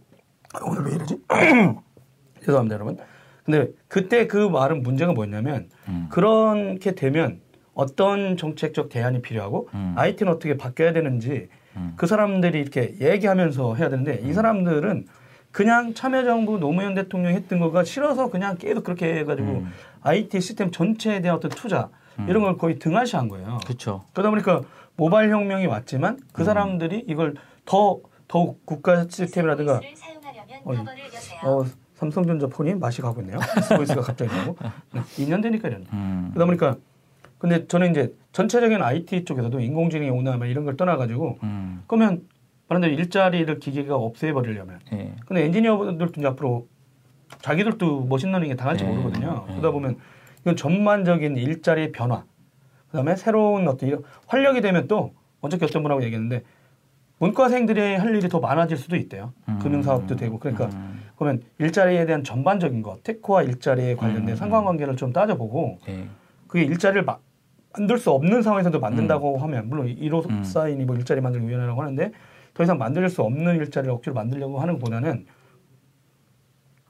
오늘 0.65 0.85
왜 0.85 0.95
이러지? 0.95 1.17
죄송합니다, 2.43 2.75
여러분. 2.75 2.97
근데 3.43 3.67
그때 3.87 4.25
그 4.27 4.37
말은 4.37 4.83
문제가 4.83 5.11
뭐였냐면 5.11 5.69
음. 5.89 6.07
그렇게 6.09 6.95
되면 6.95 7.41
어떤 7.73 8.37
정책적 8.37 8.89
대안이 8.89 9.21
필요하고 9.21 9.69
음. 9.73 9.93
IT는 9.97 10.33
어떻게 10.33 10.57
바뀌어야 10.57 10.93
되는지 10.93 11.49
음. 11.75 11.93
그 11.95 12.07
사람들이 12.07 12.59
이렇게 12.59 12.95
얘기하면서 12.99 13.75
해야 13.75 13.89
되는데 13.89 14.19
이 14.23 14.33
사람들은 14.33 15.07
그냥 15.51 15.93
참여정부 15.93 16.59
노무현 16.59 16.95
대통령이 16.95 17.35
했던 17.35 17.59
거가 17.59 17.83
싫어서 17.83 18.29
그냥 18.29 18.57
계속 18.57 18.83
그렇게 18.83 19.15
해가지고 19.17 19.47
음. 19.49 19.71
IT 20.01 20.41
시스템 20.41 20.71
전체에 20.71 21.21
대한 21.21 21.37
어떤 21.37 21.51
투자 21.51 21.89
이런 22.27 22.43
걸 22.43 22.57
거의 22.57 22.77
등한시한 22.79 23.27
거예요. 23.27 23.59
그렇죠. 23.65 24.03
그러다 24.13 24.29
보니까 24.29 24.61
모바일 24.95 25.31
혁명이 25.31 25.65
왔지만 25.65 26.13
음. 26.15 26.19
그 26.31 26.43
사람들이 26.43 27.05
이걸 27.07 27.35
더 27.65 27.99
더욱 28.27 28.65
국가 28.65 29.05
시스템이라든가 29.07 29.79
어이. 30.65 30.77
어, 31.43 31.65
삼성전자 31.95 32.47
폰이 32.47 32.73
맛이 32.75 33.01
가고 33.01 33.21
있네요. 33.21 33.39
S 33.63 33.68
Voice가 33.68 34.01
갑자기 34.01 34.35
나오고 34.35 34.57
네, 34.93 35.01
2년 35.17 35.41
되니까 35.41 35.67
이런. 35.67 35.85
음. 35.93 36.31
그러다 36.33 36.45
보니까 36.45 36.77
근데 37.43 37.67
저는 37.67 37.91
이제 37.91 38.15
전체적인 38.31 38.81
IT 38.81 39.25
쪽에서도 39.25 39.59
인공지능이 39.59 40.09
오나 40.11 40.37
뭐 40.37 40.45
이런 40.45 40.63
걸 40.63 40.77
떠나가지고 40.77 41.39
음. 41.43 41.83
그러면 41.87 42.21
말한 42.69 42.89
일자리를 42.89 43.59
기계가 43.59 43.97
없애버리려면 43.97 44.79
예. 44.93 45.13
근데 45.25 45.43
엔지니어분들도 45.43 46.13
이제 46.21 46.25
앞으로 46.27 46.69
자기들도 47.41 48.05
machine 48.05 48.27
learning에 48.27 48.55
당할지 48.55 48.85
네, 48.85 48.89
모르거든요. 48.91 49.43
네. 49.45 49.55
그러다 49.55 49.71
보면 49.71 49.97
이건 50.43 50.55
전반적인 50.55 51.35
일자리의 51.35 51.91
변화, 51.91 52.23
그다음에 52.87 53.17
새로운 53.17 53.67
어떤 53.67 53.89
이런 53.89 54.03
활력이 54.27 54.61
되면 54.61 54.87
또 54.87 55.11
어저께 55.41 55.65
어떤 55.65 55.83
분하고 55.83 56.01
얘기했는데 56.05 56.43
문과생들이 57.19 57.95
할 57.97 58.15
일이 58.15 58.29
더 58.29 58.39
많아질 58.39 58.77
수도 58.77 58.95
있대요. 58.95 59.33
음. 59.49 59.59
금융사업도 59.59 60.15
되고 60.15 60.39
그러니까 60.39 60.67
음. 60.67 61.01
그러면 61.17 61.41
일자리에 61.59 62.05
대한 62.05 62.23
전반적인 62.23 62.83
것, 62.83 63.03
테크와 63.03 63.43
일자리에 63.43 63.95
관련된 63.97 64.29
음. 64.29 64.35
상관관계를 64.37 64.95
좀 64.95 65.11
따져보고 65.11 65.79
예. 65.89 66.07
그게 66.47 66.63
일자리를 66.63 67.03
마- 67.03 67.17
만들 67.75 67.97
수 67.97 68.11
없는 68.11 68.41
상황에서도 68.41 68.79
만든다고 68.79 69.37
하면 69.37 69.67
물론 69.67 69.87
1호 69.87 70.29
음. 70.29 70.43
사인이 70.43 70.85
뭐 70.85 70.95
일자리 70.95 71.21
만들기 71.21 71.47
위원회라고 71.47 71.81
하는데 71.81 72.11
더 72.53 72.63
이상 72.63 72.77
만들 72.77 73.07
수 73.09 73.23
없는 73.23 73.55
일자리를 73.57 73.91
억지로 73.91 74.13
만들려고 74.13 74.59
하는 74.59 74.75
것보다는 74.75 75.25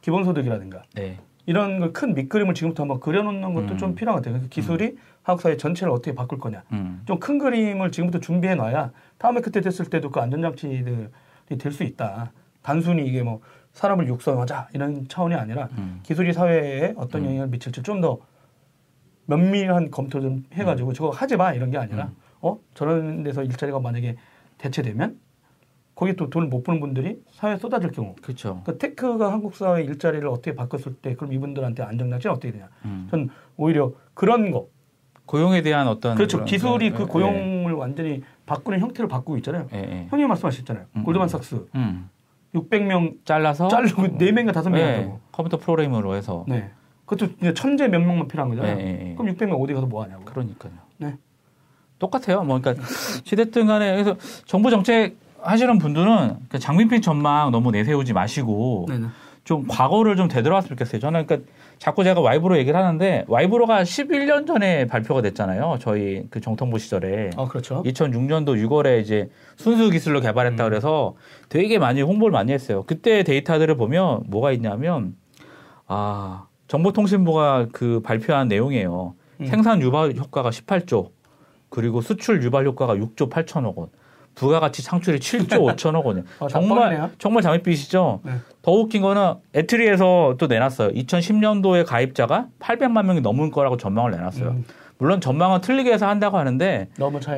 기본소득이라든가 0.01 0.83
네. 0.95 1.19
이런 1.45 1.79
걸큰 1.79 2.13
밑그림을 2.13 2.53
지금부터 2.53 2.83
한번 2.83 2.99
그려놓는 2.99 3.53
것도 3.53 3.73
음. 3.73 3.77
좀 3.77 3.95
필요한 3.95 4.17
것 4.17 4.21
같아요. 4.21 4.39
그래서 4.39 4.49
기술이 4.49 4.97
한국 5.23 5.41
사회 5.41 5.55
전체를 5.55 5.91
어떻게 5.93 6.13
바꿀 6.13 6.39
거냐. 6.39 6.63
음. 6.73 7.01
좀큰 7.05 7.37
그림을 7.37 7.91
지금부터 7.91 8.19
준비해 8.19 8.55
놔야 8.55 8.91
다음에 9.17 9.39
그때 9.39 9.61
됐을 9.61 9.85
때도 9.85 10.11
그 10.11 10.19
안전장치들이 10.19 11.07
될 11.57 11.71
수 11.71 11.83
있다. 11.83 12.31
단순히 12.61 13.05
이게 13.05 13.23
뭐 13.23 13.41
사람을 13.73 14.07
육성하자 14.07 14.69
이런 14.73 15.07
차원이 15.07 15.35
아니라 15.35 15.69
음. 15.77 15.99
기술이 16.03 16.33
사회에 16.33 16.93
어떤 16.97 17.25
영향을 17.25 17.47
미칠지 17.47 17.83
좀더 17.83 18.19
면밀한 19.25 19.91
검토 19.91 20.21
좀 20.21 20.43
해가지고 20.53 20.89
음. 20.89 20.93
저거 20.93 21.09
하지 21.09 21.37
마 21.37 21.53
이런 21.53 21.71
게 21.71 21.77
아니라. 21.77 22.11
어? 22.41 22.59
저런 22.73 23.23
데서 23.23 23.43
일자리가 23.43 23.79
만약에 23.79 24.17
대체되면 24.57 25.17
거기 25.95 26.15
또 26.15 26.29
돈을 26.29 26.47
못 26.47 26.63
버는 26.63 26.79
분들이 26.79 27.21
사회에 27.31 27.57
쏟아질 27.57 27.91
경우. 27.91 28.15
그렇죠. 28.21 28.61
그 28.65 28.77
테크가 28.77 29.31
한국 29.31 29.55
사회 29.55 29.83
일자리를 29.83 30.27
어떻게 30.27 30.55
바꿨을 30.55 30.95
때 31.01 31.15
그럼 31.15 31.33
이분들한테 31.33 31.83
안정장치는 31.83 32.35
어떻게 32.35 32.51
되냐. 32.51 32.69
음. 32.85 33.07
전 33.09 33.29
오히려 33.57 33.93
그런 34.13 34.51
거. 34.51 34.67
고용에 35.25 35.61
대한 35.61 35.87
어떤 35.87 36.15
그렇죠. 36.15 36.43
기술이 36.43 36.87
예, 36.87 36.91
그 36.91 37.03
예, 37.03 37.05
고용을 37.05 37.71
완전히 37.73 38.23
바꾸는 38.45 38.81
형태를 38.81 39.07
바꾸고 39.07 39.37
있잖아요. 39.37 39.69
예, 39.73 39.77
예. 39.77 40.07
형님 40.09 40.27
말씀하셨잖아요. 40.27 40.85
음, 40.97 41.03
골드만삭스. 41.03 41.67
음. 41.75 42.09
600명 42.53 43.23
잘라서? 43.23 43.69
자르고 43.69 44.01
4명인가 44.17 44.51
5명 44.51 44.77
예, 44.77 44.83
한다고. 44.83 45.19
컴퓨터 45.31 45.57
프로그램으로 45.57 46.15
해서. 46.15 46.43
네 46.47 46.71
그것도 47.05 47.53
천재 47.53 47.87
몇 47.87 47.99
명만 47.99 48.27
필요한 48.27 48.49
거잖아요 48.49 48.77
예, 48.79 48.83
예, 48.83 49.09
예. 49.09 49.15
그럼 49.15 49.35
600명 49.35 49.61
어디 49.61 49.73
가서 49.73 49.85
뭐 49.87 50.03
하냐고 50.03 50.23
그러니까요. 50.25 50.71
네. 50.97 51.15
똑같아요. 51.99 52.43
뭐 52.43 52.59
그러니까 52.59 52.85
시대등 53.23 53.67
간에 53.67 53.91
그래서 53.91 54.15
정부 54.45 54.69
정책 54.69 55.15
하시는 55.41 55.77
분들은 55.77 56.37
그 56.49 56.59
장밋빛 56.59 57.01
전망 57.01 57.51
너무 57.51 57.71
내세우지 57.71 58.13
마시고 58.13 58.85
네네. 58.89 59.07
좀 59.43 59.67
과거를 59.67 60.15
좀 60.15 60.27
되돌아왔으면 60.29 60.77
좋겠어요. 60.77 61.01
저는 61.01 61.25
그러니까 61.25 61.49
자꾸 61.77 62.05
제가 62.05 62.21
와이브로 62.21 62.57
얘기를 62.57 62.79
하는데 62.79 63.25
와이브로가 63.27 63.83
11년 63.83 64.47
전에 64.47 64.87
발표가 64.87 65.21
됐잖아요. 65.21 65.79
저희 65.81 66.27
그 66.29 66.39
정통부 66.39 66.79
시절에. 66.79 67.31
아 67.35 67.45
그렇죠 67.45 67.83
2006년도 67.83 68.55
6월에 68.65 69.01
이제 69.01 69.29
순수 69.57 69.89
기술로 69.89 70.21
개발했다 70.21 70.63
그래서 70.63 71.15
되게 71.49 71.77
많이 71.79 72.01
홍보를 72.01 72.31
많이 72.31 72.53
했어요. 72.53 72.83
그때 72.87 73.23
데이터들을 73.23 73.75
보면 73.75 74.23
뭐가 74.27 74.53
있냐면 74.53 75.15
아 75.87 76.45
정보통신부가 76.73 77.67
그 77.71 78.01
발표한 78.01 78.47
내용이에요. 78.47 79.13
음. 79.41 79.45
생산 79.45 79.81
유발 79.81 80.13
효과가 80.15 80.49
18조 80.49 81.11
그리고 81.69 82.01
수출 82.01 82.41
유발 82.41 82.65
효과가 82.65 82.95
6조 82.95 83.29
8천억 83.29 83.75
원. 83.75 83.89
부가가치 84.35 84.81
창출이 84.81 85.19
7조 85.19 85.75
5천억 85.75 86.03
원이에요. 86.05 86.25
아, 86.39 86.47
정말. 86.47 87.11
정말 87.19 87.43
장밋빛이죠. 87.43 88.21
네. 88.23 88.31
더 88.63 88.71
웃긴 88.71 89.03
거는 89.03 89.35
에트리에서 89.53 90.37
또 90.39 90.47
내놨어요. 90.47 90.89
2010년도에 90.89 91.85
가입자가 91.85 92.47
800만 92.59 93.05
명이 93.05 93.21
넘을 93.21 93.51
거라고 93.51 93.77
전망을 93.77 94.09
내놨어요. 94.09 94.49
음. 94.49 94.65
물론 94.97 95.19
전망은 95.19 95.61
틀리게 95.61 95.91
해서 95.91 96.07
한다고 96.07 96.37
하는데 96.37 96.87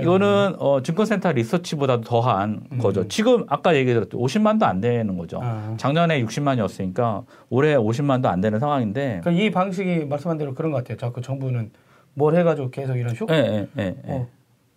이거는 0.01 0.55
어, 0.59 0.81
증권센터 0.83 1.31
리서치보다도 1.31 2.01
더한 2.03 2.61
음. 2.71 2.77
거죠. 2.77 3.07
지금 3.07 3.45
아까 3.47 3.75
얘기 3.75 3.93
드렸죠. 3.93 4.17
50만도 4.19 4.63
안 4.63 4.81
되는 4.81 5.17
거죠. 5.17 5.39
아. 5.41 5.73
작년에 5.77 6.23
60만이었으니까 6.25 7.23
올해 7.49 7.75
50만도 7.75 8.25
안 8.27 8.41
되는 8.41 8.59
상황인데. 8.59 9.21
그러니까 9.23 9.31
이 9.43 9.49
방식이 9.51 10.05
말씀한 10.05 10.37
대로 10.37 10.53
그런 10.53 10.71
것 10.71 10.79
같아요 10.79 10.97
자꾸 10.97 11.21
정부는 11.21 11.71
뭘 12.13 12.35
해가지고 12.35 12.69
계속 12.69 12.95
이런 12.97 13.15
효 13.19 13.25
예, 13.31 13.35
예, 13.35 13.67
예, 13.79 13.83
예. 14.07 14.11
어, 14.13 14.27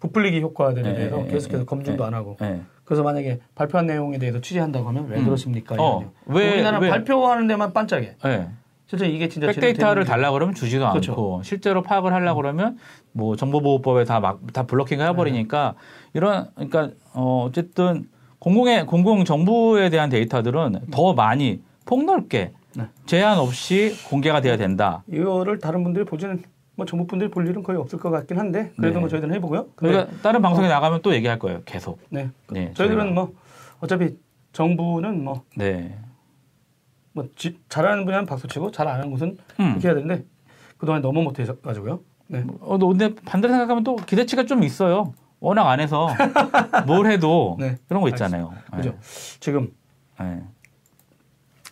부풀리기 0.00 0.40
효과들에 0.40 0.88
예, 0.90 0.94
대해서 0.94 1.20
예, 1.20 1.26
예, 1.26 1.30
계속해서 1.30 1.62
예, 1.62 1.64
검증도 1.66 2.02
예. 2.02 2.06
안 2.06 2.14
하고 2.14 2.36
예. 2.42 2.60
그래서 2.84 3.02
만약에 3.02 3.38
발표한 3.54 3.86
내용에 3.86 4.18
대해서 4.18 4.40
취재한다고 4.40 4.88
하면 4.88 5.08
왜 5.08 5.18
음. 5.18 5.24
그러십니까? 5.24 5.76
어, 5.78 6.00
이러냐. 6.00 6.10
왜- 6.26 6.52
우리나라 6.54 6.78
왜- 6.78 6.88
발표하는 6.88 7.46
데만 7.46 7.72
반짝해. 7.72 8.16
예. 8.88 8.96
실제 8.96 9.06
이게 9.06 9.28
진짜 9.28 9.48
백데이터를 9.48 10.04
달라 10.04 10.30
그러면 10.32 10.54
주지도 10.54 10.88
그렇죠. 10.90 11.12
않고 11.12 11.42
실제로 11.42 11.82
파악을 11.82 12.12
하려 12.12 12.34
고 12.34 12.40
그러면 12.40 12.78
뭐 13.12 13.36
정보보호법에 13.36 14.04
다막다 14.04 14.64
블로킹 14.64 15.00
해버리니까 15.00 15.74
이런 16.14 16.48
그러니까 16.54 16.90
어 17.12 17.44
어쨌든 17.46 18.08
공공의 18.38 18.86
공공 18.86 19.24
정부에 19.24 19.90
대한 19.90 20.08
데이터들은 20.08 20.86
더 20.90 21.12
많이 21.12 21.60
폭넓게 21.84 22.52
네. 22.76 22.84
제한 23.06 23.38
없이 23.38 23.94
공개가 24.08 24.40
돼야 24.40 24.56
된다. 24.56 25.02
이거를 25.08 25.58
다른 25.58 25.82
분들이 25.82 26.04
보지는 26.04 26.42
뭐 26.76 26.86
정부 26.86 27.06
분들이 27.06 27.30
볼 27.30 27.46
일은 27.48 27.62
거의 27.62 27.78
없을 27.78 27.98
것 27.98 28.10
같긴 28.10 28.38
한데 28.38 28.72
그래도 28.76 28.94
네. 28.94 29.00
뭐 29.00 29.08
저희들은 29.08 29.34
해보고요. 29.34 29.66
그러니까 29.74 30.06
다른 30.22 30.40
방송에 30.40 30.68
나가면 30.68 31.02
또 31.02 31.12
얘기할 31.12 31.38
거예요. 31.38 31.62
계속. 31.64 31.98
네. 32.08 32.30
네, 32.50 32.72
저희들은 32.74 33.06
저희가. 33.06 33.14
뭐 33.14 33.32
어차피 33.80 34.16
정부는 34.52 35.24
뭐, 35.24 35.42
네. 35.56 35.98
뭐 37.18 37.28
지- 37.34 37.58
잘하는 37.68 38.04
분야는 38.04 38.26
박수치고 38.26 38.70
잘 38.70 38.86
안 38.88 38.94
하는 38.96 39.10
곳은 39.10 39.36
음. 39.60 39.68
그렇게 39.70 39.88
해야 39.88 39.94
되는데 39.94 40.24
그동안 40.76 41.02
너무 41.02 41.22
못해가지고요. 41.22 42.00
네. 42.28 42.44
어, 42.60 42.78
근데 42.78 43.14
반대로 43.14 43.52
생각하면 43.54 43.82
또 43.84 43.96
기대치가 43.96 44.44
좀 44.44 44.62
있어요. 44.62 45.12
워낙 45.40 45.68
안 45.68 45.80
해서 45.80 46.08
뭘 46.86 47.10
해도 47.10 47.56
네. 47.58 47.76
그런 47.88 48.02
거 48.02 48.08
있잖아요. 48.10 48.52
그죠. 48.76 48.94
지금 49.40 49.72
네. 50.20 50.36
네. 50.36 50.42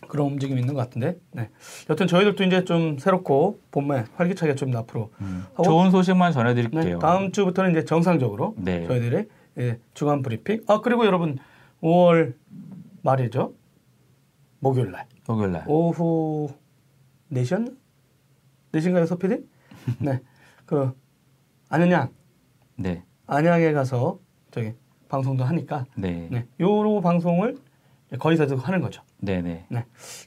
그런 0.07 0.27
움직임이 0.27 0.59
있는 0.61 0.73
것 0.73 0.79
같은데. 0.81 1.17
네. 1.31 1.49
여튼 1.89 2.07
저희들도 2.07 2.43
이제 2.43 2.63
좀 2.65 2.97
새롭고 2.97 3.59
봄에 3.71 4.05
활기차게 4.15 4.55
좀 4.55 4.75
앞으로 4.75 5.11
음. 5.21 5.45
좋은 5.63 5.91
소식만 5.91 6.31
네, 6.31 6.33
전해드릴게요. 6.33 6.99
다음 6.99 7.31
주부터는 7.31 7.71
이제 7.71 7.83
정상적으로 7.85 8.55
네. 8.57 8.85
저희들의 8.87 9.27
예, 9.59 9.79
주간 9.93 10.21
브리핑. 10.21 10.61
아 10.67 10.81
그리고 10.81 11.05
여러분 11.05 11.37
5월 11.81 12.33
말이죠. 13.01 13.53
목요일 14.59 14.91
날 14.91 15.05
목요일 15.27 15.51
날. 15.51 15.63
오후 15.67 16.49
4시였나? 17.31 17.75
4시인가요, 18.73 19.05
서피디? 19.05 19.45
네. 19.99 20.21
그 20.65 20.91
안현양 21.69 22.09
네. 22.77 23.03
안양에 23.27 23.71
가서 23.73 24.19
저기 24.51 24.73
방송도 25.09 25.43
하니까 25.43 25.85
네. 25.97 26.27
네. 26.31 26.47
요로 26.59 27.01
방송을 27.01 27.57
거기서도 28.19 28.57
하는 28.57 28.81
거죠. 28.81 29.01
네, 29.19 29.41
네. 29.41 29.65
네. 29.69 29.85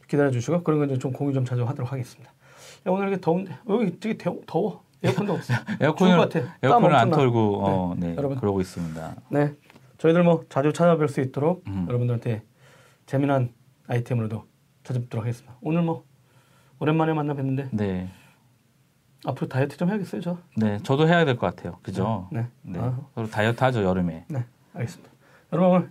기다려 0.08 0.30
주시고 0.30 0.62
그런 0.62 0.86
건 0.86 0.98
좀 0.98 1.12
공유 1.12 1.32
좀 1.32 1.44
자주 1.44 1.64
하도록 1.64 1.90
하겠습니다. 1.90 2.30
야, 2.30 2.90
오늘 2.90 3.08
이렇게 3.08 3.20
더운데 3.20 3.56
여기 3.68 3.98
되게 4.00 4.16
더, 4.16 4.36
더워. 4.46 4.84
에어컨도 5.02 5.32
없어. 5.32 5.54
죽을 5.54 5.76
에어컨을 5.80 6.28
에어컨을 6.62 6.94
안. 6.94 7.10
털고 7.10 7.64
어, 7.64 7.94
네. 7.98 8.14
여러분. 8.16 8.38
그러고 8.38 8.60
있습니다. 8.60 9.16
네. 9.30 9.54
저희들 9.98 10.22
뭐 10.22 10.44
자주 10.50 10.70
찾아뵐 10.70 11.08
수 11.08 11.20
있도록 11.22 11.64
음. 11.68 11.86
여러분들한테 11.88 12.42
재미난 13.06 13.52
아이템으로도 13.94 14.44
찾아뵙도록 14.84 15.24
하겠습니다. 15.24 15.56
오늘 15.60 15.82
뭐 15.82 16.04
오랜만에 16.78 17.12
만나 17.12 17.34
뵀는데 17.34 17.68
네. 17.72 18.10
앞으로 19.26 19.48
다이어트 19.48 19.76
좀 19.76 19.88
해야겠어요, 19.90 20.20
저. 20.22 20.38
네, 20.56 20.78
저도 20.82 21.06
해야 21.08 21.24
될 21.24 21.36
것 21.36 21.54
같아요. 21.54 21.78
그죠? 21.82 22.28
네. 22.32 22.46
네. 22.62 22.78
아. 22.78 22.98
서로 23.14 23.28
다이어트 23.28 23.62
하죠, 23.64 23.82
여름에. 23.82 24.24
네, 24.28 24.44
알겠습니다. 24.74 25.12
여러분 25.52 25.70
오늘 25.76 25.90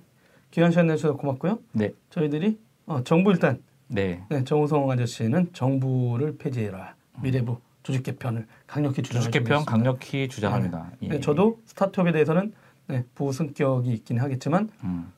귀한 0.51 0.71
시간 0.71 0.87
내주셔서 0.87 1.15
고맙고요. 1.17 1.59
네. 1.73 1.91
저희들이 2.09 2.59
어, 2.87 3.03
정부 3.03 3.31
일단 3.31 3.61
네. 3.87 4.23
네, 4.29 4.43
정우성 4.45 4.89
아저씨는 4.89 5.51
정부를 5.53 6.37
폐지해라 6.37 6.95
미래부 7.21 7.59
조직 7.83 8.03
개편을 8.03 8.47
강력히 8.65 9.01
주장하고 9.03 9.19
주식 9.25 9.31
개편 9.31 9.57
있습니다. 9.59 9.71
강력히 9.71 10.27
주장합니다. 10.29 10.91
예. 11.03 11.07
네, 11.09 11.19
저도 11.19 11.59
스타트업에 11.65 12.11
대해서는 12.13 12.53
네, 12.87 13.03
부승격이 13.13 13.91
있긴 13.91 14.19
하겠지만 14.19 14.69
음. 14.85 15.11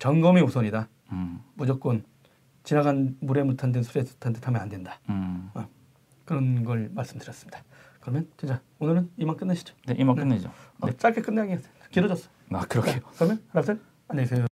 점검이 0.00 0.40
우선이다. 0.42 0.88
음. 1.12 1.40
무조건 1.54 2.04
지나간 2.62 3.16
물에 3.20 3.42
묻한 3.42 3.72
듯 3.72 3.82
술에 3.84 4.04
듯한 4.04 4.32
듯 4.32 4.46
하면 4.46 4.60
안 4.60 4.68
된다. 4.68 5.00
음. 5.08 5.50
그런 6.24 6.64
걸 6.64 6.90
말씀드렸습니다. 6.92 7.64
그러면 8.00 8.28
진짜 8.36 8.60
오늘은 8.78 9.10
이만 9.16 9.36
끝내시죠. 9.36 9.74
네, 9.86 9.94
이만 9.98 10.14
끝내죠. 10.16 10.50
어, 10.80 10.90
짧게 10.90 11.22
끝내야겠 11.22 11.62
길어졌어. 11.90 12.28
아, 12.52 12.60
그렇게요. 12.66 13.00
그러면 13.16 13.42
둘 13.64 13.80
안녕히 14.08 14.28
계세요. 14.28 14.47